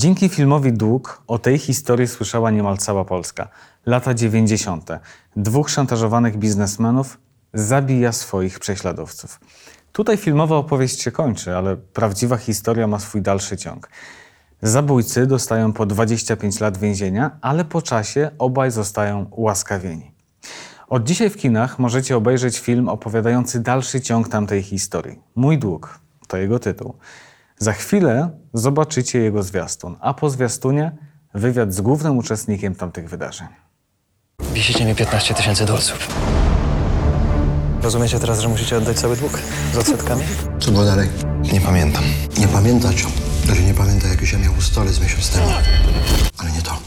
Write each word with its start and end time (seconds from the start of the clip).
Dzięki 0.00 0.28
filmowi 0.28 0.72
Dług 0.72 1.22
o 1.26 1.38
tej 1.38 1.58
historii 1.58 2.08
słyszała 2.08 2.50
niemal 2.50 2.78
cała 2.78 3.04
Polska. 3.04 3.48
Lata 3.86 4.14
90. 4.14 4.90
Dwóch 5.36 5.70
szantażowanych 5.70 6.36
biznesmenów 6.36 7.18
zabija 7.54 8.12
swoich 8.12 8.58
prześladowców. 8.58 9.40
Tutaj 9.92 10.16
filmowa 10.16 10.56
opowieść 10.56 11.02
się 11.02 11.10
kończy, 11.10 11.56
ale 11.56 11.76
prawdziwa 11.76 12.36
historia 12.36 12.86
ma 12.86 12.98
swój 12.98 13.22
dalszy 13.22 13.56
ciąg. 13.56 13.88
Zabójcy 14.62 15.26
dostają 15.26 15.72
po 15.72 15.86
25 15.86 16.60
lat 16.60 16.78
więzienia, 16.78 17.30
ale 17.40 17.64
po 17.64 17.82
czasie 17.82 18.30
obaj 18.38 18.70
zostają 18.70 19.26
ułaskawieni. 19.30 20.10
Od 20.88 21.04
dzisiaj 21.04 21.30
w 21.30 21.36
kinach 21.36 21.78
możecie 21.78 22.16
obejrzeć 22.16 22.58
film 22.58 22.88
opowiadający 22.88 23.60
dalszy 23.60 24.00
ciąg 24.00 24.28
tamtej 24.28 24.62
historii. 24.62 25.18
Mój 25.34 25.58
dług 25.58 25.98
to 26.28 26.36
jego 26.36 26.58
tytuł. 26.58 26.94
Za 27.62 27.72
chwilę 27.72 28.30
zobaczycie 28.54 29.18
jego 29.18 29.42
zwiastun, 29.42 29.96
a 30.00 30.14
po 30.14 30.30
zwiastunie 30.30 30.92
wywiad 31.34 31.74
z 31.74 31.80
głównym 31.80 32.18
uczestnikiem 32.18 32.74
tamtych 32.74 33.08
wydarzeń. 33.10 33.48
Wisicie 34.52 34.84
mi 34.84 34.94
15 34.94 35.34
tysięcy 35.34 35.64
dolców. 35.66 36.08
Rozumiecie 37.82 38.20
teraz, 38.20 38.40
że 38.40 38.48
musicie 38.48 38.76
oddać 38.76 38.96
cały 39.00 39.16
dług 39.16 39.38
z 39.72 39.76
odsetkami? 39.76 40.22
Co 40.60 40.70
było 40.70 40.84
dalej? 40.84 41.08
Nie 41.52 41.60
pamiętam. 41.60 42.02
Nie 42.38 42.48
pamiętać. 42.48 43.06
Że 43.54 43.62
nie 43.62 43.74
pamięta, 43.74 44.08
jak 44.08 44.20
już 44.20 44.32
ja 44.32 44.38
miał 44.38 44.52
z 44.86 45.00
miesiąc 45.00 45.30
temu. 45.30 45.46
Ale 46.38 46.50
nie 46.50 46.62
to. 46.62 46.78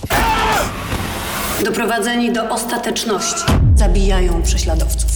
Doprowadzeni 1.65 2.33
do 2.33 2.49
ostateczności. 2.49 3.43
Zabijają 3.75 4.41
prześladowców. 4.41 5.11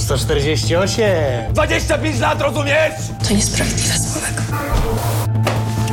148! 0.00 1.04
25 1.52 2.20
lat, 2.20 2.40
rozumiesz? 2.40 2.92
To 3.28 3.34
niesprawiedliwe, 3.34 3.94
Sławek. 3.98 4.42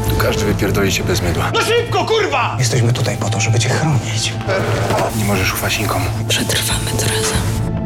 Tu 0.09 0.15
każdy 0.15 0.45
wypierdoli 0.45 0.91
się 0.91 1.03
bez 1.03 1.21
mydła. 1.21 1.51
No 1.53 1.61
szybko, 1.61 2.05
kurwa! 2.05 2.55
Jesteśmy 2.59 2.93
tutaj 2.93 3.17
po 3.17 3.29
to, 3.29 3.39
żeby 3.39 3.59
cię 3.59 3.69
chronić. 3.69 4.34
Nie 5.17 5.25
możesz 5.25 5.53
ufać 5.53 5.79
nikomu. 5.79 6.05
Przetrwamy 6.27 6.91
to 6.91 6.97
razem. 7.01 7.37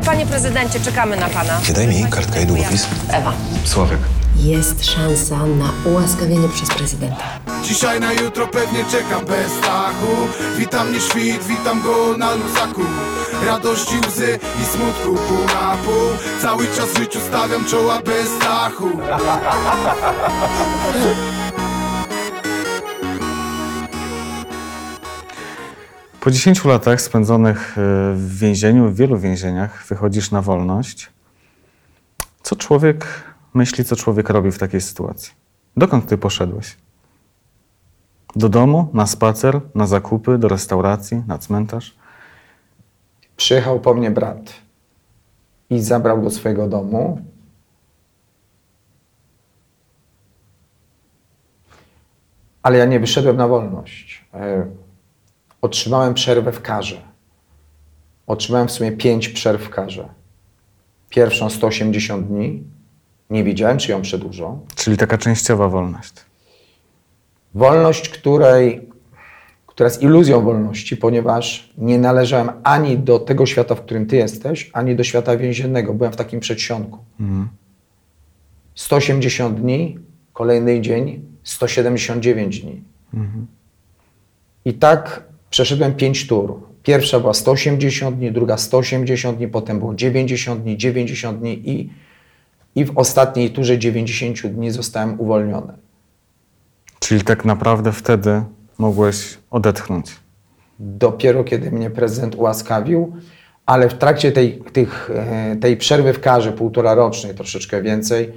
Panie 0.05 0.25
prezydencie, 0.25 0.79
czekamy 0.79 1.17
na 1.17 1.29
pana. 1.29 1.59
Daj 1.75 1.87
mi 1.87 2.05
kartkę 2.05 2.41
i 2.41 2.45
długopis. 2.45 2.87
Ewa. 3.09 3.33
Sławek. 3.65 3.99
Jest 4.43 4.85
szansa 4.85 5.45
na 5.45 5.71
ułaskawienie 5.91 6.49
przez 6.49 6.69
prezydenta. 6.69 7.23
Dzisiaj 7.63 7.99
na 7.99 8.13
jutro 8.13 8.47
pewnie 8.47 8.85
czekam 8.91 9.25
bez 9.25 9.51
strachu 9.51 10.07
Witam 10.57 10.93
nie 10.93 10.99
świt, 10.99 11.43
witam 11.43 11.81
go 11.81 12.17
na 12.17 12.35
luzaku 12.35 12.81
Radości, 13.45 13.95
łzy 14.07 14.39
i 14.61 14.65
smutku 14.65 15.27
pół 15.27 15.45
na 15.45 15.77
pół 15.77 16.31
Cały 16.41 16.65
czas 16.65 16.89
w 16.93 16.97
życiu 16.97 17.19
stawiam 17.19 17.65
czoła 17.65 18.01
bez 18.01 18.27
strachu 18.29 18.89
Po 26.19 26.31
10 26.31 26.65
latach 26.65 27.01
spędzonych 27.01 27.77
y, 27.77 27.81
w 28.15 28.37
więzieniu, 28.39 28.89
w 28.89 28.95
wielu 28.95 29.17
więzieniach, 29.17 29.85
wychodzisz 29.89 30.31
na 30.31 30.41
wolność. 30.41 31.09
Co 32.43 32.55
człowiek 32.55 33.28
myśli, 33.53 33.85
co 33.85 33.95
człowiek 33.95 34.29
robi 34.29 34.51
w 34.51 34.57
takiej 34.57 34.81
sytuacji? 34.81 35.33
Dokąd 35.77 36.07
ty 36.07 36.17
poszedłeś? 36.17 36.77
Do 38.35 38.49
domu, 38.49 38.89
na 38.93 39.07
spacer, 39.07 39.61
na 39.75 39.87
zakupy, 39.87 40.37
do 40.37 40.47
restauracji, 40.47 41.23
na 41.27 41.37
cmentarz? 41.37 41.95
Przyjechał 43.37 43.79
po 43.79 43.93
mnie 43.93 44.11
brat 44.11 44.53
i 45.69 45.79
zabrał 45.81 46.21
do 46.21 46.29
swojego 46.29 46.67
domu. 46.67 47.21
Ale 52.63 52.77
ja 52.77 52.85
nie 52.85 52.99
wyszedłem 52.99 53.37
na 53.37 53.47
wolność. 53.47 54.25
E, 54.33 54.65
Otrzymałem 55.61 56.13
przerwę 56.13 56.51
w 56.51 56.61
karze. 56.61 57.01
Otrzymałem 58.27 58.67
w 58.67 58.71
sumie 58.71 58.91
pięć 58.91 59.29
przerw 59.29 59.63
w 59.63 59.69
karze. 59.69 60.09
Pierwszą 61.09 61.49
180 61.49 62.27
dni. 62.27 62.63
Nie 63.29 63.43
wiedziałem, 63.43 63.77
czy 63.77 63.91
ją 63.91 64.01
przedłużą. 64.01 64.65
Czyli 64.75 64.97
taka 64.97 65.17
częściowa 65.17 65.69
wolność. 65.69 66.13
Wolność, 67.55 68.09
której, 68.09 68.89
która 69.65 69.89
jest 69.89 70.01
iluzją 70.01 70.41
wolności, 70.41 70.97
ponieważ 70.97 71.73
nie 71.77 71.99
należałem 71.99 72.49
ani 72.63 72.97
do 72.97 73.19
tego 73.19 73.45
świata, 73.45 73.75
w 73.75 73.81
którym 73.81 74.05
ty 74.05 74.15
jesteś, 74.15 74.69
ani 74.73 74.95
do 74.95 75.03
świata 75.03 75.37
więziennego. 75.37 75.93
Byłem 75.93 76.13
w 76.13 76.15
takim 76.15 76.39
przedsionku. 76.39 76.99
180 78.75 79.61
dni, 79.61 79.99
kolejny 80.33 80.81
dzień, 80.81 81.21
179 81.43 82.59
dni. 82.59 82.83
I 84.65 84.73
tak 84.73 85.23
przeszedłem 85.49 85.93
pięć 85.93 86.27
tur. 86.27 86.59
Pierwsza 86.83 87.19
była 87.19 87.33
180 87.33 88.17
dni, 88.17 88.31
druga 88.31 88.57
180 88.57 89.37
dni, 89.37 89.47
potem 89.47 89.79
było 89.79 89.95
90 89.95 90.63
dni, 90.63 90.77
90 90.77 91.39
dni 91.39 91.69
i, 91.69 91.89
i 92.75 92.85
w 92.85 92.97
ostatniej 92.97 93.49
turze 93.51 93.79
90 93.79 94.47
dni 94.47 94.71
zostałem 94.71 95.19
uwolniony. 95.19 95.73
Czyli 96.99 97.21
tak 97.21 97.45
naprawdę 97.45 97.91
wtedy 97.91 98.43
mogłeś 98.77 99.37
odetchnąć. 99.51 100.15
dopiero 100.79 101.43
kiedy 101.43 101.71
mnie 101.71 101.89
prezydent 101.89 102.35
ułaskawił, 102.35 103.13
ale 103.65 103.89
w 103.89 103.93
trakcie 103.93 104.31
tej, 104.31 104.61
tych, 104.73 105.11
e, 105.15 105.55
tej 105.55 105.77
przerwy 105.77 106.13
w 106.13 106.19
karze, 106.19 106.51
półtora 106.51 106.93
rocznej, 106.93 107.35
troszeczkę 107.35 107.81
więcej, 107.81 108.33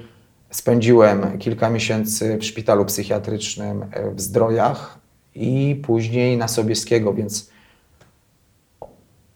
spędziłem 0.50 1.38
kilka 1.38 1.70
miesięcy 1.70 2.38
w 2.38 2.44
szpitalu 2.44 2.84
psychiatrycznym 2.84 3.82
e, 3.82 4.10
w 4.10 4.20
Zdrojach 4.20 4.98
i 5.34 5.82
później 5.86 6.36
na 6.36 6.48
Sobieskiego, 6.48 7.14
więc 7.14 7.50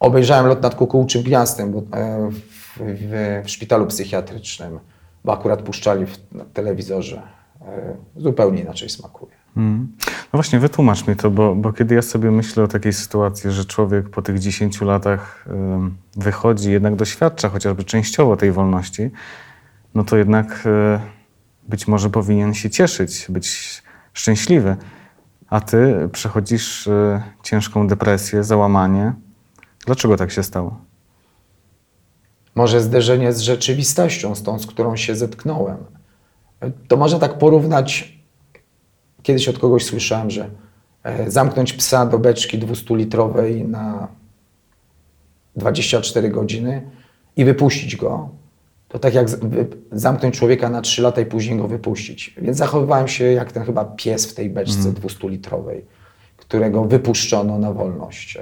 obejrzałem 0.00 0.46
lot 0.46 0.62
nad 0.62 0.74
Kukułczym 0.74 1.22
Gniazdem 1.22 1.72
bo, 1.72 1.82
e, 1.98 2.30
w, 2.76 3.44
w, 3.44 3.50
szpitalu 3.50 3.86
psychiatrycznym, 3.86 4.78
bo 5.24 5.32
akurat 5.32 5.62
puszczali 5.62 6.06
w 6.06 6.18
telewizorze. 6.52 7.22
E, 7.60 7.96
Zupełnie 8.16 8.62
inaczej 8.62 8.88
smakuje. 8.88 9.32
Mm. 9.56 9.96
No 10.00 10.30
właśnie, 10.32 10.58
wytłumacz 10.58 11.06
mi 11.06 11.16
to, 11.16 11.30
bo, 11.30 11.54
bo 11.54 11.72
kiedy 11.72 11.94
ja 11.94 12.02
sobie 12.02 12.30
myślę 12.30 12.62
o 12.62 12.68
takiej 12.68 12.92
sytuacji, 12.92 13.50
że 13.50 13.64
człowiek 13.64 14.08
po 14.08 14.22
tych 14.22 14.38
10 14.38 14.80
latach 14.80 15.44
ym, 15.50 15.96
wychodzi, 16.16 16.72
jednak 16.72 16.96
doświadcza 16.96 17.48
chociażby 17.48 17.84
częściowo 17.84 18.36
tej 18.36 18.52
wolności, 18.52 19.10
no 19.94 20.04
to 20.04 20.16
jednak 20.16 20.66
y, 20.66 21.00
być 21.68 21.88
może 21.88 22.10
powinien 22.10 22.54
się 22.54 22.70
cieszyć, 22.70 23.26
być 23.28 23.82
szczęśliwy. 24.12 24.76
A 25.48 25.60
ty 25.60 26.08
przechodzisz 26.12 26.86
y, 26.86 27.22
ciężką 27.42 27.88
depresję, 27.88 28.44
załamanie. 28.44 29.12
Dlaczego 29.86 30.16
tak 30.16 30.30
się 30.30 30.42
stało? 30.42 30.85
Może 32.56 32.80
zderzenie 32.80 33.32
z 33.32 33.40
rzeczywistością, 33.40 34.34
z 34.34 34.42
tą, 34.42 34.58
z 34.58 34.66
którą 34.66 34.96
się 34.96 35.14
zetknąłem. 35.14 35.76
To 36.88 36.96
można 36.96 37.18
tak 37.18 37.38
porównać. 37.38 38.18
Kiedyś 39.22 39.48
od 39.48 39.58
kogoś 39.58 39.84
słyszałem, 39.84 40.30
że 40.30 40.50
e, 41.02 41.30
zamknąć 41.30 41.72
psa 41.72 42.06
do 42.06 42.18
beczki 42.18 42.58
200-litrowej 42.58 43.68
na 43.68 44.08
24 45.56 46.28
godziny 46.28 46.90
i 47.36 47.44
wypuścić 47.44 47.96
go, 47.96 48.28
to 48.88 48.98
tak 48.98 49.14
jak 49.14 49.26
zamknąć 49.92 50.38
człowieka 50.38 50.70
na 50.70 50.80
3 50.80 51.02
lata 51.02 51.20
i 51.20 51.26
później 51.26 51.58
go 51.58 51.68
wypuścić. 51.68 52.34
Więc 52.42 52.56
zachowywałem 52.56 53.08
się 53.08 53.24
jak 53.24 53.52
ten 53.52 53.64
chyba 53.64 53.84
pies 53.84 54.26
w 54.26 54.34
tej 54.34 54.50
beczce 54.50 54.92
200-litrowej, 54.92 55.80
którego 56.36 56.84
wypuszczono 56.84 57.58
na 57.58 57.72
wolność. 57.72 58.38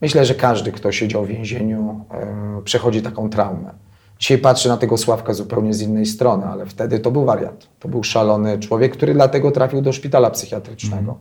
Myślę, 0.00 0.24
że 0.24 0.34
każdy, 0.34 0.72
kto 0.72 0.92
siedział 0.92 1.24
w 1.24 1.28
więzieniu, 1.28 2.04
e, 2.10 2.62
przechodzi 2.64 3.02
taką 3.02 3.30
traumę. 3.30 3.70
Dzisiaj 4.18 4.38
patrzę 4.38 4.68
na 4.68 4.76
tego 4.76 4.96
Sławka 4.96 5.34
zupełnie 5.34 5.74
z 5.74 5.82
innej 5.82 6.06
strony, 6.06 6.44
ale 6.44 6.66
wtedy 6.66 6.98
to 6.98 7.10
był 7.10 7.24
wariat. 7.24 7.68
To 7.78 7.88
był 7.88 8.04
szalony 8.04 8.58
człowiek, 8.58 8.92
który 8.92 9.14
dlatego 9.14 9.50
trafił 9.50 9.82
do 9.82 9.92
szpitala 9.92 10.30
psychiatrycznego. 10.30 11.18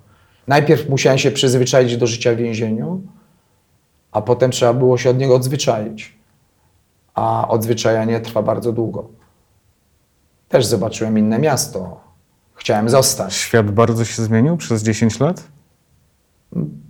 Najpierw 0.48 0.90
musiałem 0.90 1.20
się 1.20 1.31
przyzwyczaić 1.31 1.98
do 1.98 2.08
życia 2.08 2.34
w 2.34 2.36
więzieniu, 2.36 3.02
a 4.12 4.22
potem 4.22 4.52
trzeba 4.52 4.74
było 4.74 4.98
się 4.98 5.10
od 5.10 5.18
niego 5.18 5.36
odzwyczaić. 5.36 6.20
A 7.14 7.48
odzwyczajanie 7.48 8.20
trwa 8.20 8.42
bardzo 8.42 8.72
długo. 8.72 9.08
Też 10.50 10.66
zobaczyłem 10.66 11.18
inne 11.18 11.40
miasto. 11.40 12.02
Chciałem 12.56 12.90
zostać. 12.90 13.34
Świat 13.34 13.72
bardzo 13.72 14.06
się 14.06 14.24
zmienił 14.24 14.58
przez 14.58 14.84
10 14.84 15.20
lat? 15.20 15.44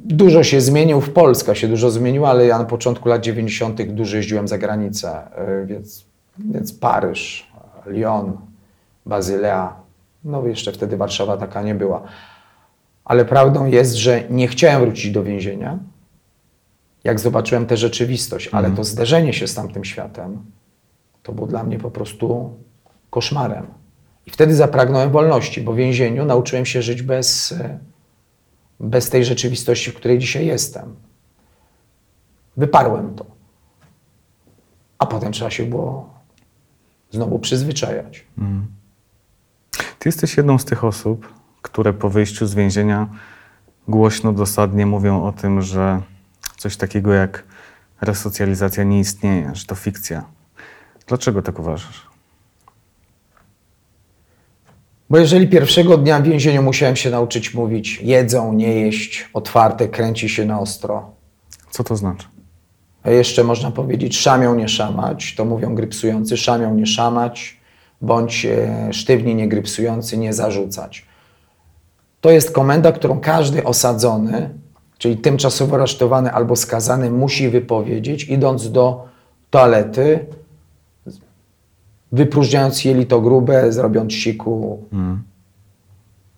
Dużo 0.06 0.44
się 0.44 0.61
zmienił 0.61 1.01
w 1.01 1.13
Polsce, 1.13 1.56
się 1.56 1.67
dużo 1.67 1.91
zmieniło, 1.91 2.29
ale 2.29 2.45
ja 2.45 2.59
na 2.59 2.65
początku 2.65 3.09
lat 3.09 3.21
90. 3.21 3.81
dużo 3.81 4.17
jeździłem 4.17 4.47
za 4.47 4.57
granicę, 4.57 5.27
y, 5.63 5.65
więc, 5.65 6.06
więc 6.38 6.73
Paryż, 6.73 7.51
Lyon, 7.85 8.38
Bazylea, 9.06 9.75
no 10.23 10.47
jeszcze 10.47 10.71
wtedy 10.71 10.97
Warszawa 10.97 11.38
taka 11.38 11.61
nie 11.61 11.75
była. 11.75 12.03
Ale 13.06 13.25
prawdą 13.25 13.65
jest, 13.65 13.94
że 13.94 14.23
nie 14.29 14.47
chciałem 14.47 14.81
wrócić 14.81 15.11
do 15.11 15.23
więzienia, 15.23 15.79
jak 17.03 17.19
zobaczyłem 17.19 17.65
tę 17.65 17.77
rzeczywistość, 17.77 18.50
ale 18.51 18.71
to 18.71 18.83
zderzenie 18.83 19.33
się 19.33 19.47
z 19.47 19.56
tamtym 19.56 19.85
światem, 19.85 20.38
to 21.23 21.31
było 21.31 21.47
dla 21.47 21.63
mnie 21.63 21.79
po 21.79 21.91
prostu 21.91 22.53
koszmarem. 23.09 23.67
I 24.25 24.31
wtedy 24.31 24.56
zapragnąłem 24.56 25.11
wolności, 25.11 25.61
bo 25.61 25.73
w 25.73 25.75
więzieniu 25.75 26.25
nauczyłem 26.25 26.65
się 26.65 26.81
żyć 26.81 27.01
bez, 27.01 27.51
e, 27.51 27.79
bez 28.79 29.09
tej 29.09 29.25
rzeczywistości, 29.25 29.91
w 29.91 29.95
której 29.95 30.19
dzisiaj 30.19 30.45
jestem. 30.45 30.95
Wyparłem 32.57 33.15
to. 33.15 33.25
A 34.97 35.05
potem 35.05 35.31
trzeba 35.31 35.51
się 35.51 35.65
było 35.65 36.13
znowu 37.11 37.39
przyzwyczajać. 37.39 38.25
Ty 39.99 40.09
jesteś 40.09 40.37
jedną 40.37 40.57
z 40.57 40.65
tych 40.65 40.83
osób, 40.83 41.33
które 41.61 41.93
po 41.93 42.09
wyjściu 42.09 42.47
z 42.47 42.53
więzienia 42.53 43.07
głośno, 43.87 44.33
dosadnie 44.33 44.85
mówią 44.85 45.23
o 45.23 45.31
tym, 45.31 45.61
że 45.61 46.01
coś 46.57 46.77
takiego 46.77 47.13
jak 47.13 47.43
resocjalizacja 48.01 48.83
nie 48.83 48.99
istnieje, 48.99 49.51
że 49.53 49.65
to 49.65 49.75
fikcja. 49.75 50.23
Dlaczego 51.07 51.41
tak 51.41 51.59
uważasz? 51.59 52.08
Bo 55.09 55.17
jeżeli 55.17 55.47
pierwszego 55.47 55.97
dnia 55.97 56.19
w 56.19 56.23
więzieniu 56.23 56.63
musiałem 56.63 56.95
się 56.95 57.09
nauczyć 57.09 57.53
mówić 57.53 58.01
jedzą, 58.01 58.53
nie 58.53 58.81
jeść, 58.81 59.29
otwarte, 59.33 59.88
kręci 59.88 60.29
się 60.29 60.45
na 60.45 60.59
ostro, 60.59 61.11
Co 61.71 61.83
to 61.83 61.95
znaczy? 61.95 62.27
a 63.03 63.09
jeszcze 63.09 63.44
można 63.44 63.71
powiedzieć 63.71 64.17
szamią, 64.17 64.56
nie 64.56 64.67
szamać, 64.67 65.35
to 65.35 65.45
mówią 65.45 65.75
grypsujący, 65.75 66.38
szamią, 66.38 66.75
nie 66.75 66.85
szamać, 66.85 67.57
bądź 68.01 68.45
e, 68.45 68.89
sztywni, 68.94 69.35
nie 69.35 69.47
grypsujący, 69.47 70.17
nie 70.17 70.33
zarzucać. 70.33 71.06
To 72.21 72.31
jest 72.31 72.51
komenda, 72.51 72.91
którą 72.91 73.19
każdy 73.19 73.63
osadzony, 73.63 74.50
czyli 74.97 75.17
tymczasowo 75.17 75.75
aresztowany 75.75 76.31
albo 76.31 76.56
skazany, 76.56 77.11
musi 77.11 77.50
wypowiedzieć, 77.50 78.23
idąc 78.23 78.71
do 78.71 79.06
toalety, 79.50 80.25
wypróżniając 82.11 82.85
jelito 82.85 83.21
grube, 83.21 83.71
zrobiąc 83.71 84.13
siku. 84.13 84.83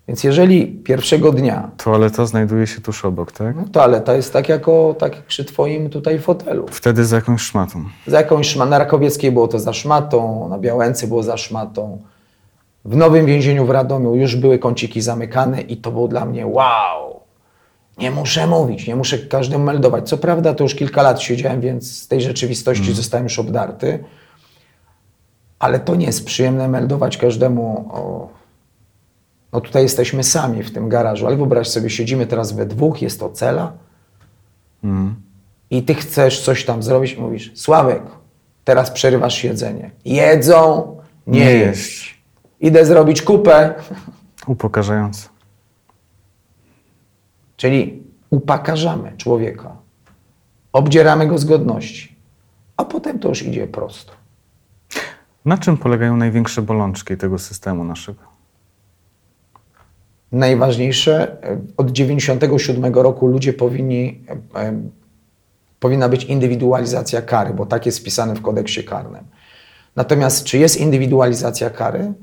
Więc 0.08 0.24
jeżeli 0.24 0.68
pierwszego 0.68 1.32
dnia 1.32 1.72
Toaleta 1.78 2.26
znajduje 2.26 2.68
się 2.68 2.82
tuż 2.82 3.06
obok, 3.06 3.32
tak? 3.32 3.56
no, 3.56 3.64
toaleta 3.72 4.14
jest 4.14 4.34
tak, 4.34 4.50
jako, 4.50 4.96
tak 5.00 5.22
przy 5.24 5.46
twoim 5.46 5.90
tutaj 5.90 6.20
fotelu. 6.20 6.66
Wtedy 6.72 7.06
za 7.06 7.16
jakąś 7.16 7.42
szmatą. 7.42 7.84
Za 8.08 8.18
jakąś 8.18 8.48
szma- 8.56 8.70
na 8.70 8.78
Rakowieckiej 8.80 9.32
było 9.32 9.48
to 9.48 9.60
za 9.60 9.74
szmatą, 9.74 10.50
na 10.50 10.58
Białęce 10.58 11.08
było 11.08 11.24
za 11.24 11.38
szmatą. 11.38 11.98
W 12.86 12.96
nowym 12.96 13.26
więzieniu 13.26 13.66
w 13.66 13.70
Radomiu 13.70 14.16
już 14.16 14.36
były 14.36 14.60
kąciki 14.60 15.02
zamykane 15.02 15.62
i 15.62 15.78
to 15.78 15.92
było 15.92 16.08
dla 16.08 16.26
mnie 16.26 16.48
wow. 16.48 17.20
Nie 17.98 18.12
muszę 18.12 18.48
mówić, 18.48 18.88
nie 18.88 18.96
muszę 18.96 19.18
każdemu 19.18 19.64
meldować. 19.64 20.10
Co 20.10 20.18
prawda 20.18 20.54
to 20.54 20.64
już 20.64 20.76
kilka 20.76 21.02
lat 21.02 21.22
siedziałem, 21.22 21.62
więc 21.62 21.98
z 21.98 22.08
tej 22.08 22.22
rzeczywistości 22.22 22.94
zostałem 22.94 23.24
już 23.26 23.40
obdarty. 23.40 24.04
Ale 25.62 25.80
to 25.80 25.96
nie 25.96 26.06
jest 26.06 26.26
przyjemne 26.26 26.68
meldować 26.68 27.18
każdemu. 27.18 27.90
O... 27.92 28.30
No 29.54 29.62
tutaj 29.62 29.84
jesteśmy 29.84 30.24
sami 30.24 30.64
w 30.64 30.74
tym 30.74 30.90
garażu, 30.90 31.28
ale 31.28 31.36
wyobraź 31.36 31.68
sobie, 31.68 31.90
siedzimy 31.90 32.28
teraz 32.28 32.52
we 32.52 32.66
dwóch, 32.66 33.02
jest 33.02 33.20
to 33.20 33.30
cela 33.30 33.74
i 35.70 35.84
ty 35.84 35.94
chcesz 35.94 36.42
coś 36.42 36.66
tam 36.66 36.84
zrobić, 36.84 37.18
mówisz, 37.18 37.52
Sławek, 37.56 38.04
teraz 38.64 38.92
przerywasz 38.92 39.44
jedzenie. 39.44 39.92
Jedzą, 40.06 40.98
nie, 41.28 41.40
Nie 41.40 41.52
jeść. 41.52 42.22
Idę 42.60 42.86
zrobić 42.86 43.22
kupę. 43.22 43.74
Upokarzające. 44.48 45.30
Czyli 47.58 48.04
upakarzamy 48.30 49.14
człowieka, 49.18 49.76
obdzieramy 50.74 51.28
go 51.28 51.38
z 51.38 51.46
godności, 51.46 52.16
a 52.78 52.86
potem 52.86 53.20
to 53.20 53.30
już 53.30 53.44
idzie 53.44 53.68
prosto. 53.68 54.21
Na 55.46 55.58
czym 55.58 55.78
polegają 55.78 56.18
największe 56.18 56.62
bolączki 56.62 57.18
tego 57.18 57.40
systemu 57.40 57.84
naszego? 57.84 58.20
Najważniejsze, 60.32 61.44
e, 61.44 61.62
od 61.78 61.92
97 61.92 62.94
roku 62.94 63.28
ludzie 63.28 63.54
powinni, 63.54 64.24
e, 64.56 64.60
e, 64.60 64.82
powinna 65.80 66.10
być 66.10 66.24
indywidualizacja 66.24 67.22
kary, 67.22 67.54
bo 67.54 67.66
tak 67.66 67.86
jest 67.86 68.00
wpisane 68.00 68.36
w 68.36 68.42
kodeksie 68.42 68.84
karnym. 68.84 69.24
Natomiast 69.96 70.44
czy 70.44 70.58
jest 70.58 70.78
indywidualizacja 70.78 71.70
kary? 71.70 72.14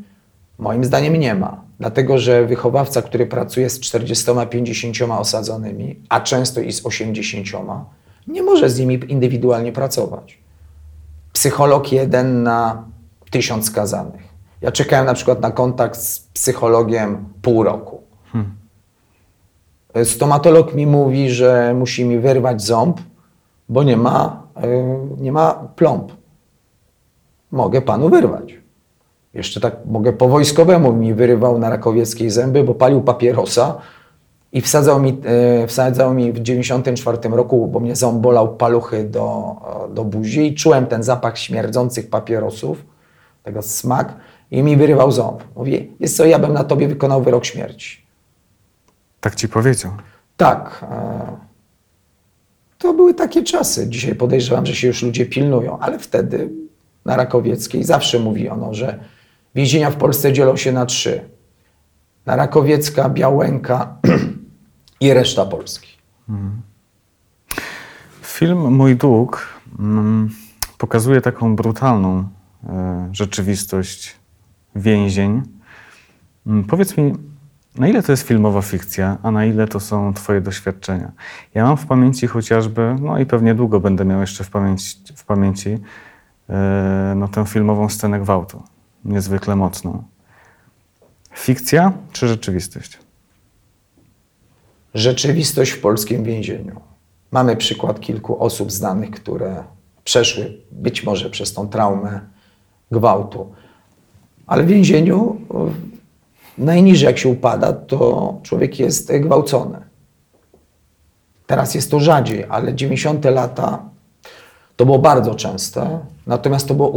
Moim 0.58 0.84
zdaniem 0.84 1.16
nie 1.16 1.34
ma. 1.34 1.64
Dlatego, 1.80 2.18
że 2.18 2.46
wychowawca, 2.46 3.02
który 3.02 3.26
pracuje 3.26 3.70
z 3.70 3.80
40-50 3.80 5.18
osadzonymi, 5.18 6.00
a 6.08 6.20
często 6.20 6.60
i 6.60 6.72
z 6.72 6.86
80, 6.86 7.46
nie 8.26 8.42
może 8.42 8.70
z 8.70 8.78
nimi 8.78 9.00
indywidualnie 9.08 9.72
pracować. 9.72 10.38
Psycholog 11.32 11.92
jeden 11.92 12.42
na 12.42 12.84
tysiąc 13.30 13.66
skazanych. 13.66 14.28
Ja 14.60 14.72
czekałem 14.72 15.06
na 15.06 15.14
przykład 15.14 15.40
na 15.40 15.50
kontakt 15.50 16.00
z 16.00 16.18
psychologiem 16.18 17.24
pół 17.42 17.62
roku. 17.62 18.02
Stomatolog 20.04 20.74
mi 20.74 20.86
mówi, 20.86 21.30
że 21.30 21.74
musi 21.74 22.04
mi 22.04 22.18
wyrwać 22.18 22.62
ząb, 22.62 23.00
bo 23.68 23.82
nie 23.82 23.96
ma, 23.96 24.42
y, 24.64 25.20
nie 25.20 25.32
ma 25.32 25.54
plomb. 25.76 26.12
Mogę 27.50 27.82
panu 27.82 28.08
wyrwać. 28.08 28.58
Jeszcze 29.34 29.60
tak 29.60 29.76
mogę 29.86 30.12
po 30.12 30.28
wojskowemu 30.28 30.92
mi 30.92 31.14
wyrywał 31.14 31.58
na 31.58 31.70
Rakowieckiej 31.70 32.30
zęby, 32.30 32.64
bo 32.64 32.74
palił 32.74 33.00
papierosa 33.00 33.78
i 34.52 34.60
wsadzał 34.60 35.00
mi, 35.00 35.20
e, 35.24 35.66
wsadzał 35.66 36.14
mi 36.14 36.32
w 36.32 36.40
94 36.40 37.36
roku, 37.36 37.66
bo 37.66 37.80
mnie 37.80 37.96
ząb 37.96 38.20
bolał 38.20 38.56
paluchy 38.56 39.04
do, 39.04 39.56
do 39.94 40.04
buzi 40.04 40.46
i 40.46 40.54
czułem 40.54 40.86
ten 40.86 41.02
zapach 41.02 41.38
śmierdzących 41.38 42.10
papierosów, 42.10 42.84
tego 43.48 43.62
smak 43.62 44.16
i 44.50 44.62
mi 44.62 44.76
wyrywał 44.76 45.12
ząb. 45.12 45.44
Mówi, 45.56 45.92
jest 46.00 46.16
co, 46.16 46.24
ja 46.24 46.38
bym 46.38 46.52
na 46.52 46.64
tobie 46.64 46.88
wykonał 46.88 47.22
wyrok 47.22 47.44
śmierci. 47.44 48.06
Tak 49.20 49.34
ci 49.34 49.48
powiedział. 49.48 49.92
Tak. 50.36 50.84
e, 50.90 51.36
To 52.78 52.94
były 52.94 53.14
takie 53.14 53.42
czasy. 53.42 53.88
Dzisiaj 53.88 54.14
podejrzewam, 54.14 54.66
że 54.66 54.74
się 54.74 54.86
już 54.86 55.02
ludzie 55.02 55.26
pilnują, 55.26 55.78
ale 55.78 55.98
wtedy 55.98 56.50
na 57.04 57.16
Rakowieckiej 57.16 57.84
zawsze 57.84 58.18
mówiono, 58.18 58.74
że 58.74 58.98
więzienia 59.54 59.90
w 59.90 59.96
Polsce 59.96 60.32
dzielą 60.32 60.56
się 60.56 60.72
na 60.72 60.86
trzy. 60.86 61.20
Na 62.26 62.36
Rakowiecka, 62.36 63.08
Białęka 63.08 63.96
i 65.00 65.12
reszta 65.14 65.46
Polski. 65.46 65.88
Film 68.22 68.58
Mój 68.58 68.96
Dług 68.96 69.46
mm, 69.78 70.30
pokazuje 70.78 71.20
taką 71.20 71.56
brutalną 71.56 72.28
rzeczywistość 73.12 74.16
więzień. 74.76 75.42
Mm, 76.46 76.64
powiedz 76.64 76.96
mi, 76.96 77.12
na 77.74 77.88
ile 77.88 78.02
to 78.02 78.12
jest 78.12 78.22
filmowa 78.22 78.62
fikcja, 78.62 79.18
a 79.22 79.30
na 79.30 79.44
ile 79.44 79.68
to 79.68 79.80
są 79.80 80.14
Twoje 80.14 80.40
doświadczenia? 80.40 81.12
Ja 81.54 81.64
mam 81.64 81.76
w 81.76 81.86
pamięci 81.86 82.26
chociażby, 82.26 82.96
no 83.00 83.18
i 83.18 83.26
pewnie 83.26 83.54
długo 83.54 83.80
będę 83.80 84.04
miał 84.04 84.20
jeszcze 84.20 84.44
w 84.44 84.50
pamięci, 84.50 84.96
w 85.16 85.24
pamięci 85.24 85.78
e, 86.48 87.14
no, 87.16 87.28
tę 87.28 87.46
filmową 87.46 87.88
scenę 87.88 88.20
gwałtu. 88.20 88.62
Niezwykle 89.04 89.56
mocną. 89.56 90.02
Fikcja 91.34 91.92
czy 92.12 92.28
rzeczywistość? 92.28 92.98
Rzeczywistość 94.94 95.70
w 95.70 95.80
polskim 95.80 96.24
więzieniu. 96.24 96.80
Mamy 97.30 97.56
przykład 97.56 98.00
kilku 98.00 98.42
osób 98.42 98.72
znanych, 98.72 99.10
które 99.10 99.64
przeszły 100.04 100.60
być 100.72 101.04
może 101.04 101.30
przez 101.30 101.54
tą 101.54 101.68
traumę 101.68 102.20
gwałtu. 102.90 103.52
Ale 104.46 104.62
w 104.62 104.66
więzieniu 104.66 105.36
o, 105.48 105.66
najniżej 106.58 107.06
jak 107.06 107.18
się 107.18 107.28
upada, 107.28 107.72
to 107.72 108.34
człowiek 108.42 108.78
jest 108.78 109.12
gwałcony. 109.12 109.78
Teraz 111.46 111.74
jest 111.74 111.90
to 111.90 112.00
rzadziej, 112.00 112.44
ale 112.48 112.74
90 112.74 113.24
lata 113.24 113.82
to 114.76 114.86
było 114.86 114.98
bardzo 114.98 115.34
częste, 115.34 115.98
natomiast 116.26 116.68
to 116.68 116.74
było 116.74 116.88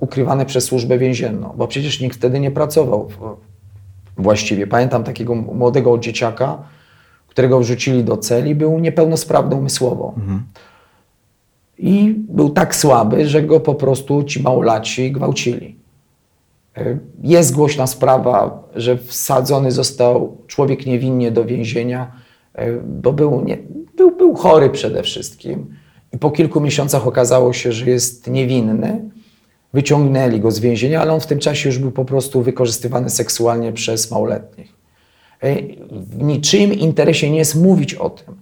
ukrywane 0.00 0.46
przez 0.46 0.64
służbę 0.64 0.98
więzienną, 0.98 1.54
bo 1.56 1.68
przecież 1.68 2.00
nikt 2.00 2.16
wtedy 2.16 2.40
nie 2.40 2.50
pracował 2.50 3.08
właściwie. 4.16 4.66
Pamiętam 4.66 5.04
takiego 5.04 5.34
młodego 5.34 5.98
dzieciaka, 5.98 6.58
którego 7.28 7.60
wrzucili 7.60 8.04
do 8.04 8.16
celi, 8.16 8.54
był 8.54 8.78
niepełnosprawny 8.78 9.56
umysłowo. 9.56 10.14
I 11.78 12.14
był 12.28 12.50
tak 12.50 12.76
słaby, 12.76 13.28
że 13.28 13.42
go 13.42 13.60
po 13.60 13.74
prostu 13.74 14.22
ci 14.22 14.42
małolaci 14.42 15.12
gwałcili. 15.12 15.76
Y, 16.78 16.98
Jest 17.22 17.54
głośna 17.54 17.86
sprawa, 17.86 18.62
że 18.76 18.96
wsadzony 18.98 19.72
został 19.72 20.36
człowiek 20.46 20.86
niewinnie 20.86 21.30
do 21.30 21.44
więzienia, 21.44 22.12
y, 22.58 22.80
bo 22.84 23.12
był, 23.12 23.44
nie, 23.44 23.58
był, 23.96 24.16
był 24.16 24.34
chory 24.34 24.70
przede 24.70 25.02
wszystkim. 25.02 25.66
I 26.12 26.18
po 26.18 26.30
kilku 26.30 26.60
miesiącach 26.60 27.06
okazało 27.06 27.52
się, 27.52 27.72
że 27.72 27.90
jest 27.90 28.26
niewinny. 28.30 29.10
Wyciągnęli 29.72 30.40
go 30.40 30.50
z 30.50 30.58
więzienia, 30.60 31.00
ale 31.02 31.12
on 31.12 31.20
w 31.20 31.26
tym 31.26 31.38
czasie 31.38 31.68
już 31.68 31.78
był 31.78 31.90
po 31.90 32.04
prostu 32.04 32.42
wykorzystywany 32.42 33.10
seksualnie 33.10 33.72
przez 33.72 34.10
małoletnich. 34.10 34.72
Y, 35.44 35.76
W 35.90 36.22
niczym 36.22 36.74
interesie 36.74 37.30
nie 37.30 37.38
jest 37.38 37.54
mówić 37.54 37.94
o 37.94 38.10
tym, 38.10 38.34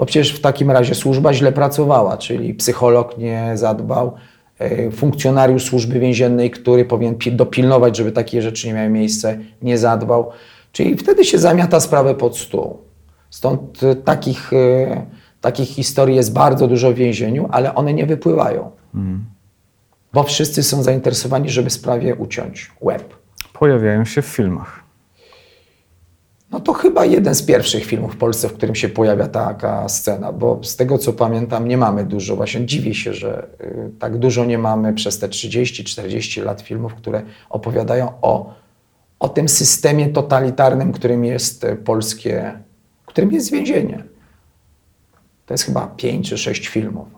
bo 0.00 0.06
przecież 0.06 0.32
w 0.32 0.40
takim 0.40 0.70
razie 0.70 0.94
służba 0.94 1.34
źle 1.34 1.52
pracowała, 1.52 2.16
czyli 2.16 2.54
psycholog 2.54 3.18
nie 3.18 3.52
zadbał, 3.54 4.14
e, 4.58 4.90
funkcjonariusz 4.90 5.64
służby 5.64 6.00
więziennej, 6.00 6.50
który 6.50 6.84
powinien 6.84 7.14
pi- 7.14 7.32
dopilnować, 7.32 7.96
żeby 7.96 8.12
takie 8.12 8.42
rzeczy 8.42 8.66
nie 8.66 8.74
miały 8.74 8.88
miejsca, 8.88 9.28
nie 9.62 9.78
zadbał. 9.78 10.30
Czyli 10.72 10.96
wtedy 10.96 11.24
się 11.24 11.38
zamiata 11.38 11.80
sprawę 11.80 12.14
pod 12.14 12.38
stół. 12.38 12.78
Stąd 13.30 13.82
e, 13.82 13.94
takich, 13.94 14.52
e, 14.52 15.06
takich 15.40 15.68
historii 15.68 16.16
jest 16.16 16.32
bardzo 16.32 16.68
dużo 16.68 16.92
w 16.92 16.94
więzieniu, 16.94 17.48
ale 17.50 17.74
one 17.74 17.94
nie 17.94 18.06
wypływają. 18.06 18.70
Bo 20.12 20.22
wszyscy 20.22 20.62
są 20.62 20.82
zainteresowani, 20.82 21.50
żeby 21.50 21.70
sprawie 21.70 22.14
uciąć 22.14 22.70
łeb. 22.80 23.14
Pojawiają 23.52 24.04
się 24.04 24.22
w 24.22 24.26
filmach. 24.26 24.79
No 26.50 26.60
to 26.60 26.72
chyba 26.72 27.04
jeden 27.04 27.34
z 27.34 27.42
pierwszych 27.42 27.84
filmów 27.84 28.14
w 28.14 28.16
Polsce, 28.16 28.48
w 28.48 28.52
którym 28.52 28.74
się 28.74 28.88
pojawia 28.88 29.28
taka 29.28 29.88
scena, 29.88 30.32
bo 30.32 30.64
z 30.64 30.76
tego 30.76 30.98
co 30.98 31.12
pamiętam 31.12 31.68
nie 31.68 31.76
mamy 31.76 32.04
dużo, 32.04 32.36
właśnie 32.36 32.66
dziwię 32.66 32.94
się, 32.94 33.14
że 33.14 33.46
y, 33.60 33.90
tak 33.98 34.18
dużo 34.18 34.44
nie 34.44 34.58
mamy 34.58 34.94
przez 34.94 35.18
te 35.18 35.28
30-40 35.28 36.44
lat 36.44 36.60
filmów, 36.60 36.94
które 36.94 37.22
opowiadają 37.50 38.12
o, 38.22 38.54
o 39.18 39.28
tym 39.28 39.48
systemie 39.48 40.08
totalitarnym, 40.08 40.92
którym 40.92 41.24
jest 41.24 41.64
y, 41.64 41.76
polskie, 41.76 42.52
którym 43.06 43.32
jest 43.32 43.50
więzienie. 43.50 44.04
To 45.46 45.54
jest 45.54 45.64
chyba 45.64 45.86
5 45.86 46.28
czy 46.28 46.38
6 46.38 46.68
filmów. 46.68 47.08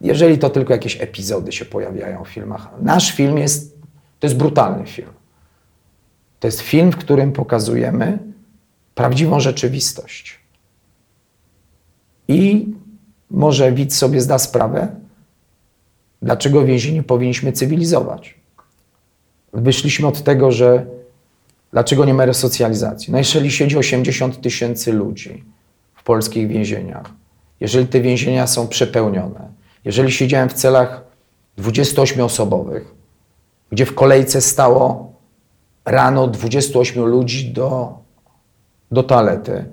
Jeżeli 0.00 0.38
to 0.38 0.50
tylko 0.50 0.72
jakieś 0.72 1.00
epizody 1.00 1.52
się 1.52 1.64
pojawiają 1.64 2.24
w 2.24 2.28
filmach. 2.28 2.68
Nasz 2.82 3.12
film 3.12 3.38
jest, 3.38 3.78
to 4.18 4.26
jest 4.26 4.36
brutalny 4.36 4.86
film. 4.86 5.19
To 6.40 6.48
jest 6.48 6.60
film, 6.60 6.92
w 6.92 6.96
którym 6.96 7.32
pokazujemy 7.32 8.18
prawdziwą 8.94 9.40
rzeczywistość. 9.40 10.38
I 12.28 12.68
może 13.30 13.72
widz 13.72 13.96
sobie 13.96 14.20
zda 14.20 14.38
sprawę, 14.38 14.88
dlaczego 16.22 16.64
więzienie 16.64 17.02
powinniśmy 17.02 17.52
cywilizować. 17.52 18.34
Wyszliśmy 19.52 20.06
od 20.08 20.22
tego, 20.24 20.52
że 20.52 20.86
dlaczego 21.72 22.04
nie 22.04 22.14
ma 22.14 22.24
resocjalizacji. 22.24 23.12
No 23.12 23.18
jeżeli 23.18 23.50
siedzi 23.50 23.78
80 23.78 24.40
tysięcy 24.40 24.92
ludzi 24.92 25.44
w 25.94 26.02
polskich 26.02 26.48
więzieniach, 26.48 27.10
jeżeli 27.60 27.86
te 27.86 28.00
więzienia 28.00 28.46
są 28.46 28.68
przepełnione, 28.68 29.48
jeżeli 29.84 30.12
siedziałem 30.12 30.48
w 30.48 30.52
celach 30.52 31.04
28-osobowych, 31.58 32.82
gdzie 33.72 33.86
w 33.86 33.94
kolejce 33.94 34.40
stało 34.40 35.09
rano 35.90 36.26
28 36.26 37.04
ludzi 37.04 37.52
do, 37.52 37.98
do 38.90 39.02
toalety. 39.02 39.64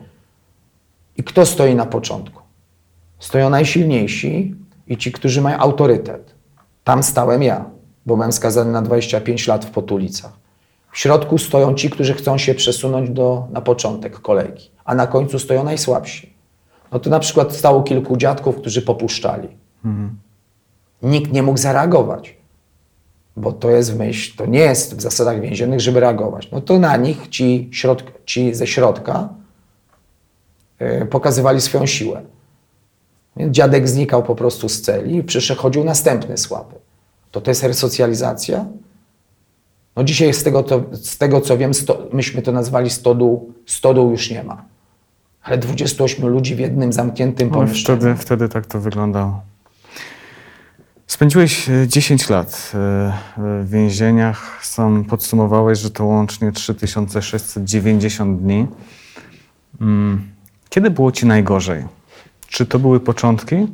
I 1.17 1.23
kto 1.23 1.45
stoi 1.45 1.75
na 1.75 1.85
początku? 1.85 2.41
Stoją 3.19 3.49
najsilniejsi 3.49 4.55
i 4.87 4.97
ci, 4.97 5.11
którzy 5.11 5.41
mają 5.41 5.57
autorytet. 5.57 6.35
Tam 6.83 7.03
stałem 7.03 7.43
ja, 7.43 7.65
bo 8.05 8.15
byłem 8.15 8.31
skazany 8.31 8.71
na 8.71 8.81
25 8.81 9.47
lat 9.47 9.65
w 9.65 9.71
Potulicach. 9.71 10.31
W 10.91 10.97
środku 10.97 11.37
stoją 11.37 11.73
ci, 11.73 11.89
którzy 11.89 12.13
chcą 12.13 12.37
się 12.37 12.55
przesunąć 12.55 13.09
do, 13.09 13.47
na 13.51 13.61
początek 13.61 14.19
kolejki, 14.19 14.71
a 14.85 14.95
na 14.95 15.07
końcu 15.07 15.39
stoją 15.39 15.63
najsłabsi. 15.63 16.33
No 16.91 16.99
to 16.99 17.09
na 17.09 17.19
przykład 17.19 17.55
stało 17.55 17.83
kilku 17.83 18.17
dziadków, 18.17 18.55
którzy 18.55 18.81
popuszczali. 18.81 19.47
Nikt 21.01 21.31
nie 21.31 21.43
mógł 21.43 21.57
zareagować 21.57 22.36
bo 23.37 23.51
to 23.51 23.69
jest 23.69 23.93
w 23.93 23.97
myśl, 23.97 24.37
to 24.37 24.45
nie 24.45 24.59
jest 24.59 24.97
w 24.97 25.01
zasadach 25.01 25.41
więziennych, 25.41 25.79
żeby 25.81 25.99
reagować. 25.99 26.51
No 26.51 26.61
to 26.61 26.79
na 26.79 26.97
nich 26.97 27.27
ci, 27.27 27.69
środk, 27.71 28.11
ci 28.25 28.53
ze 28.53 28.67
środka 28.67 29.29
y, 30.81 31.05
pokazywali 31.05 31.61
swoją 31.61 31.85
siłę. 31.85 32.21
Więc 33.37 33.55
dziadek 33.55 33.89
znikał 33.89 34.23
po 34.23 34.35
prostu 34.35 34.69
z 34.69 34.81
celi 34.81 35.15
i 35.15 35.23
przychodził 35.23 35.83
następny 35.83 36.37
słaby. 36.37 36.75
To 37.31 37.41
to 37.41 37.51
jest 37.51 37.63
resocjalizacja? 37.63 38.65
No 39.95 40.03
dzisiaj 40.03 40.33
z 40.33 40.43
tego, 40.43 40.63
to, 40.63 40.83
z 40.91 41.17
tego 41.17 41.41
co 41.41 41.57
wiem, 41.57 41.73
sto, 41.73 42.07
myśmy 42.13 42.41
to 42.41 42.51
nazwali 42.51 42.89
stodół, 42.89 43.53
stodół 43.65 44.11
już 44.11 44.31
nie 44.31 44.43
ma. 44.43 44.65
Ale 45.43 45.57
28 45.57 46.27
ludzi 46.27 46.55
w 46.55 46.59
jednym 46.59 46.93
zamkniętym 46.93 47.49
No, 47.49 47.53
pomieszczeniu. 47.55 47.99
wtedy, 47.99 48.15
wtedy 48.15 48.49
tak 48.49 48.65
to 48.65 48.79
wyglądało. 48.79 49.41
Spędziłeś 51.07 51.69
e, 51.69 51.87
10 51.87 52.29
lat 52.29 52.71
e, 52.73 53.13
w 53.37 53.69
więzieniach. 53.69 54.59
Sam 54.65 55.05
podsumowałeś, 55.05 55.79
że 55.79 55.91
to 55.91 56.05
łącznie 56.05 56.51
3690 56.51 58.41
dni. 58.41 58.67
Mm, 59.81 60.31
Kiedy 60.69 60.89
było 60.91 61.11
ci 61.11 61.25
najgorzej? 61.25 61.85
Czy 62.47 62.65
to 62.65 62.79
były 62.79 62.99
początki, 62.99 63.67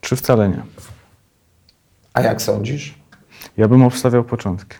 czy 0.00 0.16
wcale 0.16 0.48
nie? 0.48 0.62
A 2.14 2.20
jak 2.20 2.42
sądzisz? 2.42 2.94
Ja 3.56 3.68
bym 3.68 3.82
obstawiał 3.82 4.24
początki. 4.24 4.76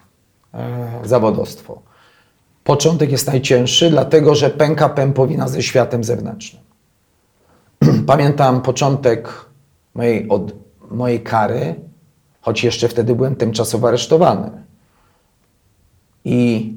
e, 0.54 1.00
zawodostwo. 1.04 1.82
Początek 2.64 3.12
jest 3.12 3.26
najcięższy, 3.26 3.90
dlatego 3.90 4.34
że 4.34 4.50
pęka 4.50 4.88
pępowina 4.88 5.48
ze 5.48 5.62
światem 5.62 6.04
zewnętrznym. 6.04 6.62
Pamiętam 8.06 8.62
początek 8.62 9.28
mojej, 9.94 10.28
od, 10.28 10.62
mojej 10.92 11.20
kary, 11.20 11.75
choć 12.40 12.64
jeszcze 12.64 12.88
wtedy 12.88 13.14
byłem 13.14 13.37
tymczasowo 13.37 13.88
aresztowany. 13.88 14.50
I 16.25 16.72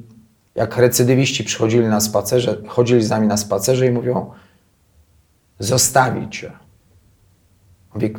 jak 0.54 0.76
recydywiści 0.76 1.44
przychodzili 1.44 1.86
na 1.86 2.00
spacerze, 2.00 2.62
chodzili 2.66 3.02
z 3.02 3.10
nami 3.10 3.26
na 3.26 3.36
spacerze 3.36 3.86
i 3.86 3.90
mówią, 3.90 4.30
zostawić 5.58 6.36
cię. 6.36 6.52
Mówię, 7.94 8.10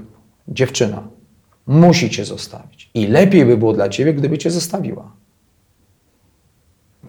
dziewczyna, 0.47 1.07
musi 1.67 2.09
cię 2.09 2.25
zostawić. 2.25 2.89
I 2.93 3.07
lepiej 3.07 3.45
by 3.45 3.57
było 3.57 3.73
dla 3.73 3.89
ciebie, 3.89 4.13
gdyby 4.13 4.37
cię 4.37 4.51
zostawiła. 4.51 5.11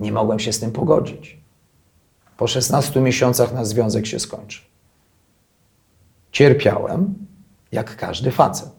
Nie 0.01 0.13
mogłem 0.13 0.39
się 0.39 0.53
z 0.53 0.61
tym 0.61 0.73
pogodzić. 0.73 1.39
Po 2.37 2.47
16 2.47 3.01
miesiącach 3.01 3.55
nasz 3.55 3.67
związek 3.67 4.07
się 4.07 4.21
skończy. 4.21 4.61
Cierpiałem, 6.33 7.15
jak 7.73 7.97
każdy 7.97 8.31
facet. 8.31 8.78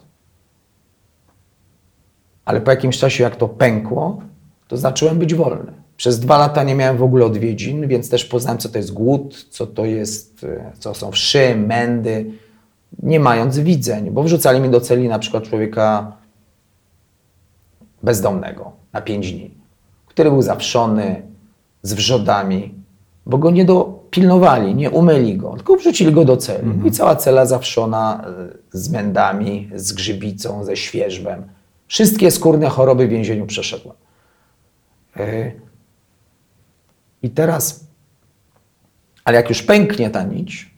Ale 2.50 2.62
po 2.62 2.72
jakimś 2.72 2.98
czasie, 2.98 3.24
jak 3.24 3.36
to 3.36 3.48
pękło, 3.48 4.22
to 4.68 4.78
zacząłem 4.78 5.20
być 5.20 5.36
wolny. 5.36 5.72
Przez 5.98 6.20
dwa 6.20 6.38
lata 6.38 6.64
nie 6.64 6.76
miałem 6.76 6.98
w 6.98 7.04
ogóle 7.04 7.26
odwiedzin, 7.26 7.88
więc 7.88 8.10
też 8.10 8.26
poznałem, 8.26 8.58
co 8.58 8.70
to 8.70 8.78
jest 8.78 8.94
głód, 8.94 9.48
co 9.50 9.68
to 9.68 9.86
jest, 9.86 10.44
e, 10.44 10.72
co 10.80 10.94
są 10.94 11.12
wszy, 11.12 11.56
mędy, 11.56 12.32
nie 13.04 13.20
mając 13.20 13.60
widzeń, 13.60 14.12
bo 14.12 14.24
wrzucali 14.24 14.60
mi 14.60 14.70
do 14.70 14.82
celi 14.82 15.08
na 15.08 15.20
przykład 15.20 15.44
człowieka 15.44 16.12
bezdomnego 18.04 18.72
na 18.94 19.02
pięć 19.02 19.32
dni, 19.32 19.52
który 20.08 20.32
był 20.32 20.42
zawszony, 20.42 21.22
z 21.82 21.94
wrzodami, 21.94 22.76
bo 23.26 23.38
go 23.38 23.52
nie 23.52 23.66
dopilnowali, 23.66 24.76
nie 24.76 24.92
umyli 24.92 25.38
go, 25.38 25.54
tylko 25.56 25.76
wrzucili 25.76 26.12
go 26.12 26.26
do 26.26 26.38
celi. 26.38 26.68
I 26.86 26.92
cała 26.92 27.16
cela 27.16 27.46
zawszona 27.46 28.26
e, 28.74 28.78
z 28.78 28.90
mędami, 28.90 29.70
z 29.76 29.94
grzybicą, 29.94 30.64
ze 30.64 30.76
świerzbem. 30.76 31.44
Wszystkie 31.90 32.32
skórne 32.32 32.70
choroby 32.70 33.08
w 33.08 33.10
więzieniu 33.10 33.46
przeszedłem. 33.46 33.96
E, 35.18 35.52
I 37.24 37.30
teraz, 37.30 37.86
ale 39.26 39.38
jak 39.38 39.50
już 39.50 39.64
pęknie 39.64 40.10
ta 40.10 40.24
nić, 40.24 40.74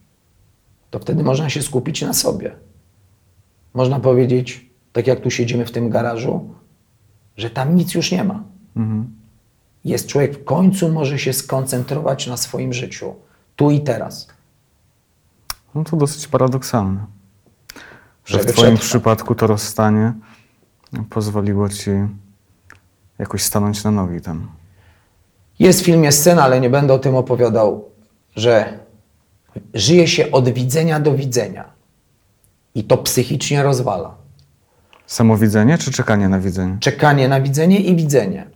to 0.91 0.99
wtedy 0.99 1.23
można 1.23 1.49
się 1.49 1.61
skupić 1.61 2.01
na 2.01 2.13
sobie. 2.13 2.55
Można 3.73 3.99
powiedzieć, 3.99 4.65
tak 4.93 5.07
jak 5.07 5.19
tu 5.19 5.31
siedzimy 5.31 5.65
w 5.65 5.71
tym 5.71 5.89
garażu, 5.89 6.53
że 7.37 7.49
tam 7.49 7.75
nic 7.75 7.93
już 7.93 8.11
nie 8.11 8.23
ma. 8.23 8.43
Jest 9.85 10.07
człowiek 10.07 10.33
w 10.39 10.43
końcu 10.43 10.89
może 10.89 11.19
się 11.19 11.33
skoncentrować 11.33 12.27
na 12.27 12.37
swoim 12.37 12.73
życiu, 12.73 13.15
tu 13.55 13.71
i 13.71 13.81
teraz. 13.81 14.27
No 15.75 15.83
to 15.83 15.97
dosyć 15.97 16.27
paradoksalne. 16.27 17.05
Że 18.25 18.37
Żeby 18.37 18.43
w 18.43 18.55
twoim 18.55 18.75
przetrwać. 18.75 18.89
przypadku 18.89 19.35
to 19.35 19.47
rozstanie 19.47 20.13
pozwoliło 21.09 21.69
ci 21.69 21.91
jakoś 23.19 23.43
stanąć 23.43 23.83
na 23.83 23.91
nogi 23.91 24.21
tam. 24.21 24.47
Jest 25.59 25.81
w 25.81 25.85
filmie 25.85 26.11
scena, 26.11 26.43
ale 26.43 26.61
nie 26.61 26.69
będę 26.69 26.93
o 26.93 26.99
tym 26.99 27.15
opowiadał, 27.15 27.89
że 28.35 28.79
żyje 29.73 30.07
się 30.07 30.31
od 30.31 30.49
widzenia 30.49 30.99
do 30.99 31.15
widzenia. 31.15 31.65
I 32.75 32.83
to 32.83 32.97
psychicznie 32.97 33.63
rozwala. 33.63 34.15
Samowidzenie 35.05 35.77
czy 35.77 35.91
czekanie 35.91 36.29
na 36.29 36.39
widzenie? 36.39 36.77
Czekanie 36.79 37.27
na 37.27 37.41
widzenie 37.41 37.79
i 37.79 37.95
widzenie. 37.95 38.47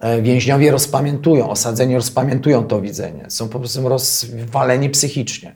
E, 0.00 0.22
Więźniowie 0.22 0.70
rozpamiętują, 0.70 1.50
osadzeni 1.50 1.94
rozpamiętują 1.94 2.64
to 2.64 2.80
widzenie. 2.80 3.24
Są 3.28 3.48
po 3.48 3.58
prostu 3.58 3.88
rozwaleni 3.88 4.90
psychicznie. 4.90 5.54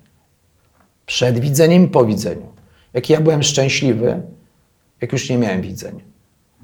Przed 1.06 1.38
widzeniem 1.38 1.84
i 1.84 1.88
po 1.88 2.04
widzeniu. 2.04 2.52
Jak 2.92 3.10
ja 3.10 3.20
byłem 3.20 3.42
szczęśliwy, 3.42 4.22
jak 5.00 5.12
już 5.12 5.30
nie 5.30 5.38
miałem 5.38 5.62
widzeń. 5.62 6.13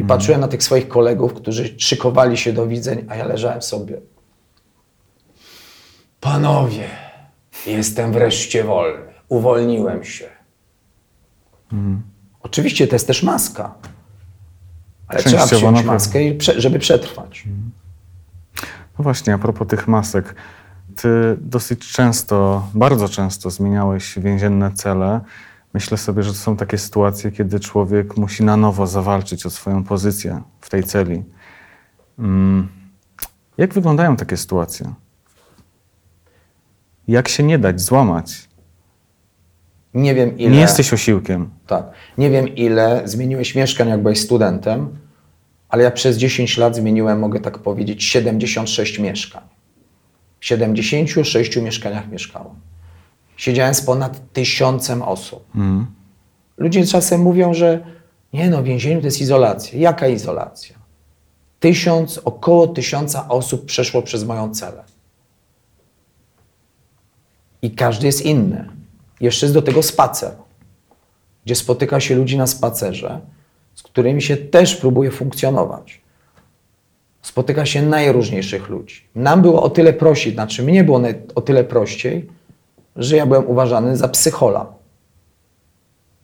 I 0.00 0.04
patrzyłem 0.04 0.40
na 0.40 0.48
tych 0.48 0.62
swoich 0.62 0.88
kolegów, 0.88 1.34
którzy 1.34 1.74
szykowali 1.78 2.36
się 2.36 2.52
do 2.52 2.66
widzeń, 2.66 3.06
a 3.08 3.16
ja 3.16 3.24
leżałem 3.24 3.62
sobie. 3.62 4.00
Panowie, 6.20 6.88
jestem 7.66 8.12
wreszcie 8.12 8.64
wolny. 8.64 9.12
Uwolniłem 9.28 10.04
się. 10.04 10.28
O 11.72 11.76
Oczywiście 12.42 12.86
to 12.86 12.94
jest 12.94 13.06
też 13.06 13.22
maska. 13.22 13.74
Ale 15.08 15.22
trzeba 15.22 15.46
przyjąć 15.46 15.84
maskę, 15.84 16.24
i 16.24 16.38
żeby 16.56 16.78
przetrwać. 16.78 17.44
No 18.98 19.02
właśnie, 19.02 19.34
a 19.34 19.38
propos 19.38 19.68
tych 19.68 19.88
masek. 19.88 20.34
Ty 20.96 21.36
dosyć 21.40 21.92
często, 21.92 22.68
bardzo 22.74 23.08
często 23.08 23.50
zmieniałeś 23.50 24.18
więzienne 24.18 24.72
cele. 24.72 25.20
Myślę 25.74 25.96
sobie, 25.96 26.22
że 26.22 26.30
to 26.32 26.38
są 26.38 26.56
takie 26.56 26.78
sytuacje, 26.78 27.30
kiedy 27.30 27.60
człowiek 27.60 28.16
musi 28.16 28.44
na 28.44 28.56
nowo 28.56 28.86
zawalczyć 28.86 29.46
o 29.46 29.50
swoją 29.50 29.84
pozycję 29.84 30.42
w 30.60 30.70
tej 30.70 30.84
celi. 30.84 31.24
Mm. 32.18 32.68
Jak 33.58 33.74
wyglądają 33.74 34.16
takie 34.16 34.36
sytuacje? 34.36 34.94
Jak 37.08 37.28
się 37.28 37.42
nie 37.42 37.58
dać 37.58 37.80
złamać? 37.80 38.48
Nie 39.94 40.14
wiem 40.14 40.38
ile. 40.38 40.50
Nie 40.50 40.60
jesteś 40.60 40.92
osiłkiem. 40.92 41.50
Tak. 41.66 41.84
Nie 42.18 42.30
wiem 42.30 42.48
ile 42.48 43.02
zmieniłeś 43.04 43.54
mieszkań, 43.54 43.88
jak 43.88 44.02
byłeś 44.02 44.20
studentem, 44.20 44.98
ale 45.68 45.84
ja 45.84 45.90
przez 45.90 46.16
10 46.16 46.58
lat 46.58 46.76
zmieniłem, 46.76 47.18
mogę 47.18 47.40
tak 47.40 47.58
powiedzieć, 47.58 48.04
76 48.04 48.98
mieszkań. 48.98 49.42
W 50.40 50.46
76 50.46 51.56
mieszkaniach 51.56 52.10
mieszkałem. 52.10 52.54
Siedziałem 53.40 53.74
z 53.74 53.82
ponad 53.82 54.32
tysiącem 54.32 55.02
osób. 55.02 55.44
Ludzie 56.56 56.86
czasem 56.86 57.20
mówią, 57.20 57.54
że 57.54 57.84
nie 58.32 58.50
no, 58.50 58.62
w 58.62 58.64
więzieniu 58.64 59.00
to 59.00 59.06
jest 59.06 59.20
izolacja. 59.20 59.78
Jaka 59.78 60.08
izolacja? 60.08 60.76
Tysiąc, 61.60 62.18
około 62.24 62.66
tysiąca 62.66 63.28
osób 63.28 63.64
przeszło 63.64 64.02
przez 64.02 64.24
moją 64.24 64.54
celę. 64.54 64.84
I 67.62 67.70
każdy 67.70 68.06
jest 68.06 68.22
inny. 68.22 68.68
Jeszcze 69.20 69.46
jest 69.46 69.54
do 69.54 69.62
tego 69.62 69.82
spacer, 69.82 70.32
gdzie 71.44 71.54
spotyka 71.54 72.00
się 72.00 72.14
ludzi 72.14 72.38
na 72.38 72.46
spacerze, 72.46 73.20
z 73.74 73.82
którymi 73.82 74.22
się 74.22 74.36
też 74.36 74.76
próbuje 74.76 75.10
funkcjonować. 75.10 76.00
Spotyka 77.22 77.66
się 77.66 77.82
najróżniejszych 77.82 78.68
ludzi. 78.68 79.04
Nam 79.14 79.42
było 79.42 79.62
o 79.62 79.70
tyle 79.70 79.92
prościej, 79.92 80.32
znaczy 80.32 80.62
mnie 80.62 80.84
było 80.84 81.00
o 81.34 81.40
tyle 81.40 81.64
prościej, 81.64 82.39
że 82.96 83.16
ja 83.16 83.26
byłem 83.26 83.46
uważany 83.46 83.96
za 83.96 84.08
psychola. 84.08 84.66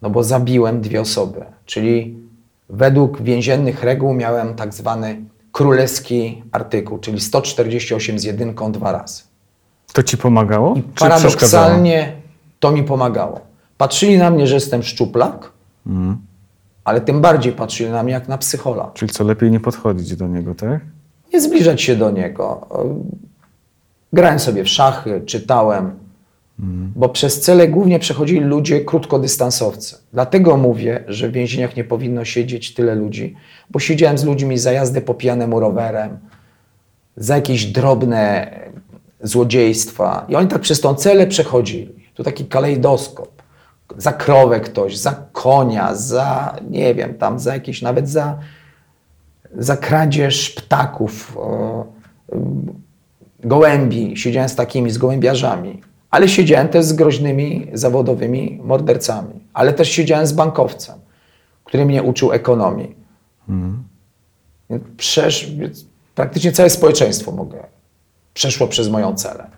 No 0.02 0.11
bo 0.11 0.25
zabiłem 0.25 0.80
dwie 0.80 1.00
osoby, 1.00 1.44
czyli 1.64 2.18
według 2.70 3.23
więziennych 3.23 3.82
reguł 3.82 4.14
miałem 4.14 4.54
tak 4.54 4.75
zwany 4.75 5.25
królewski 5.52 6.42
artykuł, 6.52 6.99
czyli 6.99 7.20
148 7.20 8.18
z 8.18 8.25
jedynką 8.25 8.73
dwa 8.73 8.92
razy. 8.92 9.23
To 9.92 10.02
ci 10.02 10.16
pomagało? 10.18 10.75
I 10.76 10.82
paradoksalnie 10.82 12.12
to 12.61 12.73
mi 12.73 12.82
pomagało. 12.82 13.40
Patrzyli 13.78 14.18
na 14.18 14.30
mnie, 14.30 14.46
że 14.46 14.54
jestem 14.54 14.82
szczuplak, 14.82 15.52
Mhm. 15.87 16.16
ale 16.85 17.00
tym 17.00 17.20
bardziej 17.20 17.52
patrzyli 17.52 17.90
na 17.90 18.02
mnie 18.02 18.12
jak 18.12 18.28
na 18.28 18.38
psychola. 18.38 18.90
Czyli 18.94 19.12
co, 19.12 19.25
lepiej 19.25 19.50
nie 19.50 19.61
podchodzić 19.61 20.16
do 20.16 20.26
niego, 20.28 20.54
tak? 20.54 20.80
Nie 21.35 21.40
zbliżać 21.40 21.82
się 21.82 21.96
do 21.96 22.11
niego. 22.11 22.66
Grałem 24.12 24.38
sobie 24.38 24.64
w 24.64 24.68
szachy, 24.68 25.23
czytałem, 25.26 25.99
bo 26.96 27.08
przez 27.08 27.40
cele 27.40 27.68
głównie 27.68 27.98
przechodzili 27.98 28.40
ludzie 28.40 28.80
krótkodystansowcy. 28.80 29.96
Dlatego 30.12 30.56
mówię, 30.56 31.04
że 31.08 31.28
w 31.28 31.32
więzieniach 31.32 31.76
nie 31.76 31.84
powinno 31.84 32.25
siedzieć 32.25 32.75
tyle 32.75 32.94
ludzi, 32.94 33.36
bo 33.70 33.78
siedziałem 33.78 34.18
z 34.18 34.25
ludźmi 34.25 34.58
za 34.58 34.72
jazdę 34.72 35.00
po 35.00 35.14
pijanemu 35.14 35.60
rowerem, 35.60 36.18
za 37.16 37.36
jakieś 37.36 37.64
drobne 37.64 38.50
złodziejstwa 39.20 40.26
i 40.28 40.36
oni 40.36 40.48
tak 40.48 40.60
przez 40.60 40.80
tą 40.80 40.94
celę 40.94 41.26
przechodzili. 41.26 42.06
To 42.14 42.25
taki 42.25 42.44
kalejdoskop. 42.44 43.42
Za 43.96 44.12
krowę 44.12 44.60
ktoś, 44.60 44.96
za 44.96 45.14
konia, 45.32 45.94
za, 45.94 46.56
nie 46.70 46.94
wiem, 46.94 47.14
tam 47.14 47.38
za 47.38 47.54
jakieś, 47.54 47.82
nawet 47.82 48.08
za, 48.08 48.38
za 49.58 49.76
kradzież 49.76 50.50
ptaków, 50.50 51.38
gołębi. 53.44 54.16
Siedziałem 54.16 54.48
z 54.48 54.56
takimi, 54.56 54.90
z 54.90 54.98
gołębiarzami. 54.98 55.82
Ale 56.16 56.28
siedziałem 56.28 56.68
też 56.68 56.85
z 56.85 56.92
groźnymi 56.92 57.66
zawodowymi 57.73 58.60
mordercami. 58.62 59.41
Ale 59.54 59.73
też 59.73 59.88
siedziałem 59.88 60.26
z 60.26 60.32
bankowcem, 60.32 60.99
który 61.64 61.84
mnie 61.84 62.02
uczył 62.02 62.32
ekonomii. 62.32 62.97
Więc 64.71 64.82
Przesz, 64.97 65.52
praktycznie 66.14 66.52
całe 66.52 66.71
społeczeństwo 66.71 67.32
mogę, 67.32 67.67
przeszło 68.34 68.67
przez 68.67 68.88
moją 68.88 69.14
celę. 69.14 69.50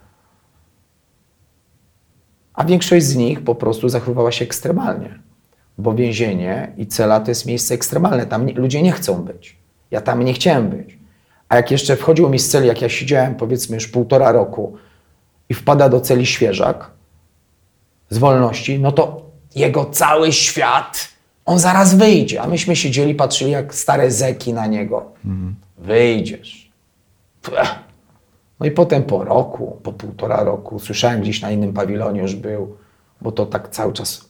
A 2.54 2.64
większość 2.64 3.06
z 3.06 3.16
nich 3.16 3.44
po 3.44 3.54
prostu 3.54 3.88
zachowywała 3.88 4.32
się 4.32 4.44
ekstremalnie. 4.44 5.18
Bo 5.78 5.94
więzienie 5.94 6.72
i 6.76 6.86
cela 6.86 7.20
to 7.20 7.30
jest 7.30 7.46
miejsce 7.46 7.74
ekstremalne. 7.74 8.26
Tam 8.26 8.46
nie, 8.46 8.52
ludzie 8.52 8.82
nie 8.82 8.92
chcą 8.92 9.22
być. 9.22 9.56
Ja 9.90 10.00
tam 10.00 10.22
nie 10.22 10.32
chciałem 10.32 10.70
być. 10.70 10.98
A 11.48 11.56
jak 11.56 11.70
jeszcze 11.70 11.96
wchodziło 11.96 12.28
mi 12.28 12.38
z 12.38 12.48
celi, 12.48 12.68
jak 12.68 12.82
ja 12.82 12.88
siedziałem 12.88 13.34
powiedzmy 13.34 13.74
już 13.74 13.88
półtora 13.88 14.32
roku 14.32 14.76
i 15.48 15.54
wpada 15.54 15.88
do 15.88 16.00
celi 16.00 16.26
świeżak 16.26 16.90
z 18.10 18.18
wolności, 18.18 18.78
no 18.78 18.92
to 18.92 19.30
jego 19.54 19.84
cały 19.84 20.32
świat, 20.32 21.08
on 21.44 21.58
zaraz 21.58 21.94
wyjdzie. 21.94 22.42
A 22.42 22.46
myśmy 22.46 22.76
siedzieli, 22.76 23.14
patrzyli 23.14 23.50
jak 23.50 23.74
stare 23.74 24.10
zeki 24.10 24.52
na 24.52 24.66
niego. 24.66 25.12
Wyjdziesz. 25.78 26.72
Pech. 27.42 27.74
No 28.60 28.66
i 28.66 28.70
potem 28.70 29.02
po 29.02 29.24
roku, 29.24 29.80
po 29.82 29.92
półtora 29.92 30.44
roku, 30.44 30.78
słyszałem 30.78 31.20
gdzieś 31.20 31.42
na 31.42 31.50
innym 31.50 31.72
pawilonie 31.72 32.20
już 32.20 32.34
był, 32.34 32.76
bo 33.20 33.32
to 33.32 33.46
tak 33.46 33.68
cały 33.68 33.92
czas 33.92 34.28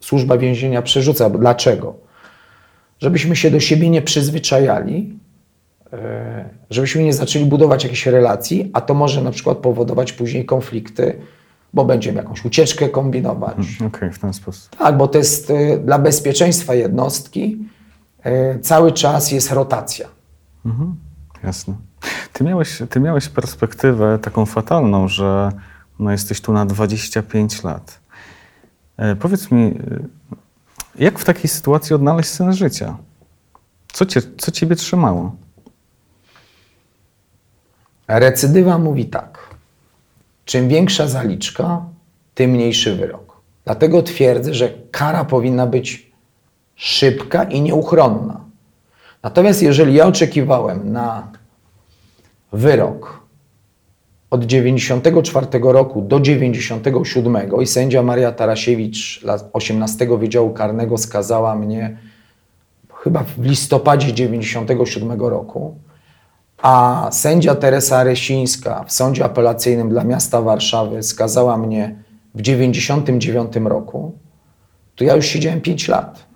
służba 0.00 0.38
więzienia 0.38 0.82
przerzuca. 0.82 1.30
Dlaczego? 1.30 1.94
Żebyśmy 3.00 3.36
się 3.36 3.50
do 3.50 3.60
siebie 3.60 3.90
nie 3.90 4.02
przyzwyczajali, 4.02 5.18
żebyśmy 6.70 7.02
nie 7.02 7.12
zaczęli 7.12 7.44
budować 7.44 7.84
jakichś 7.84 8.06
relacji, 8.06 8.70
a 8.72 8.80
to 8.80 8.94
może 8.94 9.22
na 9.22 9.30
przykład 9.30 9.58
powodować 9.58 10.12
później 10.12 10.44
konflikty, 10.44 11.20
bo 11.74 11.84
będziemy 11.84 12.18
jakąś 12.18 12.44
ucieczkę 12.44 12.88
kombinować. 12.88 13.56
Okej, 13.86 14.12
w 14.12 14.18
ten 14.18 14.32
sposób. 14.32 14.76
Tak, 14.76 14.96
bo 14.96 15.08
to 15.08 15.18
jest 15.18 15.50
e, 15.50 15.78
dla 15.78 15.98
bezpieczeństwa 15.98 16.74
jednostki 16.74 17.58
e, 18.22 18.58
cały 18.58 18.92
czas 18.92 19.32
jest 19.32 19.52
rotacja. 19.52 20.08
Jasne. 21.44 21.74
Ty 22.32 22.44
miałeś, 22.44 22.82
ty 22.90 23.00
miałeś 23.00 23.28
perspektywę 23.28 24.18
taką 24.18 24.46
fatalną, 24.46 25.08
że 25.08 25.52
no, 25.98 26.10
jesteś 26.10 26.40
tu 26.40 26.52
na 26.52 26.66
25 26.66 27.62
lat. 27.64 28.00
E, 28.96 29.16
powiedz 29.16 29.50
mi, 29.50 29.62
e, 29.64 29.74
jak 30.98 31.18
w 31.18 31.24
takiej 31.24 31.48
sytuacji 31.48 31.94
odnaleźć 31.94 32.28
sens 32.28 32.56
życia? 32.56 32.96
Co, 33.92 34.06
cię, 34.06 34.20
co 34.38 34.50
ciebie 34.50 34.76
trzymało? 34.76 35.36
Recydywa 38.18 38.78
mówi 38.78 39.06
tak. 39.06 39.38
Czym 40.44 40.68
większa 40.68 41.06
zaliczka, 41.06 41.84
tym 42.34 42.50
mniejszy 42.50 42.96
wyrok. 42.96 43.40
Dlatego 43.64 44.02
twierdzę, 44.02 44.54
że 44.54 44.72
kara 44.90 45.24
powinna 45.24 45.66
być 45.66 46.10
szybka 46.74 47.44
i 47.44 47.60
nieuchronna. 47.60 48.40
Natomiast 49.22 49.62
jeżeli 49.62 49.94
ja 49.94 50.06
oczekiwałem 50.06 50.92
na 50.92 51.32
wyrok 52.52 53.20
od 54.30 54.44
94 54.44 55.46
roku 55.62 56.02
do 56.02 56.20
97 56.20 57.36
i 57.62 57.66
sędzia 57.66 58.02
Maria 58.02 58.32
Tarasiewicz 58.32 59.20
dla 59.22 59.38
18 59.52 60.18
Wydziału 60.18 60.50
Karnego 60.50 60.98
skazała 60.98 61.56
mnie 61.56 61.98
chyba 62.94 63.24
w 63.24 63.44
listopadzie 63.44 64.12
97 64.12 65.20
roku, 65.20 65.78
a 66.62 67.08
sędzia 67.12 67.54
Teresa 67.54 68.04
Resińska 68.04 68.84
w 68.84 68.92
sądzie 68.92 69.24
apelacyjnym 69.24 69.88
dla 69.88 70.04
miasta 70.04 70.42
Warszawy 70.42 71.02
skazała 71.02 71.56
mnie 71.58 71.94
w 72.34 72.42
99 72.42 73.52
roku, 73.64 74.18
to 74.96 75.04
ja 75.04 75.16
już 75.16 75.26
siedziałem 75.26 75.60
5 75.60 75.88
lat. 75.88 76.26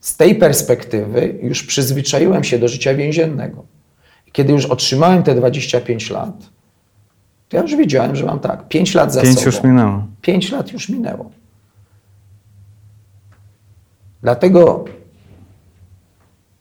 Z 0.00 0.16
tej 0.16 0.34
perspektywy 0.34 1.38
już 1.42 1.62
przyzwyczaiłem 1.62 2.44
się 2.44 2.58
do 2.58 2.68
życia 2.68 2.94
więziennego. 2.94 3.64
Kiedy 4.32 4.52
już 4.52 4.66
otrzymałem 4.66 5.22
te 5.22 5.34
25 5.34 6.10
lat, 6.10 6.34
to 7.48 7.56
ja 7.56 7.62
już 7.62 7.76
wiedziałem, 7.76 8.16
że 8.16 8.26
mam 8.26 8.40
tak, 8.40 8.68
5 8.68 8.94
lat 8.94 9.12
za 9.12 9.22
Pięć 9.22 9.34
sobą. 9.38 9.46
już 9.46 9.62
minęło. 9.62 10.06
5 10.22 10.50
lat 10.52 10.72
już 10.72 10.88
minęło. 10.88 11.30
Dlatego 14.22 14.84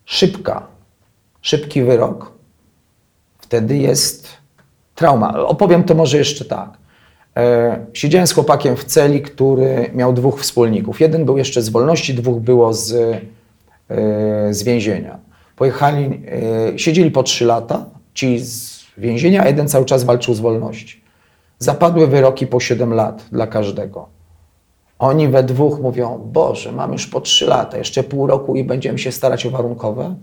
szybka, 0.05 0.67
szybki 1.41 1.83
wyrok 1.83 2.41
wtedy 3.51 3.77
jest 3.77 4.27
trauma. 4.95 5.45
Opowiem 5.45 5.83
to 5.83 5.95
może 5.95 6.17
jeszcze 6.17 6.45
tak. 6.45 6.77
E, 7.37 7.85
siedziałem 7.93 8.27
z 8.27 8.33
chłopakiem 8.33 8.75
w 8.75 8.85
celi, 8.85 9.21
który 9.21 9.91
miał 9.93 10.13
dwóch 10.13 10.41
wspólników. 10.41 11.01
Jeden 11.01 11.25
był 11.25 11.37
jeszcze 11.37 11.61
z 11.61 11.69
wolności, 11.69 12.13
dwóch 12.13 12.39
było 12.39 12.73
z, 12.73 12.91
e, 12.91 14.53
z 14.53 14.63
więzienia. 14.63 15.19
Pojechali, 15.55 16.21
e, 16.73 16.79
siedzieli 16.79 17.11
po 17.11 17.23
trzy 17.23 17.45
lata, 17.45 17.85
ci 18.13 18.39
z 18.39 18.85
więzienia, 18.97 19.43
a 19.43 19.47
jeden 19.47 19.67
cały 19.67 19.85
czas 19.85 20.03
walczył 20.03 20.33
z 20.33 20.39
wolności. 20.39 21.01
Zapadły 21.59 22.07
wyroki 22.07 22.47
po 22.47 22.59
7 22.59 22.93
lat 22.93 23.25
dla 23.31 23.47
każdego. 23.47 24.07
Oni 24.99 25.27
we 25.27 25.43
dwóch 25.43 25.79
mówią, 25.79 26.29
Boże, 26.33 26.71
mam 26.71 26.91
już 26.91 27.07
po 27.07 27.21
trzy 27.21 27.45
lata, 27.45 27.77
jeszcze 27.77 28.03
pół 28.03 28.27
roku 28.27 28.55
i 28.55 28.63
będziemy 28.63 28.97
się 28.99 29.11
starać 29.11 29.45
o 29.45 29.49
warunkowe, 29.49 30.15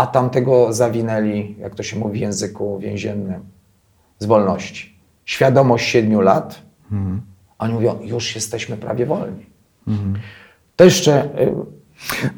a 0.00 0.06
tamtego 0.06 0.72
zawinęli, 0.72 1.56
jak 1.58 1.74
to 1.74 1.82
się 1.82 1.98
mówi 1.98 2.18
w 2.18 2.22
języku 2.22 2.78
więziennym, 2.78 3.40
z 4.18 4.26
wolności. 4.26 4.94
Świadomość 5.24 5.88
siedmiu 5.88 6.20
lat, 6.20 6.62
a 7.58 7.64
oni 7.64 7.74
mówią, 7.74 7.98
już 8.02 8.34
jesteśmy 8.34 8.76
prawie 8.76 9.06
wolni. 9.06 9.46
To 10.76 10.84
jeszcze 10.84 11.24
y, 11.24 11.54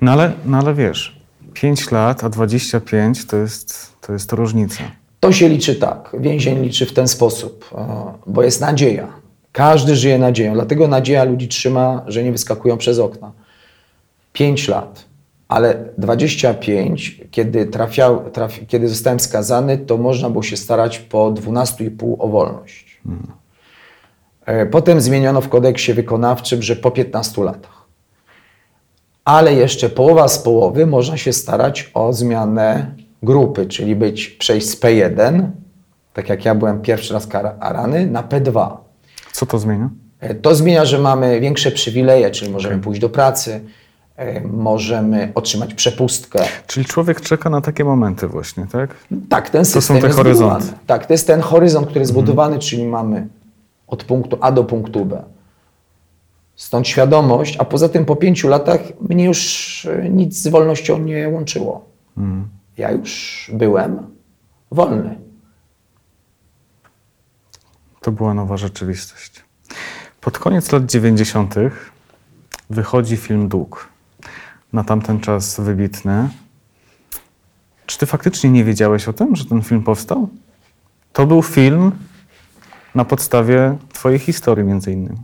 No 0.01 0.12
ale, 0.12 0.33
no 0.44 0.59
ale 0.59 0.75
wiesz, 0.75 1.22
5 1.55 1.90
lat, 1.90 2.25
a 2.25 2.29
25 2.29 3.27
to 3.27 3.37
jest, 3.37 3.96
to 4.01 4.12
jest 4.12 4.33
różnica. 4.33 4.83
To 5.20 5.33
się 5.33 5.48
liczy 5.48 5.75
tak. 5.75 6.16
Więzień 6.20 6.62
liczy 6.62 6.87
w 6.87 6.92
ten 6.92 7.09
sposób, 7.09 7.70
bo 8.27 8.42
jest 8.42 8.61
nadzieja. 8.61 9.09
Każdy 9.53 9.96
żyje 9.96 10.18
nadzieją, 10.18 10.55
dlatego 10.55 10.88
nadzieja 10.88 11.25
ludzi 11.25 11.48
trzyma, 11.48 12.03
że 12.07 12.22
nie 12.22 12.33
wyskakują 12.33 12.79
przez 12.79 12.98
okna. 12.98 13.33
5 14.33 14.68
lat, 14.68 15.05
ale 15.53 15.85
25, 15.99 17.21
kiedy, 17.31 17.67
trafiał, 17.67 18.31
traf, 18.31 18.59
kiedy 18.69 18.88
zostałem 18.88 19.21
skazany, 19.21 19.79
to 19.79 19.97
można 19.99 20.31
było 20.31 20.43
się 20.43 20.57
starać 20.57 20.99
po 20.99 21.33
12,5 21.33 22.15
o 22.19 22.29
wolność. 22.29 23.01
E, 24.47 24.67
Potem 24.67 25.01
zmieniono 25.01 25.41
w 25.41 25.49
kodeksie 25.49 25.93
wykonawczym, 25.95 26.62
że 26.62 26.77
po 26.77 26.91
15 26.91 27.45
latach. 27.45 27.83
Ale 29.25 29.55
jeszcze 29.55 29.88
połowa 29.88 30.29
z 30.29 30.38
połowy 30.38 30.87
można 30.87 31.17
się 31.17 31.33
starać 31.33 31.91
o 31.95 32.12
zmianę 32.12 32.95
grupy, 33.23 33.67
czyli 33.67 33.97
być 33.97 34.29
przejść 34.29 34.69
z 34.69 34.81
P1, 34.81 35.43
tak 36.12 36.29
jak 36.29 36.45
ja 36.45 36.55
byłem 36.55 36.81
pierwszy 36.83 37.15
raz 37.15 37.27
karany, 37.27 38.07
na 38.07 38.23
P2. 38.23 38.77
Co 39.33 39.47
to 39.47 39.59
zmienia? 39.59 39.91
E, 40.21 40.35
To 40.35 40.55
zmienia, 40.55 40.85
że 40.85 40.99
mamy 40.99 41.41
większe 41.41 41.71
przywileje, 41.71 42.31
czyli 42.31 42.51
możemy 42.51 42.79
pójść 42.79 43.01
do 43.01 43.09
pracy, 43.09 43.61
możemy 44.53 45.33
otrzymać 45.35 45.75
przepustkę. 45.75 46.44
Czyli 46.66 46.87
człowiek 46.87 47.20
czeka 47.20 47.51
na 47.51 47.61
takie 47.61 47.85
momenty 47.85 48.29
właśnie, 48.29 48.66
tak? 48.66 48.94
Tak, 49.29 49.51
ten 49.51 49.64
są 49.64 49.72
system 49.72 50.01
te 50.01 50.07
jest 50.07 50.16
horyzonty. 50.18 50.62
zbudowany. 50.64 50.87
Tak, 50.87 51.07
to 51.07 51.14
jest 51.14 51.27
ten 51.27 51.40
horyzont, 51.40 51.87
który 51.87 52.01
jest 52.01 52.12
zbudowany, 52.12 52.59
czyli 52.59 52.85
mamy 52.87 53.29
od 53.87 54.05
punktu 54.05 54.38
A 54.40 54.53
do 54.53 54.64
punktu 54.64 55.05
B. 55.05 55.22
Stąd 56.57 56.88
świadomość, 56.88 57.57
a 57.57 57.64
poza 57.64 57.88
tym 57.88 58.05
po 58.05 58.16
pięciu 58.16 58.48
latach 58.48 58.81
mnie 59.01 59.25
już 59.25 59.85
e, 59.87 60.09
nic 60.09 60.37
z 60.42 60.48
wolnością 60.48 60.98
nie 60.98 61.29
łączyło. 61.29 61.85
Ja 62.79 62.90
już 62.90 63.51
byłem 63.55 64.07
wolny. 64.70 65.18
To 68.01 68.12
była 68.12 68.35
nowa 68.35 68.57
rzeczywistość. 68.57 69.44
Pod 70.20 70.38
koniec 70.38 70.72
lat 70.72 70.87
90. 70.87 71.55
wychodzi 72.70 73.16
film 73.16 73.48
Dług. 73.48 73.91
Na 74.72 74.85
tamten 74.85 75.20
czas 75.20 75.61
wybitny. 75.61 76.28
Czy 77.87 77.98
ty 77.98 78.06
faktycznie 78.06 78.50
nie 78.50 78.64
wiedziałeś 78.64 79.08
o 79.08 79.12
tym, 79.12 79.37
że 79.37 79.44
ten 79.44 79.62
film 79.62 79.82
powstał? 79.82 80.28
To 81.12 81.26
był 81.26 81.42
film 81.42 81.92
na 82.94 83.04
podstawie 83.04 83.76
twojej 83.92 84.18
historii 84.18 84.64
między 84.64 84.92
innymi. 84.92 85.16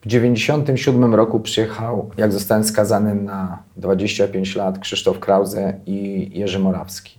W 0.00 0.06
97 0.06 1.14
roku 1.14 1.40
przyjechał, 1.40 2.10
jak 2.16 2.32
zostałem 2.32 2.64
skazany 2.64 3.14
na 3.14 3.58
25 3.76 4.56
lat, 4.56 4.78
Krzysztof 4.78 5.18
Krause 5.20 5.74
i 5.86 6.30
Jerzy 6.38 6.58
Morawski. 6.58 7.18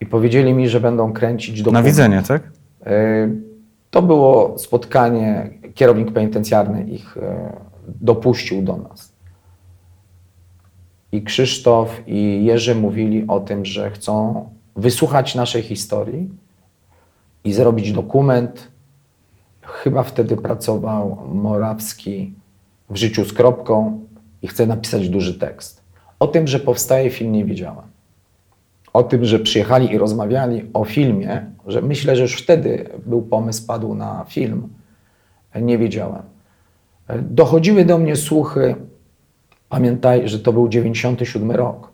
I 0.00 0.06
powiedzieli 0.06 0.54
mi, 0.54 0.68
że 0.68 0.80
będą 0.80 1.12
kręcić 1.12 1.58
Na 1.58 1.64
dokument. 1.64 1.86
widzenie, 1.86 2.22
tak? 2.28 2.42
Y, 2.86 3.52
To 3.90 4.02
było 4.02 4.58
spotkanie, 4.58 5.50
kierownik 5.74 6.12
penitencjarny 6.12 6.84
ich 6.84 7.16
y, 7.16 7.20
dopuścił 7.88 8.62
do 8.62 8.76
nas. 8.76 9.11
I 11.12 11.22
Krzysztof 11.22 12.00
i 12.06 12.44
Jerzy 12.44 12.74
mówili 12.74 13.24
o 13.28 13.40
tym, 13.40 13.64
że 13.64 13.90
chcą 13.90 14.48
wysłuchać 14.76 15.34
naszej 15.34 15.62
historii 15.62 16.30
i 17.44 17.52
zrobić 17.52 17.92
dokument. 17.92 18.68
Chyba 19.62 20.02
wtedy 20.02 20.36
pracował 20.36 21.18
Morawski 21.34 22.34
w 22.90 22.96
życiu 22.96 23.24
z 23.24 23.32
kropką 23.32 24.00
i 24.42 24.48
chce 24.48 24.66
napisać 24.66 25.08
duży 25.08 25.38
tekst. 25.38 25.82
O 26.18 26.26
tym, 26.26 26.46
że 26.46 26.60
powstaje 26.60 27.10
film, 27.10 27.32
nie 27.32 27.44
wiedziałem 27.44 27.92
o 28.92 29.02
tym, 29.02 29.24
że 29.24 29.38
przyjechali 29.38 29.92
i 29.92 29.98
rozmawiali 29.98 30.70
o 30.74 30.84
filmie, 30.84 31.46
że 31.66 31.82
myślę, 31.82 32.16
że 32.16 32.22
już 32.22 32.42
wtedy 32.42 32.88
był 33.06 33.22
pomysł, 33.22 33.66
padł 33.66 33.94
na 33.94 34.24
film, 34.28 34.68
nie 35.60 35.78
wiedziałem. 35.78 36.22
Dochodziły 37.22 37.84
do 37.84 37.98
mnie 37.98 38.16
słuchy, 38.16 38.74
pamiętaj, 39.76 40.28
że 40.28 40.38
to 40.38 40.52
był 40.52 40.68
97 40.68 41.50
rok. 41.50 41.88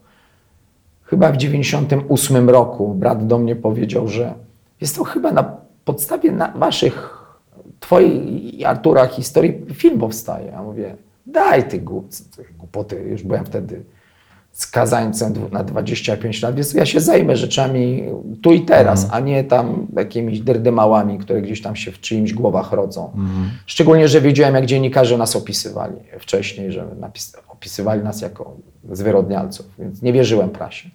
Chyba 1.05 1.33
w 1.33 1.37
98 1.37 2.51
roku 2.51 2.95
brat 2.95 3.27
do 3.27 3.39
mnie 3.39 3.57
powiedział, 3.57 4.09
że 4.09 4.35
jest 4.81 4.97
to 4.97 5.05
chyba 5.05 5.33
na 5.33 5.57
podstawie 5.85 6.33
na 6.33 6.49
waszych, 6.49 7.25
twojej 7.81 8.59
i 8.59 8.65
Artura 8.65 9.07
historii 9.07 9.65
film 9.75 9.99
powstaje. 9.99 10.47
Ja 10.47 10.63
mówię, 10.63 10.97
daj 11.27 11.69
ty 11.69 11.81
głup- 11.81 12.43
głupoty, 12.59 12.97
już 13.11 13.23
byłem 13.23 13.45
wtedy 13.45 13.83
skazańcem 14.53 15.35
na 15.53 15.65
25 15.65 16.43
lat, 16.43 16.55
więc 16.55 16.75
ja 16.75 16.87
się 16.87 17.01
zajmę 17.01 17.37
rzeczami 17.37 18.05
tu 18.43 18.53
i 18.53 18.61
teraz, 18.61 19.09
a 19.11 19.21
nie 19.21 19.45
tam 19.45 19.87
jakimiś 19.97 20.41
derdymałami, 20.41 21.19
które 21.19 21.43
gdzieś 21.43 21.63
tam 21.63 21.77
się 21.77 21.93
w 21.93 22.01
czyimś 22.01 22.33
głowach 22.33 22.73
rodzą. 22.73 23.11
Szczególnie, 23.67 24.09
że 24.09 24.21
wiedziałem, 24.21 24.55
jak 24.55 24.67
dziennikarze 24.67 25.19
nas 25.19 25.37
opisywali 25.37 25.95
wcześniej, 26.19 26.73
że 26.73 26.87
opisywali 27.49 28.03
nas 28.03 28.21
jako 28.21 28.57
zwyrodnialców, 28.93 29.67
więc 29.79 30.03
nie 30.03 30.13
wierzyłem 30.13 30.51
prasie. 30.51 30.91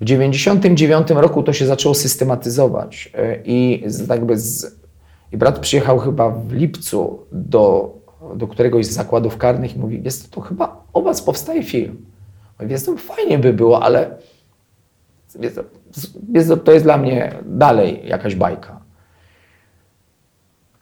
W 0.00 0.04
99 0.04 1.10
roku 1.10 1.42
to 1.42 1.52
się 1.52 1.66
zaczęło 1.66 1.94
systematyzować 1.94 3.12
y, 3.14 3.42
i 3.44 3.84
jakby 4.08 4.38
z, 4.38 4.76
i 5.32 5.36
brat 5.36 5.58
przyjechał 5.58 5.98
chyba 5.98 6.30
w 6.30 6.52
lipcu 6.52 7.18
do, 7.32 7.94
do 8.36 8.48
któregoś 8.48 8.86
z 8.86 8.90
zakładów 8.90 9.36
karnych 9.36 9.76
i 9.76 9.78
mówi, 9.78 10.00
jest 10.04 10.30
to 10.30 10.40
chyba 10.40 10.84
o 10.92 11.02
was 11.02 11.22
powstaje 11.22 11.62
film. 11.62 12.09
Jest 12.68 12.86
to 12.86 12.96
fajnie 12.96 13.38
by 13.38 13.52
było, 13.52 13.82
ale 13.82 14.16
to, 16.64 16.72
jest 16.72 16.84
dla 16.84 16.96
mnie 16.96 17.34
dalej 17.44 18.00
jakaś 18.04 18.34
bajka. 18.34 18.80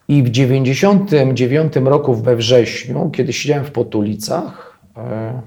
I 0.09 0.23
w 0.23 0.31
99 0.31 1.77
roku 1.77 2.15
we 2.15 2.37
wrześniu, 2.37 3.11
kiedy 3.11 3.33
siedziałem 3.33 3.65
w 3.65 3.71
Potulicach, 3.71 4.79
e, 4.97 5.43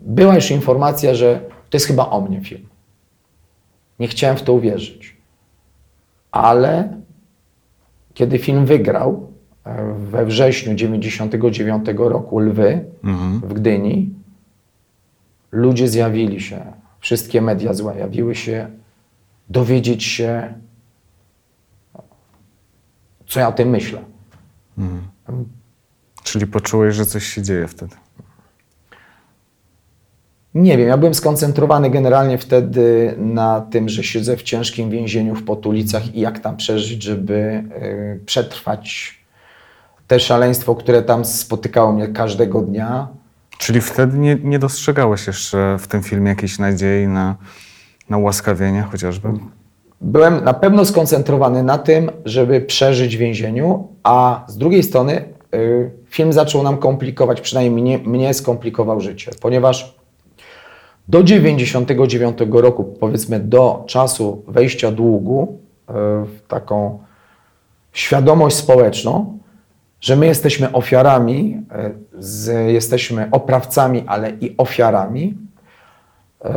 była 0.00 0.34
już 0.34 0.50
informacja, 0.50 1.14
że 1.14 1.40
to 1.70 1.76
jest 1.76 1.86
chyba 1.86 2.10
o 2.10 2.20
mnie 2.20 2.40
film. 2.40 2.68
Nie 3.98 4.08
chciałem 4.08 4.36
w 4.36 4.42
to 4.42 4.52
uwierzyć. 4.52 5.16
Ale 6.30 6.88
kiedy 8.14 8.38
film 8.38 8.66
wygrał 8.66 9.32
e, 9.64 9.94
we 9.98 10.26
wrześniu 10.26 10.74
99 10.74 11.86
roku 11.96 12.38
Lwy 12.38 12.84
w 13.42 13.52
Gdyni, 13.52 14.10
ludzie 15.52 15.88
zjawili 15.88 16.40
się, 16.40 16.72
wszystkie 17.00 17.42
media 17.42 17.74
zjawiły 17.74 18.34
się, 18.34 18.70
dowiedzieć 19.48 20.04
się, 20.04 20.54
co 23.26 23.40
ja 23.40 23.48
o 23.48 23.52
tym 23.52 23.68
myślę. 23.68 23.98
Czyli 26.22 26.46
poczułeś, 26.46 26.94
że 26.94 27.06
coś 27.06 27.24
się 27.24 27.42
dzieje 27.42 27.68
wtedy. 27.68 27.96
Nie 30.54 30.76
wiem, 30.78 30.88
ja 30.88 30.96
byłem 30.96 31.14
skoncentrowany 31.14 31.90
generalnie 31.90 32.38
wtedy 32.38 33.14
na 33.18 33.60
tym, 33.60 33.88
że 33.88 34.04
siedzę 34.04 34.36
w 34.36 34.42
ciężkim 34.42 34.90
więzieniu 34.90 35.34
w 35.34 35.44
Potulicach 35.44 36.14
i 36.14 36.20
jak 36.20 36.38
tam 36.38 36.56
przeżyć, 36.56 37.02
żeby 37.02 37.64
y, 37.82 38.20
przetrwać 38.26 39.14
te 40.06 40.20
szaleństwo, 40.20 40.74
które 40.74 41.02
tam 41.02 41.24
spotykało 41.24 41.92
mnie 41.92 42.08
każdego 42.08 42.62
dnia. 42.62 43.08
Czyli 43.58 43.80
wtedy 43.80 44.18
nie, 44.18 44.36
nie 44.42 44.58
dostrzegałeś 44.58 45.26
jeszcze 45.26 45.76
w 45.78 45.86
tym 45.86 46.02
filmie 46.02 46.28
jakiejś 46.28 46.58
nadziei 46.58 47.08
na, 47.08 47.36
na 48.10 48.16
ułaskawienie 48.16 48.82
chociażby? 48.82 49.28
Byłem 50.00 50.44
na 50.44 50.54
pewno 50.54 50.84
skoncentrowany 50.84 51.62
na 51.62 51.78
tym, 51.78 52.10
żeby 52.24 52.60
przeżyć 52.60 53.16
w 53.16 53.20
więzieniu, 53.20 53.88
a 54.02 54.44
z 54.48 54.58
drugiej 54.58 54.82
strony 54.82 55.24
y, 55.54 55.90
film 56.10 56.32
zaczął 56.32 56.62
nam 56.62 56.76
komplikować, 56.76 57.40
przynajmniej 57.40 57.82
mnie, 57.82 58.10
mnie 58.10 58.34
skomplikował 58.34 59.00
życie, 59.00 59.30
ponieważ 59.40 59.96
do 61.08 61.22
99 61.22 62.38
roku, 62.50 62.84
powiedzmy 62.84 63.40
do 63.40 63.84
czasu 63.86 64.42
wejścia 64.48 64.90
długu 64.90 65.58
y, 65.88 65.92
w 66.24 66.40
taką 66.48 66.98
świadomość 67.92 68.56
społeczną, 68.56 69.38
że 70.00 70.16
my 70.16 70.26
jesteśmy 70.26 70.72
ofiarami, 70.72 71.62
y, 72.18 72.22
z, 72.22 72.72
jesteśmy 72.72 73.28
oprawcami, 73.30 74.04
ale 74.06 74.30
i 74.30 74.54
ofiarami, 74.56 75.34
y, 76.44 76.48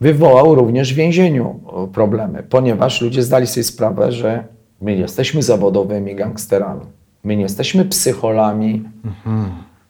wywołał 0.00 0.54
również 0.54 0.92
w 0.92 0.96
więzieniu 0.96 1.60
e, 1.84 1.92
problemy, 1.92 2.42
ponieważ 2.42 3.00
ludzie 3.00 3.22
zdali 3.22 3.46
sobie 3.46 3.64
sprawę, 3.64 4.12
że 4.12 4.44
My 4.80 4.94
nie 4.94 5.00
jesteśmy 5.00 5.42
zawodowymi 5.42 6.14
gangsterami. 6.14 6.86
My 7.24 7.36
nie 7.36 7.42
jesteśmy 7.42 7.84
psycholami, 7.84 8.84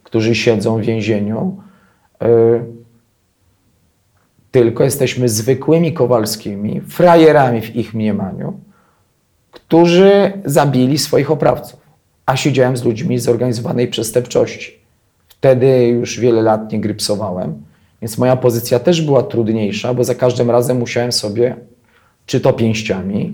którzy 0.02 0.34
siedzą 0.34 0.78
w 0.78 0.80
więzieniu. 0.80 1.56
tylko 4.50 4.84
jesteśmy 4.84 5.28
zwykłymi 5.28 5.92
Kowalskimi, 5.92 6.80
frajerami 6.80 7.60
w 7.60 7.76
ich 7.76 7.94
mniemaniu, 7.94 8.60
którzy 9.50 10.32
zabili 10.44 10.98
swoich 10.98 11.30
oprawców. 11.30 11.87
A 12.28 12.36
siedziałem 12.36 12.76
z 12.76 12.84
ludźmi 12.84 13.18
z 13.18 13.22
zorganizowanej 13.22 13.88
przestępczości. 13.88 14.78
Wtedy 15.28 15.86
już 15.86 16.20
wiele 16.20 16.42
lat 16.42 16.72
nie 16.72 16.80
grypsowałem, 16.80 17.62
więc 18.02 18.18
moja 18.18 18.36
pozycja 18.36 18.78
też 18.78 19.02
była 19.02 19.22
trudniejsza, 19.22 19.94
bo 19.94 20.04
za 20.04 20.14
każdym 20.14 20.50
razem 20.50 20.78
musiałem 20.78 21.12
sobie, 21.12 21.56
czy 22.26 22.40
to 22.40 22.52
pięściami, 22.52 23.32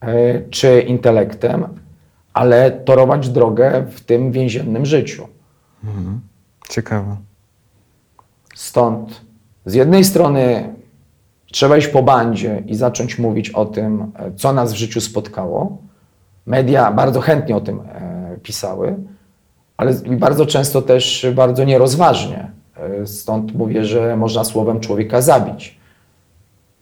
e, 0.00 0.42
czy 0.50 0.80
intelektem, 0.80 1.66
ale 2.32 2.70
torować 2.70 3.28
drogę 3.28 3.86
w 3.90 4.00
tym 4.00 4.32
więziennym 4.32 4.86
życiu. 4.86 5.28
Ciekawe. 6.68 7.16
Stąd 8.54 9.20
z 9.66 9.74
jednej 9.74 10.04
strony 10.04 10.74
trzeba 11.52 11.76
iść 11.76 11.88
po 11.88 12.02
bandzie 12.02 12.62
i 12.66 12.74
zacząć 12.74 13.18
mówić 13.18 13.50
o 13.50 13.66
tym, 13.66 14.12
e, 14.14 14.32
co 14.36 14.52
nas 14.52 14.72
w 14.72 14.76
życiu 14.76 15.00
spotkało. 15.00 15.78
Media 16.46 16.92
bardzo 16.92 17.20
chętnie 17.20 17.56
o 17.56 17.60
tym 17.60 17.80
e, 17.80 18.17
pisały, 18.48 18.96
ale 19.76 19.94
bardzo 19.94 20.46
często 20.46 20.82
też 20.82 21.26
bardzo 21.34 21.64
nierozważnie. 21.64 22.50
E, 22.76 23.06
Stąd 23.06 23.54
mówię, 23.54 23.84
że 23.84 24.16
można 24.16 24.44
słowem 24.44 24.80
człowieka 24.80 25.22
zabić. 25.22 25.78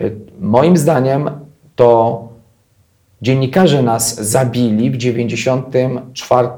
E, 0.01 0.05
Moim 0.41 0.77
zdaniem 0.77 1.31
to 1.77 2.29
dziennikarze 3.23 3.83
nas 3.83 4.15
zabili 4.31 4.91
w 4.91 4.97
94, 4.97 6.49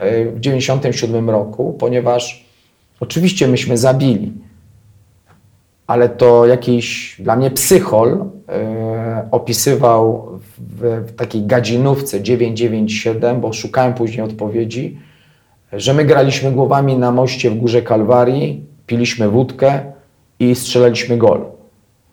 e, 0.00 0.24
w 0.26 0.40
97 0.40 1.30
roku, 1.30 1.76
ponieważ 1.78 2.44
oczywiście 3.00 3.48
myśmy 3.48 3.76
zabili, 3.76 4.32
ale 5.88 6.08
to 6.08 6.46
jakiś 6.46 7.16
dla 7.18 7.36
mnie 7.36 7.50
psychol 7.50 8.24
e, 8.48 9.28
opisywał 9.30 10.28
w, 10.58 11.04
w 11.06 11.16
takiej 11.16 11.46
gadzinówce 11.46 12.22
997, 12.22 13.40
bo 13.40 13.52
szukałem 13.52 13.94
później 13.94 14.22
odpowiedzi, 14.22 14.98
że 15.72 15.94
my 15.94 16.04
graliśmy 16.04 16.52
głowami 16.52 16.96
na 16.98 17.12
moście 17.12 17.50
w 17.50 17.56
Górze 17.56 17.82
Kalwarii, 17.82 18.64
piliśmy 18.86 19.28
wódkę 19.28 19.80
i 20.40 20.54
strzelaliśmy 20.54 21.16
gol. 21.16 21.40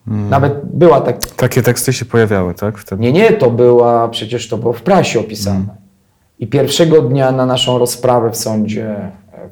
Nawet 0.08 0.54
była 0.64 1.02
tak, 1.02 1.26
Takie 1.26 1.62
teksty 1.62 1.94
się 1.94 2.06
pojawiały, 2.06 2.54
tak? 2.54 2.78
Wtedy? 2.78 3.02
nie, 3.02 3.12
nie, 3.12 3.32
to 3.32 3.52
była, 3.52 4.08
przecież 4.08 4.50
to 4.50 4.58
było 4.58 4.74
w 4.74 4.82
prasie 4.82 5.20
opisane. 5.20 5.66
I 6.40 6.48
pierwszego 6.48 7.02
dnia 7.02 7.32
na 7.32 7.46
naszą 7.46 7.78
rozprawę 7.78 8.32
w 8.32 8.38
sądzie, 8.38 8.96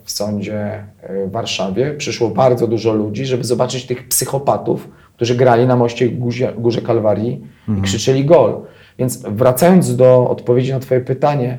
w 0.03 0.11
sądzie 0.11 0.83
e, 1.01 1.25
w 1.27 1.31
Warszawie 1.31 1.93
przyszło 1.93 2.29
bardzo 2.29 2.67
dużo 2.67 2.93
ludzi, 2.93 3.25
żeby 3.25 3.43
zobaczyć 3.43 3.85
tych 3.85 4.07
psychopatów, 4.07 4.89
którzy 5.15 5.35
grali 5.35 5.65
na 5.65 5.75
moście 5.75 6.09
Górze, 6.09 6.53
Górze 6.57 6.81
Kalwarii 6.81 7.41
i 7.77 7.81
krzyczeli 7.81 8.25
gol. 8.25 8.55
Więc 8.99 9.21
wracając 9.21 9.95
do 9.95 10.29
odpowiedzi 10.29 10.71
na 10.71 10.79
twoje 10.79 11.01
pytanie, 11.01 11.57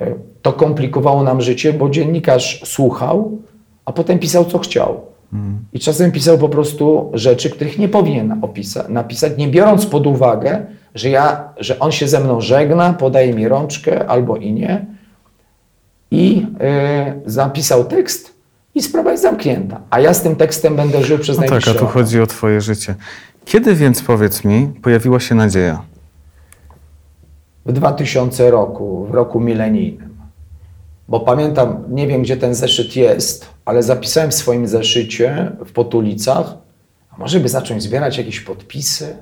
e, 0.00 0.14
to 0.42 0.52
komplikowało 0.52 1.22
nam 1.22 1.40
życie, 1.40 1.72
bo 1.72 1.90
dziennikarz 1.90 2.60
słuchał, 2.64 3.38
a 3.84 3.92
potem 3.92 4.18
pisał 4.18 4.44
co 4.44 4.58
chciał. 4.58 5.00
I 5.72 5.80
czasem 5.80 6.12
pisał 6.12 6.38
po 6.38 6.48
prostu 6.48 7.10
rzeczy, 7.14 7.50
których 7.50 7.78
nie 7.78 7.88
powinien 7.88 8.40
opisa- 8.40 8.90
napisać, 8.90 9.32
nie 9.38 9.48
biorąc 9.48 9.86
pod 9.86 10.06
uwagę, 10.06 10.66
że, 10.94 11.10
ja, 11.10 11.48
że 11.56 11.78
on 11.78 11.92
się 11.92 12.08
ze 12.08 12.20
mną 12.20 12.40
żegna, 12.40 12.92
podaje 12.92 13.34
mi 13.34 13.48
rączkę 13.48 14.06
albo 14.06 14.36
i 14.36 14.52
nie. 14.52 14.86
I 16.14 16.46
y, 17.26 17.30
zapisał 17.30 17.84
tekst 17.84 18.34
i 18.74 18.82
sprawa 18.82 19.10
jest 19.10 19.22
zamknięta. 19.22 19.80
A 19.90 20.00
ja 20.00 20.14
z 20.14 20.22
tym 20.22 20.36
tekstem 20.36 20.76
będę 20.76 21.04
żył 21.04 21.18
przez 21.18 21.36
No 21.36 21.42
tak, 21.42 21.50
najbliższe 21.50 21.70
a 21.70 21.74
tu 21.74 21.80
lata. 21.84 21.92
chodzi 21.92 22.20
o 22.20 22.26
twoje 22.26 22.60
życie. 22.60 22.94
Kiedy 23.44 23.74
więc, 23.74 24.02
powiedz 24.02 24.44
mi, 24.44 24.72
pojawiła 24.82 25.20
się 25.20 25.34
nadzieja? 25.34 25.82
w 27.66 27.72
2000 27.72 28.50
roku, 28.50 29.06
w 29.10 29.14
roku 29.14 29.40
milenijnym. 29.40 30.14
Bo 31.08 31.20
pamiętam, 31.20 31.84
nie 31.88 32.06
wiem 32.06 32.22
gdzie 32.22 32.36
ten 32.36 32.54
zeszyt 32.54 32.96
jest, 32.96 33.46
ale 33.64 33.82
zapisałem 33.82 34.30
w 34.30 34.34
swoim 34.34 34.68
zeszycie 34.68 35.52
w 35.66 35.72
Potulicach, 35.72 36.54
a 37.10 37.18
może 37.18 37.40
by 37.40 37.48
zacząć 37.48 37.82
zbierać 37.82 38.18
jakieś 38.18 38.40
podpisy, 38.40 39.16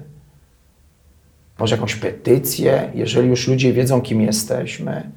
może 1.58 1.74
jakąś 1.74 1.94
petycję, 1.96 2.90
jeżeli 2.94 3.28
już 3.28 3.48
ludzie 3.48 3.72
wiedzą, 3.72 4.00
kim 4.00 4.20
jesteśmy. 4.20 5.10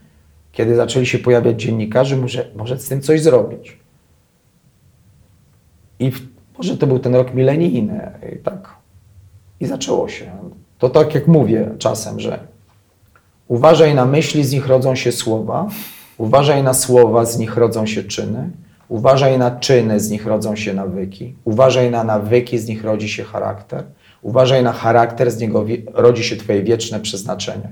Kiedy 0.55 0.75
zaczęli 0.75 1.05
się 1.05 1.19
pojawiać 1.19 1.61
dziennikarze, 1.61 2.17
może, 2.17 2.51
może 2.55 2.79
z 2.79 2.87
tym 2.87 3.01
coś 3.01 3.21
zrobić. 3.21 3.77
I 5.99 6.11
w, 6.11 6.21
może 6.57 6.77
to 6.77 6.87
był 6.87 6.99
ten 6.99 7.15
rok 7.15 7.33
milenijny. 7.33 8.11
I 8.35 8.43
tak. 8.43 8.75
I 9.59 9.65
zaczęło 9.65 10.09
się. 10.09 10.31
To 10.79 10.89
tak 10.89 11.15
jak 11.15 11.27
mówię 11.27 11.71
czasem, 11.77 12.19
że 12.19 12.39
Uważaj 13.47 13.95
na 13.95 14.05
myśli, 14.05 14.43
z 14.43 14.51
nich 14.51 14.67
rodzą 14.67 14.95
się 14.95 15.11
słowa. 15.11 15.67
Uważaj 16.17 16.63
na 16.63 16.73
słowa, 16.73 17.25
z 17.25 17.37
nich 17.37 17.57
rodzą 17.57 17.85
się 17.85 18.03
czyny. 18.03 18.49
Uważaj 18.89 19.37
na 19.37 19.51
czyny, 19.51 19.99
z 19.99 20.09
nich 20.09 20.25
rodzą 20.25 20.55
się 20.55 20.73
nawyki. 20.73 21.35
Uważaj 21.43 21.91
na 21.91 22.03
nawyki, 22.03 22.57
z 22.57 22.67
nich 22.67 22.83
rodzi 22.83 23.09
się 23.09 23.23
charakter. 23.23 23.83
Uważaj 24.21 24.63
na 24.63 24.71
charakter, 24.71 25.31
z 25.31 25.39
niego 25.39 25.65
rodzi 25.93 26.23
się 26.23 26.35
Twoje 26.35 26.63
wieczne 26.63 26.99
przeznaczenie. 26.99 27.71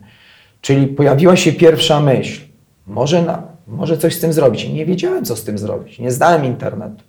Czyli 0.61 0.87
pojawiła 0.87 1.35
się 1.35 1.53
pierwsza 1.53 1.99
myśl. 1.99 2.52
Może, 2.87 3.21
na, 3.21 3.43
może 3.67 3.97
coś 3.97 4.15
z 4.15 4.19
tym 4.19 4.33
zrobić. 4.33 4.69
Nie 4.69 4.85
wiedziałem, 4.85 5.25
co 5.25 5.35
z 5.35 5.43
tym 5.43 5.57
zrobić. 5.57 5.99
Nie 5.99 6.11
znałem 6.11 6.45
internetu. 6.45 7.03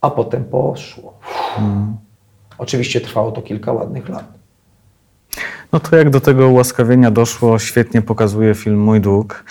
A 0.00 0.10
potem 0.10 0.44
poszło. 0.44 1.18
Oczywiście 2.58 3.00
trwało 3.00 3.32
to 3.32 3.42
kilka 3.42 3.72
ładnych 3.72 4.08
lat. 4.08 4.24
No 5.72 5.80
to 5.80 5.96
jak 5.96 6.10
do 6.10 6.20
tego 6.20 6.48
ułaskawienia 6.48 7.10
doszło, 7.10 7.58
świetnie 7.58 8.02
pokazuje 8.02 8.54
film 8.54 8.80
Mój 8.80 9.00
Dług. 9.00 9.44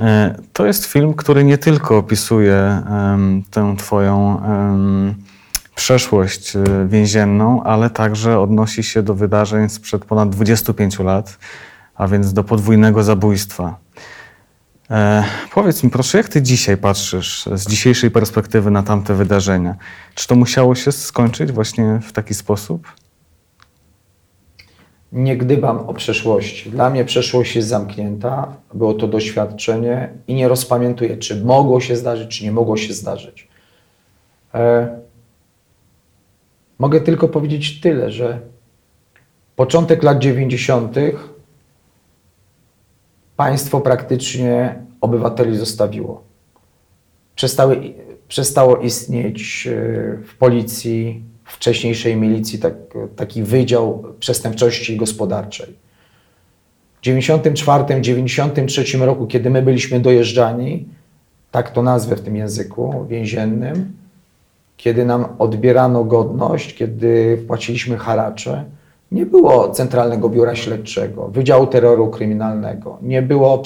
E, 0.00 0.34
To 0.52 0.66
jest 0.66 0.84
film, 0.84 1.14
który 1.14 1.44
nie 1.44 1.58
tylko 1.58 1.98
opisuje 1.98 2.56
em, 2.56 3.42
tę 3.50 3.74
twoją 3.78 4.42
em, 4.44 5.14
przeszłość 5.74 6.56
e, 6.56 6.62
więzienną, 6.88 7.62
ale 7.62 7.90
także 7.90 8.40
odnosi 8.40 8.82
się 8.82 9.02
do 9.02 9.14
wydarzeń 9.14 9.68
sprzed 9.68 10.04
ponad 10.04 10.28
25 10.28 10.98
lat, 10.98 11.38
a 11.94 12.08
więc 12.08 12.32
do 12.32 12.44
podwójnego 12.44 13.02
zabójstwa. 13.02 13.76
E, 14.90 15.24
powiedz 15.54 15.84
mi 15.84 15.90
proszę, 15.90 16.18
jak 16.18 16.28
ty 16.28 16.42
dzisiaj 16.42 16.76
patrzysz 16.76 17.48
z 17.54 17.66
dzisiejszej 17.66 18.10
perspektywy 18.10 18.70
na 18.70 18.82
tamte 18.82 19.14
wydarzenia? 19.14 19.76
Czy 20.14 20.28
to 20.28 20.34
musiało 20.34 20.74
się 20.74 20.92
skończyć 20.92 21.52
właśnie 21.52 22.00
w 22.02 22.12
taki 22.12 22.34
sposób? 22.34 22.92
Nie 25.12 25.36
gdybam 25.36 25.78
o 25.78 25.94
przeszłości. 25.94 26.70
Dla 26.70 26.90
mnie 26.90 27.04
przeszłość 27.04 27.56
jest 27.56 27.68
zamknięta, 27.68 28.56
było 28.74 28.94
to 28.94 29.08
doświadczenie 29.08 30.08
i 30.28 30.34
nie 30.34 30.48
rozpamiętuję, 30.48 31.16
czy 31.16 31.44
mogło 31.44 31.80
się 31.80 31.96
zdarzyć, 31.96 32.38
czy 32.38 32.44
nie 32.44 32.52
mogło 32.52 32.76
się 32.76 32.94
zdarzyć. 32.94 33.48
E, 34.54 34.88
mogę 36.78 37.00
tylko 37.00 37.28
powiedzieć 37.28 37.80
tyle, 37.80 38.10
że 38.10 38.40
początek 39.56 40.02
lat 40.02 40.18
90. 40.18 40.96
państwo 43.36 43.80
praktycznie 43.80 44.78
obywateli 45.00 45.56
zostawiło. 45.56 46.24
Przestały, 47.36 47.94
przestało 48.28 48.76
istnieć 48.76 49.66
e, 49.66 49.72
w 50.24 50.36
policji, 50.38 51.22
w 51.44 51.52
wcześniejszej 51.52 52.16
milicji 52.16 52.58
tak, 52.58 52.74
taki 53.16 53.42
wydział 53.42 54.04
przestępczości 54.18 54.96
gospodarczej. 54.96 55.84
W 57.02 57.06
94-93 57.06 59.00
roku, 59.04 59.26
kiedy 59.26 59.50
my 59.50 59.62
byliśmy 59.62 60.00
dojeżdżani, 60.00 60.88
tak 61.50 61.70
to 61.70 61.82
nazwę 61.82 62.16
w 62.16 62.20
tym 62.20 62.36
języku 62.36 63.06
więziennym, 63.08 63.92
kiedy 64.76 65.04
nam 65.04 65.26
odbierano 65.38 66.04
godność, 66.04 66.74
kiedy 66.74 67.44
płaciliśmy 67.46 67.96
haracze, 67.96 68.64
nie 69.14 69.26
było 69.26 69.70
Centralnego 69.70 70.28
Biura 70.28 70.54
Śledczego, 70.54 71.28
Wydziału 71.28 71.66
Terroru 71.66 72.10
Kryminalnego, 72.10 72.98
nie 73.02 73.22
było 73.22 73.62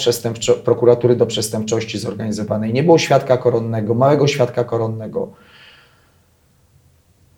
prokuratury 0.65 1.17
do 1.17 1.27
przestępczości 1.27 1.99
zorganizowanej, 1.99 2.73
nie 2.73 2.83
było 2.83 2.99
świadka 2.99 3.37
koronnego, 3.37 3.95
małego 3.95 4.27
świadka 4.27 4.65
koronnego. 4.65 5.29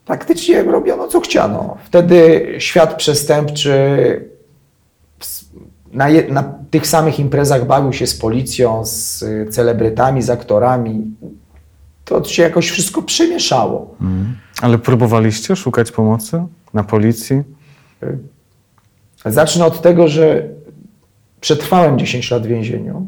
Praktycznie 0.04 0.62
robiono 0.62 1.08
co 1.08 1.20
chciano. 1.20 1.76
Wtedy 1.84 2.46
świat 2.58 2.94
przestępczy 2.94 3.74
na, 5.92 6.08
je, 6.08 6.32
na 6.32 6.54
tych 6.70 6.86
samych 6.86 7.20
imprezach 7.20 7.66
bawił 7.66 7.92
się 7.92 8.06
z 8.06 8.18
policją, 8.18 8.84
z 8.84 9.24
celebrytami, 9.54 10.22
z 10.22 10.30
aktorami. 10.30 11.04
To 12.04 12.24
się 12.24 12.42
jakoś 12.42 12.70
wszystko 12.70 13.02
przemieszało. 13.02 13.94
Ale 14.62 14.78
próbowaliście 14.78 15.56
szukać 15.56 15.92
pomocy 15.92 16.42
na 16.74 16.84
policji? 16.84 17.42
Zacznę 19.24 19.64
od 19.66 19.82
tego, 19.82 20.08
że 20.08 20.48
Przetrwałem 21.40 21.98
10 21.98 22.30
lat 22.30 22.42
w 22.42 22.46
więzieniu, 22.46 23.06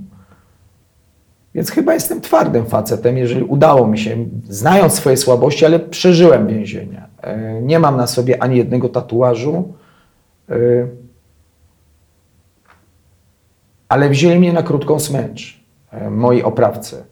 więc 1.55 1.71
chyba 1.71 1.95
jestem 1.95 2.21
twardym 2.21 2.67
facetem, 2.67 3.19
jeżeli 3.19 3.43
udało 3.43 3.87
mi 3.87 3.99
się, 3.99 4.27
znając 4.49 4.95
swoje 4.95 5.17
słabości, 5.17 5.67
ale 5.67 5.79
przeżyłem 5.79 6.47
więzienie. 6.47 7.03
E, 7.23 7.63
Nie 7.63 7.79
mam 7.79 7.97
na 7.97 8.07
sobie 8.07 8.43
ani 8.43 8.57
jednego 8.57 8.89
tatuażu, 8.89 9.75
e, 10.49 10.55
ale 13.89 14.09
wzięli 14.09 14.39
mnie 14.39 14.53
na 14.53 14.63
krótką 14.63 15.01
smycz 15.01 15.61
e, 15.91 16.11
moi 16.11 16.43
oprawcy. 16.43 17.05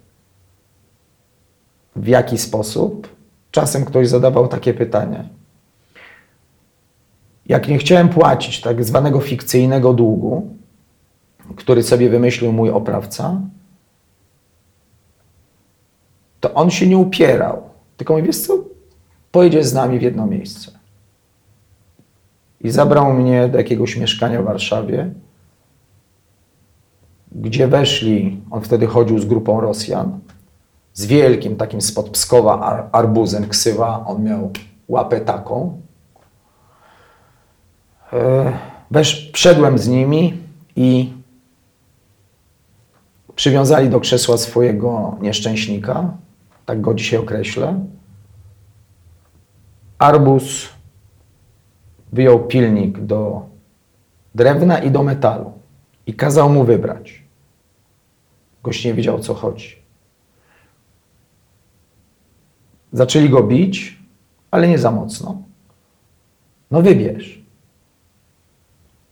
W 1.96 2.06
jaki 2.06 2.38
sposób? 2.38 3.08
Czasem 3.50 3.84
ktoś 3.84 4.08
zadawał 4.08 4.48
takie 4.48 4.74
pytanie. 4.74 5.28
Jak 7.46 7.68
nie 7.68 7.78
chciałem 7.78 8.08
płacić 8.08 8.60
tak 8.60 8.84
zwanego 8.84 9.20
fikcyjnego 9.20 9.92
długu, 9.92 10.54
który 11.56 11.82
sobie 11.82 12.08
wymyślił 12.08 12.52
mój 12.52 12.70
oprawca, 12.70 13.40
to 16.40 16.54
on 16.54 16.70
się 16.70 16.86
nie 16.86 16.98
upierał. 16.98 17.62
Tylko 17.96 18.14
mówi, 18.14 18.26
wiesz 18.26 18.38
co, 18.38 18.58
pojedziesz 19.32 19.66
z 19.66 19.74
nami 19.74 19.98
w 19.98 20.02
jedno 20.02 20.26
miejsce. 20.26 20.70
I 22.60 22.70
zabrał 22.70 23.12
mnie 23.12 23.48
do 23.48 23.58
jakiegoś 23.58 23.96
mieszkania 23.96 24.42
w 24.42 24.44
Warszawie, 24.44 25.10
gdzie 27.32 27.68
weszli, 27.68 28.40
on 28.50 28.60
wtedy 28.62 28.86
chodził 28.86 29.18
z 29.18 29.24
grupą 29.24 29.60
Rosjan, 29.60 30.20
z 30.94 31.06
wielkim 31.06 31.56
takim 31.56 31.80
spod 31.80 32.10
Pskowa 32.10 32.60
ar 32.60 32.88
arbuzem 32.92 33.48
ksywa, 33.48 34.04
on 34.06 34.24
miał 34.24 34.50
łapę 34.88 35.20
taką. 35.20 35.80
E, 38.12 38.52
Wesz, 38.90 39.30
wszedłem 39.34 39.78
z 39.78 39.88
nimi 39.88 40.38
i 40.76 41.12
przywiązali 43.34 43.88
do 43.88 44.00
krzesła 44.00 44.38
swojego 44.38 45.16
nieszczęśnika, 45.20 46.16
tak 46.66 46.80
go 46.80 46.94
dzisiaj 46.94 47.18
określę. 47.18 47.84
Arbus 49.98 50.68
wyjął 52.12 52.46
pilnik 52.46 53.00
do 53.00 53.46
drewna 54.34 54.78
i 54.78 54.90
do 54.90 55.02
metalu 55.02 55.52
i 56.06 56.14
kazał 56.14 56.50
mu 56.50 56.64
wybrać. 56.64 57.24
Gość 58.62 58.84
nie 58.84 58.94
wiedział, 58.94 59.16
o 59.16 59.20
co 59.20 59.34
chodzi. 59.34 59.76
Zaczęli 62.92 63.28
go 63.28 63.42
bić, 63.42 63.98
ale 64.50 64.68
nie 64.68 64.78
za 64.78 64.90
mocno. 64.90 65.42
No 66.70 66.82
wybierz. 66.82 67.39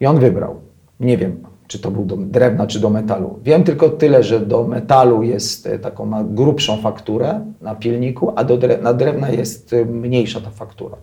I 0.01 0.07
on 0.07 0.19
wybrał. 0.19 0.61
Nie 1.01 1.19
wiem, 1.19 1.43
czy 1.67 1.79
to 1.79 1.91
był 1.91 2.05
do 2.05 2.17
drewna, 2.17 2.67
czy 2.67 2.81
do 2.81 2.91
metalu. 2.91 3.39
Wiem 3.43 3.65
tylko 3.65 3.89
tyle, 3.89 4.23
że 4.23 4.41
do 4.41 4.67
metalu 4.67 5.23
jest 5.23 5.67
e, 5.67 5.79
taką 5.79 6.07
ma 6.07 6.25
grubszą 6.25 6.83
fakturę 6.83 7.41
na 7.61 7.75
pilniku, 7.75 8.33
a 8.37 8.45
do 8.45 8.57
dre 8.57 8.79
na 8.79 8.95
drewna 8.95 9.31
jest 9.31 9.73
e, 9.73 9.85
mniejsza 9.85 10.41
ta 10.41 10.51
faktura. 10.51 10.97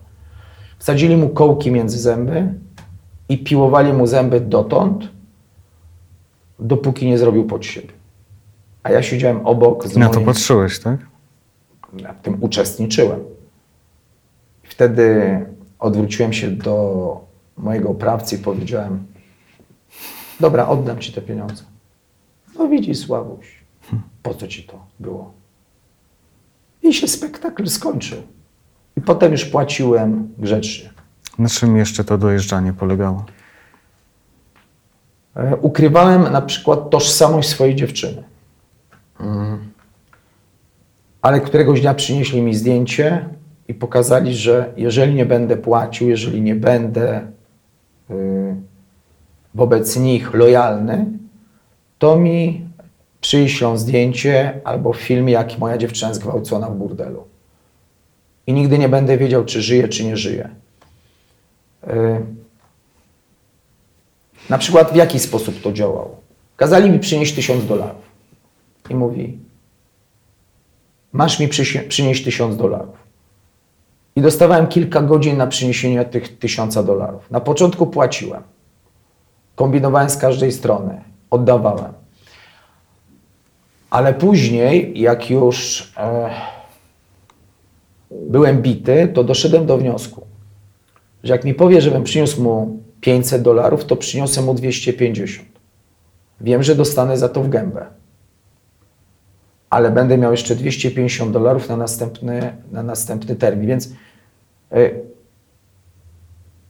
Wsadzili 0.78 1.16
mu 1.16 1.28
kołki 1.28 1.70
między 1.70 1.98
zęby 1.98 2.54
i 3.28 3.38
piłowali 3.38 3.92
mu 3.92 4.06
zęby 4.06 4.40
dotąd, 4.40 5.08
dopóki 6.58 7.06
nie 7.06 7.18
zrobił 7.18 7.44
pod 7.44 7.64
siebie. 7.64 7.88
A 8.82 8.90
ja 8.90 9.02
siedziałem 9.02 9.46
obok 9.46 9.88
z 9.88 9.96
Na 9.96 10.08
to 10.08 10.14
moim... 10.14 10.26
patrzyłeś, 10.26 10.78
tak? 10.78 10.98
Ja 11.96 12.12
w 12.12 12.22
tym 12.22 12.36
uczestniczyłem. 12.40 13.20
Wtedy 14.62 15.40
odwróciłem 15.78 16.32
się 16.32 16.50
do 16.50 17.25
mojego 17.56 17.88
oprawcy 17.88 18.36
i 18.36 18.38
powiedziałem: 18.38 19.06
Dobra, 20.40 20.68
oddam 20.68 20.98
ci 20.98 21.12
te 21.12 21.22
pieniądze. 21.22 21.64
No 22.58 22.68
widzisz, 22.68 22.98
Sławuś, 22.98 23.46
po 24.22 24.34
co 24.34 24.48
ci 24.48 24.62
to 24.62 24.86
było? 25.00 25.32
I 26.82 26.94
się 26.94 27.08
spektakl 27.08 27.66
skończył. 27.66 28.22
I 28.96 29.00
potem 29.00 29.32
już 29.32 29.44
płaciłem 29.44 30.34
grzecznie. 30.38 30.90
Na 31.38 31.48
czym 31.48 31.76
jeszcze 31.76 32.04
to 32.04 32.18
dojeżdżanie 32.18 32.72
polegało? 32.72 33.24
E, 35.36 35.56
Ukrywałem 35.56 36.32
na 36.32 36.42
przykład 36.42 36.90
tożsamość 36.90 37.48
swojej 37.48 37.74
dziewczyny. 37.74 38.24
Mm. 39.20 39.58
Ale 41.22 41.40
któregoś 41.40 41.80
dnia 41.80 41.94
przynieśli 41.94 42.42
mi 42.42 42.54
zdjęcie 42.54 43.28
i 43.68 43.74
pokazali, 43.74 44.34
że 44.34 44.72
jeżeli 44.76 45.14
nie 45.14 45.26
będę 45.26 45.56
płacił, 45.56 46.08
jeżeli 46.08 46.42
nie 46.42 46.54
będę 46.54 47.26
wobec 49.54 49.96
nich 49.96 50.34
lojalny, 50.34 51.06
to 51.98 52.16
mi 52.16 52.66
przyślą 53.20 53.76
zdjęcie 53.76 54.60
albo 54.64 54.92
film, 54.92 55.28
jak 55.28 55.58
moja 55.58 55.78
dziewczyna 55.78 56.14
zgwałcona 56.14 56.70
w 56.70 56.76
burdelu. 56.76 57.24
I 58.46 58.52
nigdy 58.52 58.78
nie 58.78 58.88
będę 58.88 59.18
wiedział, 59.18 59.44
czy 59.44 59.62
żyje, 59.62 59.88
czy 59.88 60.04
nie 60.04 60.16
żyje. 60.16 60.48
Y, 61.86 62.20
na 64.50 64.58
przykład 64.58 64.92
w 64.92 64.96
jaki 64.96 65.18
sposób 65.18 65.62
to 65.62 65.72
działało? 65.72 66.20
Kazali 66.56 66.90
mi 66.90 66.98
przynieść 66.98 67.34
tysiąc 67.34 67.66
dolarów. 67.66 68.02
I 68.90 68.94
mówi, 68.94 69.38
masz 71.12 71.40
mi 71.40 71.48
przynieść 71.88 72.24
tysiąc 72.24 72.56
dolarów. 72.56 73.05
I 74.16 74.20
dostawałem 74.20 74.66
kilka 74.66 75.02
godzin 75.02 75.36
na 75.36 75.46
przyniesienie 75.46 76.04
tych 76.04 76.38
tysiąca 76.38 76.82
dolarów. 76.82 77.30
Na 77.30 77.40
początku 77.40 77.86
płaciłem. 77.86 78.42
Kombinowałem 79.54 80.10
z 80.10 80.16
każdej 80.16 80.52
strony. 80.52 81.00
Oddawałem. 81.30 81.92
Ale 83.90 84.14
później, 84.14 85.00
jak 85.00 85.30
już 85.30 85.92
e, 85.96 86.30
byłem 88.10 88.62
bity, 88.62 89.08
to 89.14 89.24
doszedłem 89.24 89.66
do 89.66 89.78
wniosku, 89.78 90.26
że 91.24 91.32
jak 91.32 91.44
mi 91.44 91.54
powie, 91.54 91.80
żebym 91.80 92.04
przyniósł 92.04 92.42
mu 92.42 92.80
500 93.00 93.42
dolarów, 93.42 93.84
to 93.84 93.96
przyniosę 93.96 94.42
mu 94.42 94.54
250. 94.54 95.48
Wiem, 96.40 96.62
że 96.62 96.74
dostanę 96.74 97.18
za 97.18 97.28
to 97.28 97.42
w 97.42 97.48
gębę. 97.48 97.86
Ale 99.70 99.90
będę 99.90 100.18
miał 100.18 100.30
jeszcze 100.30 100.56
250 100.56 101.32
dolarów 101.32 101.68
na 101.68 101.76
następny, 101.76 102.56
na 102.72 102.82
następny 102.82 103.36
termin. 103.36 103.66
Więc, 103.66 103.92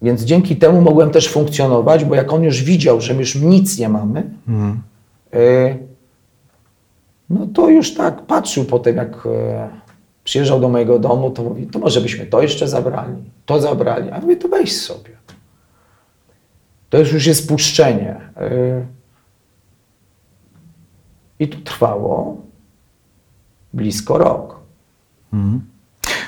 więc 0.03 0.23
dzięki 0.23 0.57
temu 0.57 0.81
mogłem 0.81 1.11
też 1.11 1.29
funkcjonować, 1.29 2.05
bo 2.05 2.15
jak 2.15 2.33
on 2.33 2.43
już 2.43 2.63
widział, 2.63 3.01
że 3.01 3.15
my 3.15 3.21
już 3.21 3.35
nic 3.35 3.79
nie 3.79 3.89
mamy, 3.89 4.31
y, 5.35 5.79
no 7.31 7.47
to 7.47 7.69
już 7.69 7.95
tak 7.95 8.27
patrzył 8.27 8.65
potem, 8.65 8.97
jak 8.97 9.27
y, 9.27 9.31
przyjeżdżał 10.25 10.61
do 10.61 10.69
mojego 10.69 10.99
domu, 10.99 11.31
to 11.31 11.43
mówi, 11.43 11.67
to 11.67 11.79
może 11.79 12.01
byśmy 12.01 12.27
to 12.27 12.43
jeszcze 12.43 12.69
zabrali, 12.69 13.17
to 13.47 13.61
zabrali. 13.61 14.11
A 14.11 14.21
mówię, 14.21 14.37
to 14.37 14.49
weź 14.49 14.81
sobie. 14.81 15.11
To 16.91 16.99
już, 16.99 17.13
już 17.13 17.27
jest 17.27 17.49
puszczenie. 17.49 18.21
I 21.39 21.49
to 21.49 21.59
trwało 21.65 22.37
blisko 23.73 24.19
rok. 24.19 24.61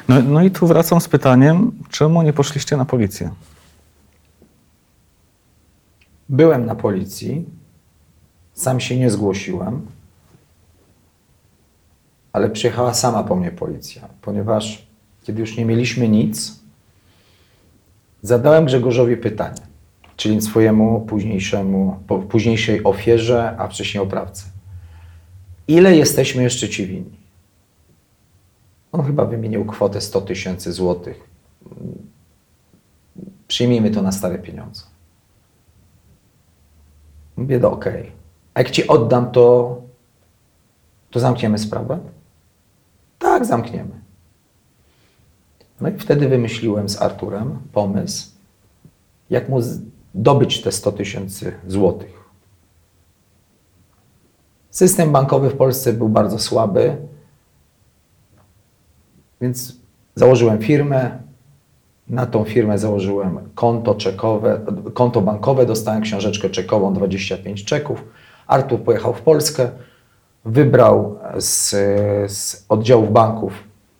No, 0.08 0.22
no 0.22 0.42
i 0.42 0.50
tu 0.50 0.66
wracam 0.66 1.00
z 1.00 1.08
pytaniem, 1.08 1.72
czemu 1.90 2.22
nie 2.22 2.32
poszliście 2.32 2.76
na 2.76 2.84
policję? 2.84 3.30
Byłem 6.28 6.66
na 6.66 6.74
policji, 6.74 7.44
sam 8.54 8.80
się 8.80 8.96
nie 8.96 9.10
zgłosiłem, 9.10 9.86
ale 12.32 12.50
przyjechała 12.50 12.94
sama 12.94 13.24
po 13.24 13.36
mnie 13.36 13.50
policja, 13.50 14.08
ponieważ 14.22 14.86
kiedy 15.22 15.40
już 15.40 15.56
nie 15.56 15.64
mieliśmy 15.64 16.08
nic, 16.08 16.60
zadałem 18.22 18.64
Grzegorzowi 18.64 19.16
pytanie, 19.16 19.60
czyli 20.16 20.42
swojemu 20.42 21.00
późniejszemu, 21.00 22.02
późniejszej 22.28 22.84
ofierze, 22.84 23.56
a 23.58 23.68
wcześniej 23.68 24.02
oprawcy. 24.02 24.44
Ile 25.68 25.96
jesteśmy 25.96 26.42
jeszcze 26.42 26.68
ci 26.68 26.86
winni? 26.86 27.17
On 28.92 29.02
chyba 29.02 29.24
wymienił 29.24 29.64
kwotę 29.64 30.00
100 30.00 30.20
tysięcy 30.20 30.72
złotych. 30.72 31.30
Przyjmijmy 33.48 33.90
to 33.90 34.02
na 34.02 34.12
stare 34.12 34.38
pieniądze. 34.38 34.82
Mówię, 37.36 37.58
no 37.58 37.72
okej. 37.72 38.12
A 38.54 38.60
jak 38.60 38.70
ci 38.70 38.88
oddam, 38.88 39.30
to, 39.30 39.76
to 41.10 41.20
zamkniemy 41.20 41.58
sprawę? 41.58 41.98
Tak, 43.18 43.46
zamkniemy. 43.46 44.00
No 45.80 45.88
i 45.88 45.98
wtedy 45.98 46.28
wymyśliłem 46.28 46.88
z 46.88 47.02
Arturem 47.02 47.58
pomysł, 47.72 48.30
jak 49.30 49.48
mu 49.48 49.60
dobyć 50.14 50.62
te 50.62 50.72
100 50.72 50.92
tysięcy 50.92 51.52
złotych. 51.66 52.18
System 54.70 55.12
bankowy 55.12 55.50
w 55.50 55.56
Polsce 55.56 55.92
był 55.92 56.08
bardzo 56.08 56.38
słaby, 56.38 56.96
więc 59.40 59.76
założyłem 60.14 60.58
firmę, 60.58 61.18
Na 62.08 62.26
tą 62.26 62.44
firmę 62.44 62.78
założyłem 62.78 63.38
konto 63.54 63.94
czekowe, 63.94 64.60
konto 64.94 65.20
bankowe, 65.20 65.66
dostałem 65.66 66.02
książeczkę 66.02 66.50
czekową, 66.50 66.94
25 66.94 67.64
czeków. 67.64 68.04
Artur 68.46 68.80
pojechał 68.80 69.14
w 69.14 69.20
Polskę, 69.20 69.70
wybrał 70.44 71.18
z, 71.38 71.70
z 72.32 72.64
oddziałów 72.68 73.12
banków 73.12 73.52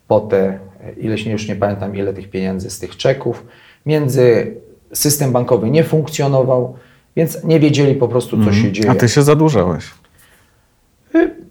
po 0.09 0.21
te, 0.21 0.59
ileś 0.97 1.27
nie, 1.27 1.33
już 1.33 1.49
nie 1.49 1.57
pamiętam 1.57 1.97
ile 1.97 2.15
tych 2.15 2.31
pieniędzy 2.31 2.71
z 2.71 2.79
tych 2.79 2.97
czeków. 2.97 3.47
Między 3.87 4.57
system 4.93 5.33
bankowy 5.33 5.71
nie 5.71 5.85
funkcjonował, 5.85 6.77
więc 7.17 7.45
nie 7.45 7.61
wiedzieli 7.61 7.95
po 7.95 8.09
prostu, 8.09 8.45
co 8.45 8.53
się 8.53 8.73
dzieje. 8.73 8.91
A 8.91 8.95
ty 8.95 9.09
się 9.09 9.23
zadłużałeś. 9.23 9.85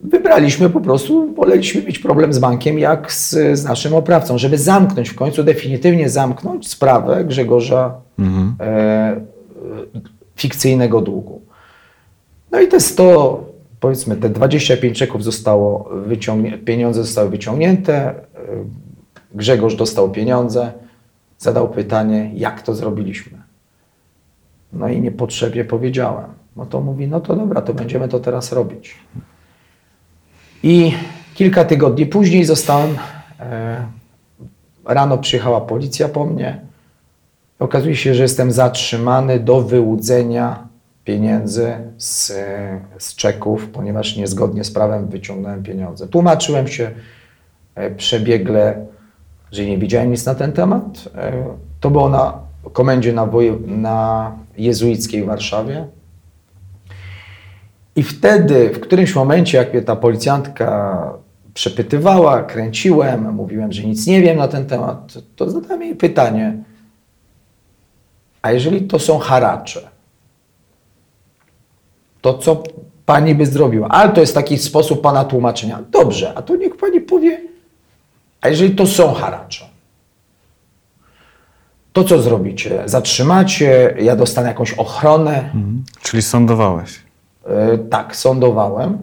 Wybraliśmy 0.01 0.69
po 0.69 0.81
prostu, 0.81 1.33
woleliśmy 1.33 1.81
mieć 1.81 1.99
problem 1.99 2.33
z 2.33 2.39
bankiem 2.39 2.79
jak 2.79 3.11
z, 3.11 3.29
z 3.59 3.63
naszym 3.63 3.93
oprawcą, 3.93 4.37
żeby 4.37 4.57
zamknąć 4.57 5.09
w 5.09 5.15
końcu, 5.15 5.43
definitywnie 5.43 6.09
zamknąć 6.09 6.67
sprawę 6.67 7.25
Grzegorza 7.25 8.01
e, 8.19 8.63
e, 8.65 9.21
fikcyjnego 10.35 11.01
długu. 11.01 11.41
No 12.51 12.61
i 12.61 12.67
te 12.67 12.79
100, 12.79 13.45
powiedzmy, 13.79 14.15
te 14.15 14.29
25 14.29 14.97
czeków 14.97 15.23
zostało 15.23 15.89
wyciągnięte, 16.05 16.57
pieniądze 16.57 17.03
zostały 17.03 17.29
wyciągnięte, 17.29 17.95
e, 17.95 18.15
Grzegorz 19.35 19.75
dostał 19.75 20.11
pieniądze, 20.11 20.71
zadał 21.37 21.69
pytanie, 21.69 22.31
jak 22.33 22.61
to 22.61 22.75
zrobiliśmy. 22.75 23.37
No 24.73 24.87
i 24.89 25.01
niepotrzebnie 25.01 25.65
powiedziałem. 25.65 26.25
No 26.55 26.65
to 26.65 26.81
mówi, 26.81 27.07
no 27.07 27.19
to 27.19 27.35
dobra, 27.35 27.61
to 27.61 27.73
będziemy 27.73 28.07
to 28.07 28.19
teraz 28.19 28.51
robić. 28.51 28.95
I 30.63 30.93
kilka 31.33 31.65
tygodni 31.65 32.05
później 32.05 32.45
zostałem, 32.45 32.97
e, 33.39 33.85
rano 34.85 35.17
przyjechała 35.17 35.61
policja 35.61 36.09
po 36.09 36.25
mnie. 36.25 36.61
Okazuje 37.59 37.95
się, 37.95 38.13
że 38.13 38.23
jestem 38.23 38.51
zatrzymany 38.51 39.39
do 39.39 39.61
wyłudzenia 39.61 40.67
pieniędzy 41.05 41.73
z, 41.97 42.33
z 42.97 43.15
czeków, 43.15 43.69
ponieważ 43.69 44.17
niezgodnie 44.17 44.63
z 44.63 44.71
prawem 44.71 45.07
wyciągnąłem 45.07 45.63
pieniądze. 45.63 46.07
Tłumaczyłem 46.07 46.67
się 46.67 46.91
e, 47.75 47.91
przebiegle, 47.91 48.85
że 49.51 49.65
nie 49.65 49.77
wiedziałem 49.77 50.11
nic 50.11 50.25
na 50.25 50.35
ten 50.35 50.51
temat. 50.51 51.09
E, 51.15 51.33
to 51.79 51.89
było 51.89 52.09
na 52.09 52.39
komendzie 52.73 53.13
na, 53.13 53.25
woje, 53.25 53.57
na 53.67 54.31
jezuickiej 54.57 55.23
w 55.23 55.25
Warszawie. 55.25 55.87
I 57.97 58.03
wtedy, 58.03 58.69
w 58.69 58.79
którymś 58.79 59.15
momencie, 59.15 59.57
jak 59.57 59.73
mnie 59.73 59.81
ta 59.81 59.95
policjantka 59.95 61.13
przepytywała, 61.53 62.43
kręciłem, 62.43 63.33
mówiłem, 63.33 63.71
że 63.71 63.83
nic 63.83 64.07
nie 64.07 64.21
wiem 64.21 64.37
na 64.37 64.47
ten 64.47 64.65
temat, 64.65 65.13
to 65.35 65.49
zadałem 65.49 65.81
jej 65.81 65.95
pytanie, 65.95 66.57
a 68.41 68.51
jeżeli 68.51 68.81
to 68.81 68.99
są 68.99 69.19
haracze, 69.19 69.89
to 72.21 72.37
co 72.37 72.63
pani 73.05 73.35
by 73.35 73.45
zrobiła? 73.45 73.87
Ale 73.87 74.11
to 74.13 74.21
jest 74.21 74.33
taki 74.33 74.57
sposób 74.57 75.01
pana 75.01 75.25
tłumaczenia. 75.25 75.79
Dobrze, 75.91 76.33
a 76.35 76.41
to 76.41 76.55
niech 76.55 76.77
pani 76.77 77.01
powie, 77.01 77.41
a 78.41 78.49
jeżeli 78.49 78.75
to 78.75 78.87
są 78.87 79.13
haracze, 79.13 79.65
to 81.93 82.03
co 82.03 82.21
zrobicie? 82.21 82.83
Zatrzymacie, 82.85 83.95
ja 84.01 84.15
dostanę 84.15 84.47
jakąś 84.47 84.73
ochronę? 84.73 85.49
Czyli 86.01 86.21
sądowałeś. 86.23 87.06
E, 87.47 87.77
tak, 87.77 88.15
sądowałem. 88.15 88.97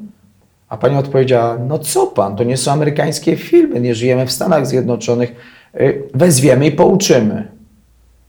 A 0.68 0.76
pani 0.76 0.96
odpowiedziała, 0.96 1.58
no 1.58 1.78
co 1.78 2.06
pan, 2.06 2.36
to 2.36 2.44
nie 2.44 2.56
są 2.56 2.72
amerykańskie 2.72 3.36
filmy, 3.36 3.80
nie 3.80 3.94
żyjemy 3.94 4.26
w 4.26 4.32
Stanach 4.32 4.66
Zjednoczonych. 4.66 5.34
E, 5.74 5.92
Wezwiemy 6.14 6.66
i 6.66 6.72
pouczymy. 6.72 7.48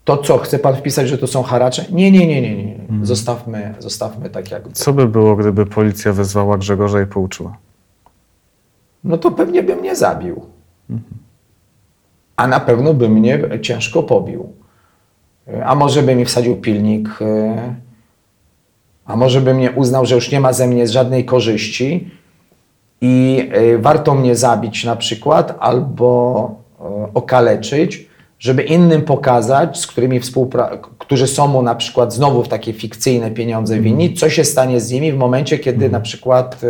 To 0.04 0.18
co, 0.18 0.38
chce 0.38 0.60
pan 0.60 0.76
wpisać, 0.76 1.08
że 1.10 1.18
to 1.18 1.28
są 1.28 1.44
haracze? 1.44 1.86
Nie, 1.92 2.12
nie, 2.12 2.28
nie, 2.28 2.42
nie, 2.42 2.56
nie. 2.66 2.76
Zostawmy, 3.06 3.74
zostawmy 3.80 4.30
tak 4.30 4.52
jak 4.52 4.64
Co 4.74 4.94
by 4.94 5.08
było, 5.08 5.36
gdyby 5.36 5.66
policja 5.66 6.14
wezwała 6.14 6.58
Grzegorza 6.58 7.02
i 7.02 7.06
pouczyła? 7.06 7.58
No 9.04 9.18
to 9.18 9.32
pewnie 9.32 9.64
by 9.64 9.76
mnie 9.76 9.96
zabił. 9.96 10.42
A 12.36 12.48
na 12.48 12.60
pewno 12.60 12.94
by 12.94 13.10
mnie 13.10 13.40
ciężko 13.62 14.04
pobił. 14.04 14.50
E, 15.48 15.66
A 15.66 15.76
może 15.76 16.04
by 16.04 16.16
mi 16.16 16.26
wsadził 16.26 16.56
pilnik, 16.56 17.10
a 19.06 19.16
może 19.16 19.42
by 19.42 19.54
mnie 19.54 19.72
uznał, 19.72 20.06
że 20.06 20.16
już 20.16 20.32
nie 20.32 20.40
ma 20.40 20.54
ze 20.54 20.68
mnie 20.68 20.88
żadnej 20.88 21.26
korzyści 21.26 22.12
i 23.02 23.48
e, 23.52 23.78
warto 23.78 24.16
mnie 24.16 24.36
zabić 24.36 24.84
na 24.84 24.96
przykład 24.96 25.56
albo 25.60 26.50
e, 26.80 26.84
okaleczyć, 27.14 28.10
żeby 28.40 28.64
innym 28.64 29.02
pokazać, 29.02 29.80
z 29.80 29.88
którymi 29.88 30.22
współpra- 30.22 30.78
którzy 31.00 31.28
są 31.28 31.48
mu 31.48 31.62
na 31.62 31.76
przykład 31.76 32.14
znowu 32.14 32.44
w 32.44 32.48
takie 32.48 32.74
fikcyjne 32.74 33.32
pieniądze 33.32 33.80
winni, 33.80 34.14
co 34.14 34.30
się 34.30 34.44
stanie 34.44 34.80
z 34.80 34.92
nimi 34.92 35.12
w 35.12 35.18
momencie, 35.18 35.60
kiedy 35.60 35.90
na 35.90 36.00
przykład 36.00 36.62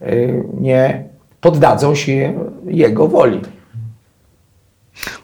e, 0.00 0.12
nie 0.60 1.04
poddadzą 1.40 1.94
się 1.94 2.34
jego 2.66 3.08
woli. 3.08 3.40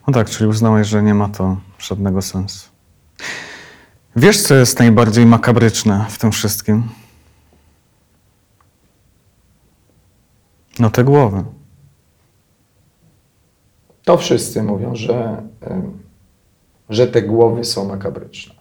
No 0.07 0.13
tak, 0.13 0.31
czyli 0.31 0.51
uznałeś, 0.51 0.87
że 0.89 1.03
nie 1.03 1.15
ma 1.15 1.29
to 1.29 1.57
żadnego 1.79 2.23
sensu. 2.23 2.69
Wiesz, 4.17 4.43
co 4.43 4.55
jest 4.55 4.79
najbardziej 4.79 5.27
makabryczne 5.27 6.07
w 6.09 6.19
tym 6.19 6.33
wszystkim? 6.33 6.83
No 10.79 10.91
te 10.91 11.05
głowy. 11.05 11.45
To 14.05 14.19
wszyscy 14.19 14.63
mówią, 14.63 14.95
że, 14.95 15.43
że 16.89 17.07
te 17.07 17.23
głowy 17.23 17.65
są 17.65 17.89
makabryczne. 17.89 18.55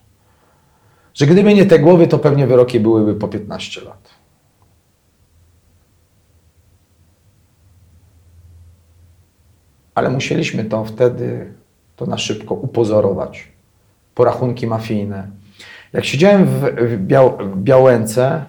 Że 1.13 1.25
gdyby 1.25 1.53
nie 1.53 1.65
te 1.65 1.79
głowy, 1.79 2.07
to 2.07 2.19
pewnie 2.19 2.47
wyroki 2.47 2.79
byłyby 2.79 3.15
po 3.15 3.27
15 3.27 3.81
lat. 3.81 4.09
Ale 9.95 10.09
musieliśmy 10.09 10.65
to 10.65 10.85
wtedy, 10.85 11.53
to 11.95 12.05
na 12.05 12.17
szybko 12.17 12.55
upozorować. 12.55 13.47
Porachunki 14.15 14.67
mafijne. 14.67 15.40
Jak 15.93 16.05
siedziałem 16.05 16.45
w, 16.45 16.97
Biał, 16.97 17.37
Białęce 17.55 18.45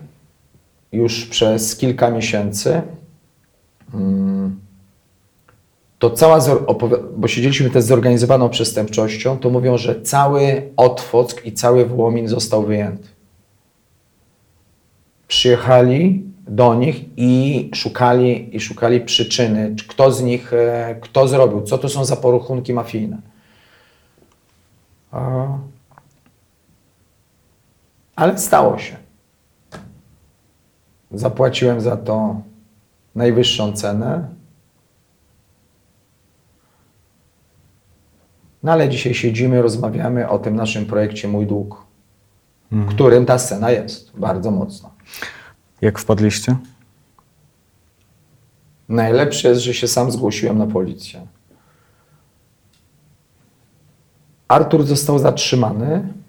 już 0.93 1.27
przez 1.27 1.77
kilka 1.77 2.11
miesięcy, 2.11 2.83
mm, 3.95 4.61
to 5.99 6.11
cała, 6.11 6.39
bo 7.17 7.29
siedzieliśmy 7.29 7.71
też 7.71 7.85
zorganizowaną 7.85 8.49
przestępczością, 8.49 9.39
to 9.39 9.51
mówią, 9.51 9.79
że 9.79 10.03
cały 10.03 10.63
Otwock 10.77 11.47
i 11.47 11.53
cały 11.53 11.87
Wołomin 11.87 12.29
został 12.29 12.63
wyjęty. 12.63 13.09
Przyjechali 15.29 16.25
do 16.49 16.75
nich 16.75 17.05
i 17.17 17.71
szukali, 17.75 18.57
i 18.57 18.61
szukali 18.61 19.01
przyczyny, 19.01 19.75
czy 19.77 19.89
kto 19.89 20.13
z 20.13 20.23
nich, 20.23 20.53
e, 20.53 20.97
kto 21.01 21.29
zrobił, 21.29 21.63
co 21.63 21.79
to 21.79 21.89
są 21.89 22.05
za 22.05 22.17
porachunki 22.17 22.75
mafijne. 22.75 23.19
Ale 28.23 28.39
stało 28.39 28.79
się. 28.79 28.97
Zapłaciłem 31.11 31.81
za 31.81 31.97
to 31.97 32.41
najwyższą 33.15 33.73
cenę. 33.73 34.29
No 38.63 38.73
ale 38.73 38.89
dzisiaj 38.89 39.15
siedzimy, 39.15 39.63
rozmawiamy 39.63 40.29
o 40.29 40.39
tym 40.39 40.57
naszym 40.57 40.87
projekcie 40.87 41.29
Mój 41.29 41.47
Dług, 41.47 41.87
w 42.71 42.89
którym 42.89 43.27
ta 43.27 43.39
scena 43.39 43.71
jest 43.71 44.19
bardzo 44.19 44.51
mocna. 44.51 44.91
Jak 45.81 45.99
wpadliście? 45.99 46.57
Najlepsze 48.89 49.49
jest, 49.49 49.61
że 49.61 49.75
się 49.75 49.89
sam 49.89 50.11
zgłosiłem 50.11 50.59
na 50.59 50.67
policję. 50.67 51.27
Artur 54.49 54.85
został 54.85 55.19
zatrzymany 55.19 56.22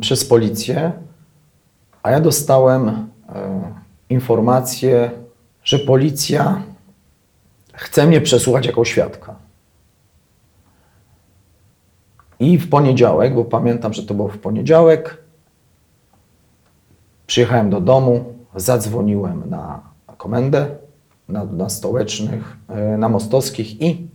przez 0.00 0.24
policję, 0.24 0.92
a 2.02 2.10
ja 2.10 2.20
dostałem 2.20 2.88
e, 2.88 3.04
informację, 4.08 5.10
że 5.64 5.78
policja 5.78 6.62
chce 7.72 8.06
mnie 8.06 8.20
przesłuchać 8.20 8.66
jako 8.66 8.84
świadka. 8.84 9.34
I 12.40 12.58
w 12.58 12.70
poniedziałek, 12.70 13.34
bo 13.34 13.44
pamiętam, 13.44 13.92
że 13.92 14.02
to 14.02 14.14
było 14.14 14.28
w 14.28 14.38
poniedziałek, 14.38 15.18
przyjechałem 17.26 17.70
do 17.70 17.80
domu, 17.80 18.24
zadzwoniłem 18.54 19.50
na 19.50 19.80
komendę, 20.16 20.66
na, 21.28 21.44
na 21.44 21.68
stołecznych, 21.68 22.56
e, 22.68 22.98
na 22.98 23.08
mostowskich 23.08 23.80
i, 23.80 24.08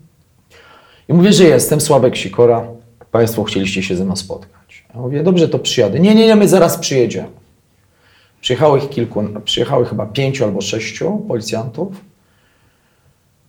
i 1.07 1.13
mówię, 1.13 1.33
że 1.33 1.43
jestem, 1.43 1.81
Sławek 1.81 2.15
Sikora, 2.15 2.67
Państwo 3.11 3.43
chcieliście 3.43 3.83
się 3.83 3.95
ze 3.95 4.05
mną 4.05 4.15
spotkać. 4.15 4.58
Ja 4.93 4.99
mówię, 4.99 5.23
dobrze, 5.23 5.49
to 5.49 5.59
przyjadę. 5.59 5.99
Nie, 5.99 6.15
nie, 6.15 6.27
nie, 6.27 6.35
my 6.35 6.47
zaraz 6.47 6.77
przyjedziemy. 6.77 7.27
Przyjechało 8.41 8.77
ich 8.77 8.89
kilku, 8.89 9.23
przyjechało 9.45 9.85
chyba 9.85 10.05
pięciu 10.05 10.43
albo 10.43 10.61
sześciu 10.61 11.17
policjantów. 11.27 11.87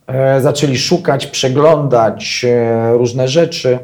E, 0.07 0.41
zaczęli 0.41 0.77
szukać, 0.77 1.27
przeglądać 1.27 2.45
e, 2.49 2.93
różne 2.93 3.27
rzeczy, 3.27 3.79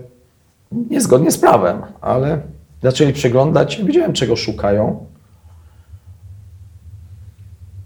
niezgodnie 0.71 1.31
z 1.31 1.37
prawem, 1.37 1.81
ale 2.01 2.41
zaczęli 2.83 3.13
przeglądać, 3.13 3.81
wiedziałem 3.83 4.13
czego 4.13 4.35
szukają. 4.35 5.05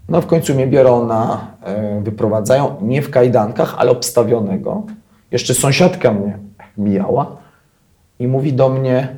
No 0.08 0.20
w 0.20 0.26
końcu 0.26 0.54
mnie 0.54 0.66
biorą 0.66 1.06
na, 1.06 1.46
e, 1.62 2.00
wyprowadzają, 2.00 2.76
nie 2.80 3.02
w 3.02 3.10
kajdankach, 3.10 3.74
ale 3.78 3.90
obstawionego. 3.90 4.82
Jeszcze 5.30 5.54
sąsiadka 5.54 6.12
mnie 6.12 6.38
mijała 6.78 7.36
i 8.18 8.26
mówi 8.26 8.52
do 8.52 8.68
mnie, 8.68 9.16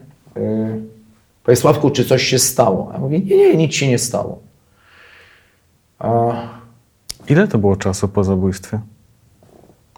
Panie 1.45 1.57
Sławku, 1.57 1.91
czy 1.91 2.05
coś 2.05 2.23
się 2.23 2.39
stało? 2.39 2.91
Ja 2.93 2.99
mówię, 2.99 3.21
nie, 3.21 3.37
nie, 3.37 3.57
nic 3.57 3.75
się 3.75 3.89
nie 3.89 3.99
stało. 3.99 4.39
A, 5.99 6.33
Ile 7.29 7.49
to 7.49 7.59
było 7.59 7.77
czasu 7.77 8.09
po 8.09 8.25
zabójstwie? 8.25 8.81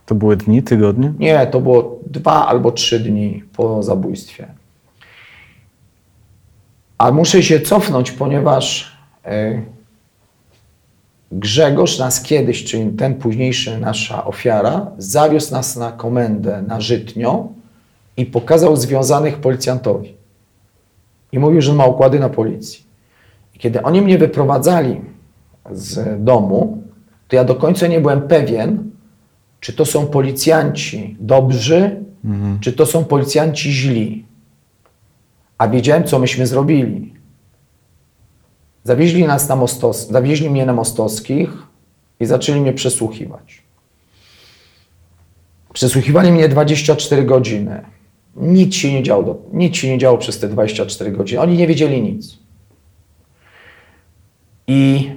To 0.07 0.15
były 0.15 0.37
dni, 0.37 0.63
tygodnie? 0.63 1.13
nie, 1.19 1.47
to 1.47 1.61
było 1.61 1.99
dwa 2.07 2.47
albo 2.47 2.73
trzy 2.73 3.01
dni 3.01 3.45
po 3.57 3.83
zabójstwie. 3.83 4.49
A 6.99 7.13
muszę 7.13 7.43
się 7.43 7.61
cofnąć, 7.61 8.11
ponieważ 8.11 8.97
y, 9.27 9.63
Grzegorz 11.33 11.99
nas 11.99 12.23
kiedyś, 12.23 12.65
czyli 12.65 12.91
ten 12.91 13.15
późniejszy 13.15 13.79
nasza 13.79 14.25
ofiara, 14.25 14.87
zawiózł 14.99 15.53
nas 15.53 15.77
na 15.77 15.93
komendę 15.93 16.63
na 16.63 16.81
Żytnią 16.81 17.55
i 18.17 18.27
pokazał 18.27 18.77
związanych 18.77 19.39
policjantowi. 19.39 20.16
I 21.37 21.39
mówił, 21.39 21.61
że 21.61 21.73
ma 21.73 21.85
układy 21.85 22.19
na 22.19 22.29
policji. 22.29 22.85
I 23.55 23.59
kiedy 23.59 23.83
oni 23.83 24.03
mnie 24.03 24.19
wyprowadzali 24.19 25.01
z 25.71 26.25
domu, 26.25 26.83
to 27.29 27.37
ja 27.37 27.45
do 27.45 27.55
końca 27.55 27.87
nie 27.87 28.01
byłem 28.01 28.23
pewien, 28.23 28.91
czy 29.61 29.73
to 29.73 29.85
są 29.85 30.07
policjanci 30.07 31.17
dobrzy, 31.21 32.05
czy 32.61 32.73
to 32.73 32.87
są 32.87 33.05
policjanci 33.05 33.73
źli. 33.73 34.25
A 35.59 35.69
wiedziałem, 35.69 36.05
co 36.05 36.19
myśmy 36.19 36.47
zrobili. 36.47 37.15
Zawieźli 38.85 39.25
nas 39.25 39.49
na 39.49 39.57
Mostos, 39.57 40.09
zawieźli 40.09 40.51
mnie 40.51 40.67
na 40.67 40.73
Mostowskich 40.73 41.51
i 42.21 42.27
zaczęli 42.27 42.61
mnie 42.61 42.73
przesłuchiwać. 42.73 43.63
Przesłuchiwali 45.73 46.33
mnie 46.33 46.49
24 46.49 47.25
godziny. 47.25 47.96
Nic 48.37 48.75
się 48.75 48.93
nie 48.93 49.03
działo, 49.03 49.43
nic 49.53 49.77
się 49.77 49.89
nie 49.89 49.99
działo 49.99 50.19
przez 50.19 50.39
te 50.39 50.49
24 50.49 51.13
godziny. 51.13 51.41
Oni 51.41 51.57
nie 51.57 51.67
wiedzieli 51.67 52.03
nic. 52.03 52.39
I 54.67 55.11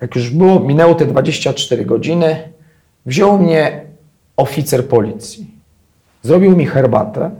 jak 0.00 0.16
już 0.16 0.30
było, 0.30 0.60
minęło 0.60 0.94
te 0.94 1.06
24 1.06 1.84
godziny, 1.84 2.52
wziął 3.06 3.38
mnie 3.38 3.84
oficer 4.36 4.88
policji. 4.88 5.50
Zrobił 6.22 6.56
mi 6.56 6.66
herbatę 6.66 7.30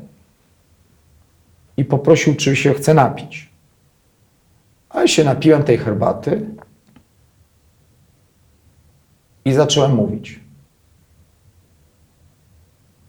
i 1.76 1.84
poprosił, 1.84 2.34
czy 2.34 2.56
się 2.56 2.74
chce 2.74 2.94
napić. 2.94 3.50
A 4.90 5.00
ja 5.00 5.08
się 5.08 5.24
napiłem 5.24 5.62
tej 5.62 5.78
herbaty 5.78 6.46
i 9.44 9.52
zacząłem 9.52 9.94
mówić. 9.94 10.40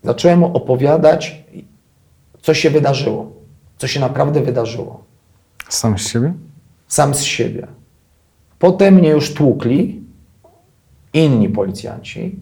Zacząłem 0.03 0.39
mu 0.39 0.57
opowiadać, 0.57 1.43
co 2.41 2.53
się 2.53 2.69
wydarzyło, 2.69 3.31
co 3.77 3.87
się 3.87 3.99
naprawdę 3.99 4.41
wydarzyło. 4.41 5.03
Sam 5.69 5.99
z 5.99 6.07
siebie? 6.07 6.33
Sam 6.87 7.13
z 7.13 7.21
siebie. 7.21 7.67
Potem 8.59 8.93
mnie 8.93 9.09
już 9.09 9.33
tłukli 9.33 10.01
inni 11.13 11.49
policjanci, 11.49 12.35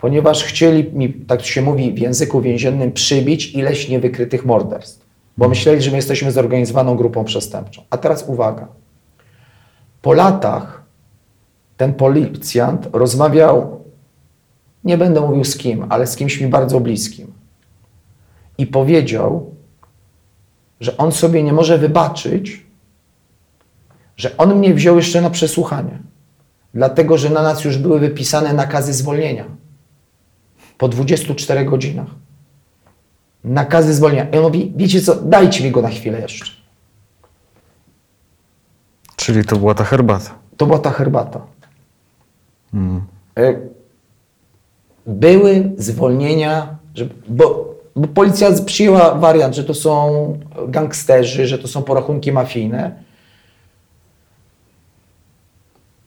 ponieważ 0.00 0.44
chcieli 0.44 0.92
mi, 0.92 1.12
tak 1.12 1.44
się 1.44 1.62
mówi 1.62 1.92
w 1.92 1.98
języku 1.98 2.40
więziennym, 2.40 2.92
przybić 2.92 3.54
ileś 3.54 3.88
niewykrytych 3.88 4.44
morderstw. 4.44 5.06
Bo 5.36 5.48
myśleli, 5.48 5.82
że 5.82 5.90
my 5.90 5.96
jesteśmy 5.96 6.32
zorganizowaną 6.32 6.96
grupą 6.96 7.24
przestępczą. 7.24 7.82
A 7.90 7.96
teraz 7.98 8.24
uwaga. 8.28 8.68
Po 10.02 10.12
latach 10.12 10.82
ten 11.76 11.94
policjant 11.94 12.88
rozmawiał, 12.92 13.77
nie 14.84 14.98
będę 14.98 15.20
mówił 15.20 15.44
z 15.44 15.56
kim, 15.56 15.86
ale 15.88 16.06
z 16.06 16.16
kimś 16.16 16.40
mi 16.40 16.48
bardzo 16.48 16.80
bliskim. 16.80 17.32
I 18.58 18.66
powiedział, 18.66 19.54
że 20.80 20.96
on 20.96 21.12
sobie 21.12 21.42
nie 21.42 21.52
może 21.52 21.78
wybaczyć, 21.78 22.66
że 24.16 24.36
on 24.36 24.54
mnie 24.58 24.74
wziął 24.74 24.96
jeszcze 24.96 25.20
na 25.20 25.30
przesłuchanie. 25.30 25.98
Dlatego, 26.74 27.18
że 27.18 27.30
na 27.30 27.42
nas 27.42 27.64
już 27.64 27.78
były 27.78 28.00
wypisane 28.00 28.52
nakazy 28.52 28.92
zwolnienia. 28.92 29.44
Po 30.78 30.88
24 30.88 31.64
godzinach. 31.64 32.08
Nakazy 33.44 33.94
zwolnienia. 33.94 34.30
I 34.30 34.36
on 34.36 34.42
mówi, 34.42 34.72
wiecie 34.76 35.00
co, 35.00 35.14
dajcie 35.14 35.64
mi 35.64 35.70
go 35.70 35.82
na 35.82 35.88
chwilę 35.88 36.20
jeszcze. 36.20 36.44
Czyli 39.16 39.44
to 39.44 39.56
była 39.56 39.74
ta 39.74 39.84
herbata. 39.84 40.34
To 40.56 40.66
była 40.66 40.78
ta 40.78 40.90
herbata. 40.90 41.40
E, 43.36 43.54
Były 45.08 45.72
zwolnienia, 45.76 46.76
że, 46.94 47.08
bo, 47.28 47.74
bo 47.96 48.08
policja 48.08 48.48
przyjęła 48.66 49.14
wariant, 49.14 49.54
że 49.54 49.64
to 49.64 49.74
są 49.74 50.38
gangsterzy, 50.68 51.46
że 51.46 51.58
to 51.58 51.68
są 51.68 51.82
porachunki 51.82 52.32
mafijne. 52.32 53.02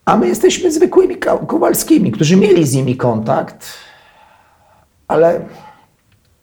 A 0.05 0.17
my 0.17 0.27
jesteśmy 0.27 0.71
zwykłymi 0.71 1.17
Kowalskimi, 1.47 2.11
którzy 2.11 2.37
mieli 2.37 2.67
z 2.67 2.73
nimi 2.73 2.97
kontakt, 2.97 3.67
ale 5.07 5.41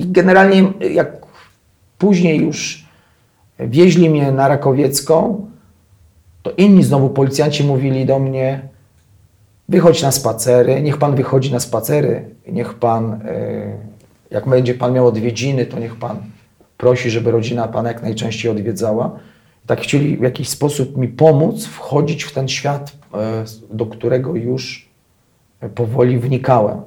generalnie 0.01 0.73
jak 0.91 1.27
później 1.99 2.41
już 2.41 2.85
wieźli 3.59 4.11
mnie 4.11 4.33
na 4.33 4.49
Rakowiecką, 4.49 5.47
to 6.43 6.51
inni 6.57 6.85
znowu 6.85 7.11
policjanci 7.11 7.65
mówili 7.65 8.07
do 8.07 8.19
mnie, 8.19 8.69
wychodź 9.69 10.03
na 10.03 10.12
spacery, 10.12 10.83
niech 10.83 10.97
pan 10.97 11.14
wychodzi 11.14 11.53
na 11.53 11.61
spacery, 11.61 12.35
niech 12.53 12.75
pan, 12.75 13.12
e, 13.12 13.79
jak 14.31 14.49
będzie 14.49 14.75
pan 14.75 14.93
miał 14.93 15.07
odwiedziny, 15.07 15.66
to 15.66 15.79
niech 15.79 15.97
pan 15.97 16.16
prosi, 16.77 17.11
żeby 17.11 17.31
rodzina 17.31 17.69
pana 17.69 17.89
jak 17.89 18.03
najczęściej 18.03 18.51
odwiedzała. 18.51 19.19
Tak 19.66 19.81
chcieli 19.81 20.16
w 20.16 20.23
jakiś 20.23 20.49
sposób 20.49 20.97
mi 20.97 21.09
pomóc 21.09 21.66
wchodzić 21.66 22.25
w 22.25 22.33
ten 22.35 22.49
świat, 22.49 22.93
e, 23.14 23.45
do 23.71 23.87
którego 23.87 24.35
już 24.35 24.89
powoli 25.75 26.19
wnikałem. 26.19 26.81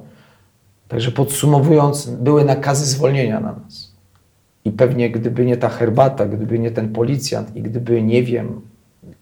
Także 0.88 1.10
podsumowując, 1.10 2.10
były 2.10 2.44
nakazy 2.44 2.86
zwolnienia 2.86 3.40
na 3.40 3.52
nas. 3.52 3.92
I 4.64 4.72
pewnie 4.72 5.10
gdyby 5.10 5.44
nie 5.44 5.56
ta 5.56 5.68
herbata, 5.68 6.26
gdyby 6.26 6.58
nie 6.58 6.70
ten 6.70 6.92
policjant 6.92 7.56
i 7.56 7.62
gdyby 7.62 8.02
nie 8.02 8.22
wiem 8.22 8.60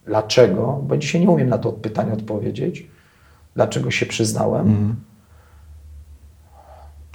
dlaczego, 0.07 0.81
bo 0.87 0.97
dzisiaj 0.97 1.21
nie 1.21 1.31
umiem 1.31 1.49
na 1.49 1.59
to 1.59 1.73
pytanie 1.73 2.13
odpowiedzieć, 2.13 2.87
dlaczego 3.55 3.91
się 3.91 4.07
przyznałem, 4.07 4.97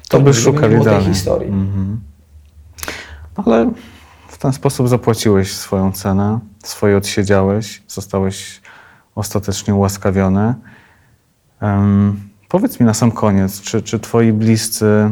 To 0.10 0.20
by 0.20 0.26
nigdy 0.26 0.40
nie 0.40 0.44
szukali 0.44 0.84
tej 0.84 1.04
historii. 1.04 1.52
Ale 3.36 3.72
w 4.28 4.38
ten 4.38 4.54
sposób 4.54 4.90
zapłaciłeś 4.90 5.54
swoją 5.54 5.92
cenę, 5.92 6.40
swoje 6.64 6.98
odsiedziałeś, 6.98 7.84
zostałeś 7.88 8.62
ostatecznie 9.16 9.76
ułaskawiony. 9.76 10.54
Em, 11.60 12.20
powiedz 12.50 12.80
mi 12.80 12.86
na 12.86 12.94
sam 12.94 13.12
koniec, 13.12 13.62
czy, 13.62 13.82
czy 13.82 14.00
twoi 14.00 14.34
bliscy, 14.34 15.12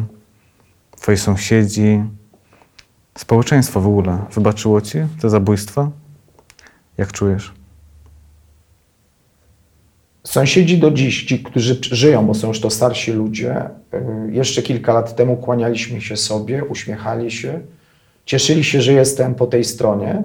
twoi 1.01 1.17
sąsiedzi, 1.17 2.03
społeczeństwo 3.17 3.81
w 3.81 3.87
ogóle 3.87 4.17
wybaczyło 4.33 4.81
ci 4.81 4.97
te 5.21 5.29
zabójstwa? 5.29 5.89
Jak 6.97 7.11
czujesz? 7.11 7.53
Sąsiedzi 10.23 10.77
do 10.77 10.91
dziś, 10.91 11.25
ci, 11.25 11.39
którzy 11.43 11.79
żyją, 11.91 12.25
bo 12.25 12.33
są 12.33 12.47
już 12.47 12.61
to 12.61 12.69
starsi 12.69 13.11
ludzie, 13.11 13.69
y, 13.93 14.31
jeszcze 14.31 14.61
kilka 14.61 14.93
lat 14.93 15.15
temu 15.15 15.37
kłanialiśmy 15.37 16.01
się 16.01 16.17
sobie, 16.17 16.65
uśmiechali 16.65 17.31
się, 17.31 17.59
cieszyli 18.25 18.63
się, 18.63 18.81
że 18.81 18.93
jestem 18.93 19.35
po 19.35 19.47
tej 19.47 19.63
stronie. 19.63 20.23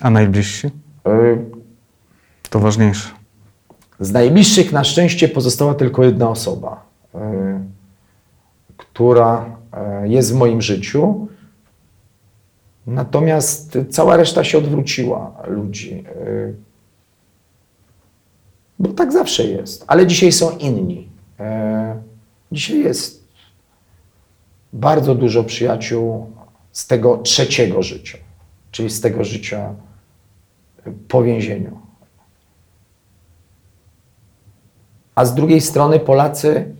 A 0.00 0.10
najbliżsi? 0.10 0.66
Y, 0.66 0.70
To 2.50 2.58
ważniejsze. 2.60 3.08
Z 4.00 4.12
najbliższych 4.12 4.72
na 4.72 4.84
szczęście 4.84 5.28
pozostała 5.28 5.74
tylko 5.74 6.04
jedna 6.04 6.28
osoba, 6.30 6.84
y, 7.14 7.18
która 8.76 9.56
jest 10.04 10.32
w 10.32 10.36
moim 10.36 10.62
życiu. 10.62 11.28
Natomiast 12.86 13.78
cała 13.90 14.16
reszta 14.16 14.44
się 14.44 14.58
odwróciła 14.58 15.32
ludzi. 15.48 16.04
y, 16.26 16.65
Bo 18.78 18.92
tak 18.92 19.12
zawsze 19.12 19.44
jest. 19.44 19.84
Ale 19.86 20.06
dzisiaj 20.06 20.32
są 20.32 20.58
inni. 20.58 21.08
E, 21.40 21.96
Dzisiaj 22.52 22.78
jest 22.80 23.24
bardzo 24.72 25.14
dużo 25.14 25.44
przyjaciół 25.44 26.30
z 26.72 26.86
tego 26.86 27.18
trzeciego 27.18 27.82
życia, 27.82 28.18
czyli 28.70 28.90
z 28.90 29.00
tego 29.00 29.24
życia 29.24 29.74
po 31.08 31.22
więzieniu. 31.22 31.78
A 35.14 35.24
z 35.24 35.34
drugiej 35.34 35.60
strony 35.60 36.00
Polacy 36.00 36.74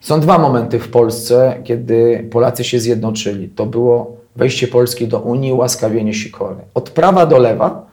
Są 0.00 0.20
dwa 0.20 0.38
momenty 0.38 0.78
w 0.78 0.90
Polsce, 0.90 1.60
kiedy 1.64 2.28
Polacy 2.30 2.64
się 2.64 2.80
zjednoczyli. 2.80 3.48
To 3.48 3.66
było 3.66 4.16
wejście 4.36 4.68
Polski 4.68 5.08
do 5.08 5.20
Unii, 5.20 5.52
ułaskawienie 5.52 6.14
Sikory. 6.14 6.56
Od 6.74 6.90
prawa 6.90 7.26
do 7.26 7.38
lewa 7.38 7.86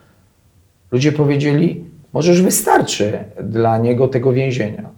ludzie 0.91 1.12
powiedzieli, 1.12 1.84
może 2.18 2.32
już 2.32 2.41
wystarczy 2.41 3.20
dla 3.43 3.78
niego 3.78 4.07
tego 4.07 4.34
więzienia. 4.34 4.89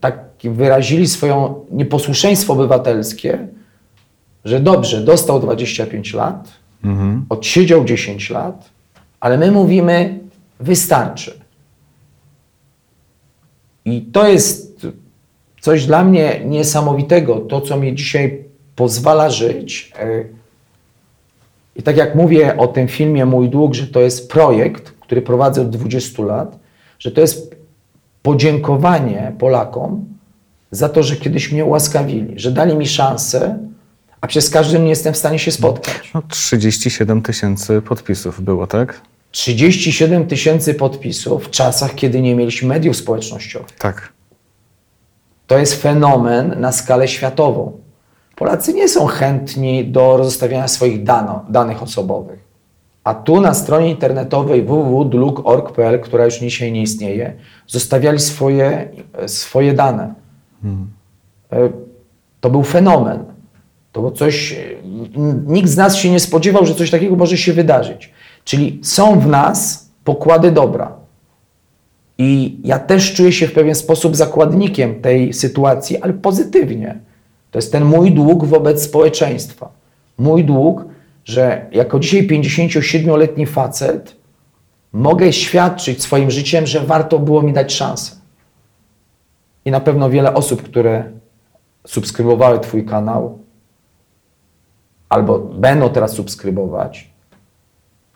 Tak 0.00 0.24
wyrazili 0.44 1.08
swoje 1.08 1.54
nieposłuszeństwo 1.70 2.52
obywatelskie, 2.52 3.48
że 4.44 4.60
dobrze, 4.60 5.00
dostał 5.00 5.40
25 5.40 6.14
lat, 6.14 6.52
odsiedział 7.28 7.84
10 7.84 8.30
lat, 8.30 8.70
ale 9.20 9.38
my 9.38 9.52
mówimy, 9.52 10.18
wystarczy. 10.60 11.40
I 13.84 14.02
to 14.02 14.28
jest 14.28 14.86
coś 15.60 15.86
dla 15.86 16.04
mnie 16.04 16.40
niesamowitego, 16.44 17.40
to 17.40 17.60
co 17.60 17.76
mi 17.76 17.94
dzisiaj 17.94 18.44
pozwala 18.74 19.30
żyć. 19.30 19.92
Y, 20.02 20.28
I 21.76 21.82
tak 21.82 21.96
jak 21.96 22.14
mówię 22.14 22.56
o 22.56 22.66
tym 22.66 22.88
filmie 22.88 23.26
Mój 23.26 23.48
Dług, 23.48 23.74
że 23.74 23.86
to 23.86 24.00
jest 24.00 24.30
projekt, 24.30 24.95
który 25.06 25.22
prowadzę 25.22 25.62
od 25.62 25.70
20 25.70 26.22
lat, 26.22 26.58
że 26.98 27.10
to 27.10 27.20
jest 27.20 27.56
podziękowanie 28.22 29.32
Polakom 29.38 30.04
za 30.70 30.88
to, 30.88 31.02
że 31.02 31.16
kiedyś 31.16 31.52
mnie 31.52 31.64
ułaskawili, 31.64 32.38
że 32.38 32.52
dali 32.52 32.76
mi 32.76 32.86
szansę, 32.86 33.58
a 34.20 34.26
przez 34.26 34.50
każdym 34.50 34.82
nie 34.82 34.90
jestem 34.90 35.14
w 35.14 35.16
stanie 35.16 35.38
się 35.38 35.50
spotkać. 35.50 36.10
No, 36.14 36.22
37 36.28 37.22
tysięcy 37.22 37.82
podpisów 37.82 38.40
było, 38.40 38.66
tak? 38.66 39.00
37 39.30 40.26
tysięcy 40.26 40.74
podpisów 40.74 41.46
w 41.46 41.50
czasach, 41.50 41.94
kiedy 41.94 42.20
nie 42.20 42.34
mieliśmy 42.34 42.68
mediów 42.68 42.96
społecznościowych. 42.96 43.76
Tak. 43.78 44.12
To 45.46 45.58
jest 45.58 45.82
fenomen 45.82 46.60
na 46.60 46.72
skalę 46.72 47.08
światową. 47.08 47.72
Polacy 48.36 48.74
nie 48.74 48.88
są 48.88 49.06
chętni 49.06 49.84
do 49.84 50.16
rozstawiania 50.16 50.68
swoich 50.68 51.02
dano, 51.02 51.44
danych 51.48 51.82
osobowych. 51.82 52.45
A 53.06 53.14
tu 53.14 53.40
na 53.40 53.54
stronie 53.54 53.90
internetowej 53.90 54.62
www.dluk.org.pl, 54.62 56.00
która 56.00 56.24
już 56.24 56.38
dzisiaj 56.38 56.72
nie 56.72 56.82
istnieje, 56.82 57.32
zostawiali 57.66 58.18
swoje, 58.18 58.88
swoje 59.26 59.74
dane. 59.74 60.14
E, 61.52 61.70
To 62.40 62.50
był 62.50 62.62
fenomen. 62.62 63.24
To 63.92 64.00
było 64.00 64.12
coś, 64.12 64.52
e, 64.52 64.56
nikt 65.46 65.68
z 65.68 65.76
nas 65.76 65.96
się 65.96 66.10
nie 66.10 66.20
spodziewał, 66.20 66.66
że 66.66 66.74
coś 66.74 66.90
takiego 66.90 67.16
może 67.16 67.36
się 67.36 67.52
wydarzyć. 67.52 68.12
Czyli 68.44 68.80
są 68.82 69.20
w 69.20 69.26
nas 69.26 69.88
pokłady 70.04 70.50
dobra. 70.50 70.92
I 72.18 72.58
ja 72.64 72.78
też 72.78 73.14
czuję 73.14 73.32
się 73.32 73.46
w 73.46 73.52
pewien 73.52 73.74
sposób 73.74 74.16
zakładnikiem 74.16 75.00
tej 75.02 75.32
sytuacji, 75.32 75.98
ale 76.02 76.12
pozytywnie. 76.12 76.98
To 77.50 77.58
jest 77.58 77.72
ten 77.72 77.84
mój 77.84 78.12
dług 78.12 78.44
wobec 78.44 78.82
społeczeństwa. 78.82 79.68
Mój 80.18 80.44
dług, 80.44 80.95
że 81.26 81.66
jako 81.72 81.98
dzisiaj 81.98 82.26
57-letni 82.26 83.46
facet 83.46 84.16
mogę 84.92 85.32
świadczyć 85.32 86.02
swoim 86.02 86.30
życiem, 86.30 86.66
że 86.66 86.80
warto 86.80 87.18
było 87.18 87.42
mi 87.42 87.52
dać 87.52 87.74
szansę. 87.74 88.16
I 89.64 89.70
na 89.70 89.80
pewno 89.80 90.10
wiele 90.10 90.34
osób, 90.34 90.62
które 90.62 91.12
subskrybowały 91.86 92.60
Twój 92.60 92.84
kanał, 92.84 93.38
albo 95.08 95.38
będą 95.38 95.90
teraz 95.90 96.12
subskrybować, 96.12 97.10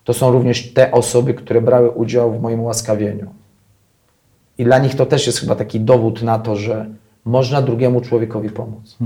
to 0.03 0.13
są 0.13 0.31
również 0.31 0.73
te 0.73 0.91
osoby, 0.91 1.33
które 1.33 1.61
brały 1.61 1.89
udział 1.89 2.33
w 2.33 2.41
moim 2.41 2.59
ułaskawieniu. 2.59 3.27
I 4.57 4.63
dla 4.63 4.79
nich 4.79 4.95
to 4.95 5.05
też 5.05 5.27
jest 5.27 5.39
chyba 5.39 5.55
taki 5.55 5.79
dowód 5.79 6.21
na 6.21 6.39
to, 6.39 6.55
że 6.55 6.85
można 7.25 7.61
drugiemu 7.61 8.01
człowiekowi 8.01 8.49
pomóc. 8.49 8.97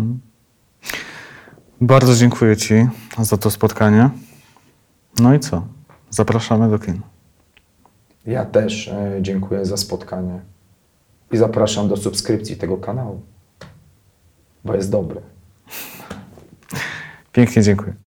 Bardzo 1.82 2.16
dziękuję 2.16 2.58
Ci 2.58 2.88
za 3.20 3.38
to 3.38 3.52
spotkanie. 3.52 4.10
No 5.20 5.34
i 5.34 5.40
co? 5.40 5.68
Zapraszamy 6.10 6.70
do 6.70 6.80
kin. 6.80 7.02
Ja 8.26 8.46
też 8.46 8.88
e, 8.88 9.18
dziękuję 9.22 9.66
za 9.66 9.78
spotkanie 9.78 10.40
i 11.32 11.38
zapraszam 11.38 11.88
do 11.88 11.98
subskrypcji 11.98 12.56
tego 12.56 12.78
kanału, 12.78 13.22
bo 14.66 14.76
jest 14.76 14.92
dobry. 14.92 15.22
Pięknie 17.32 17.62
dziękuję. 17.64 17.96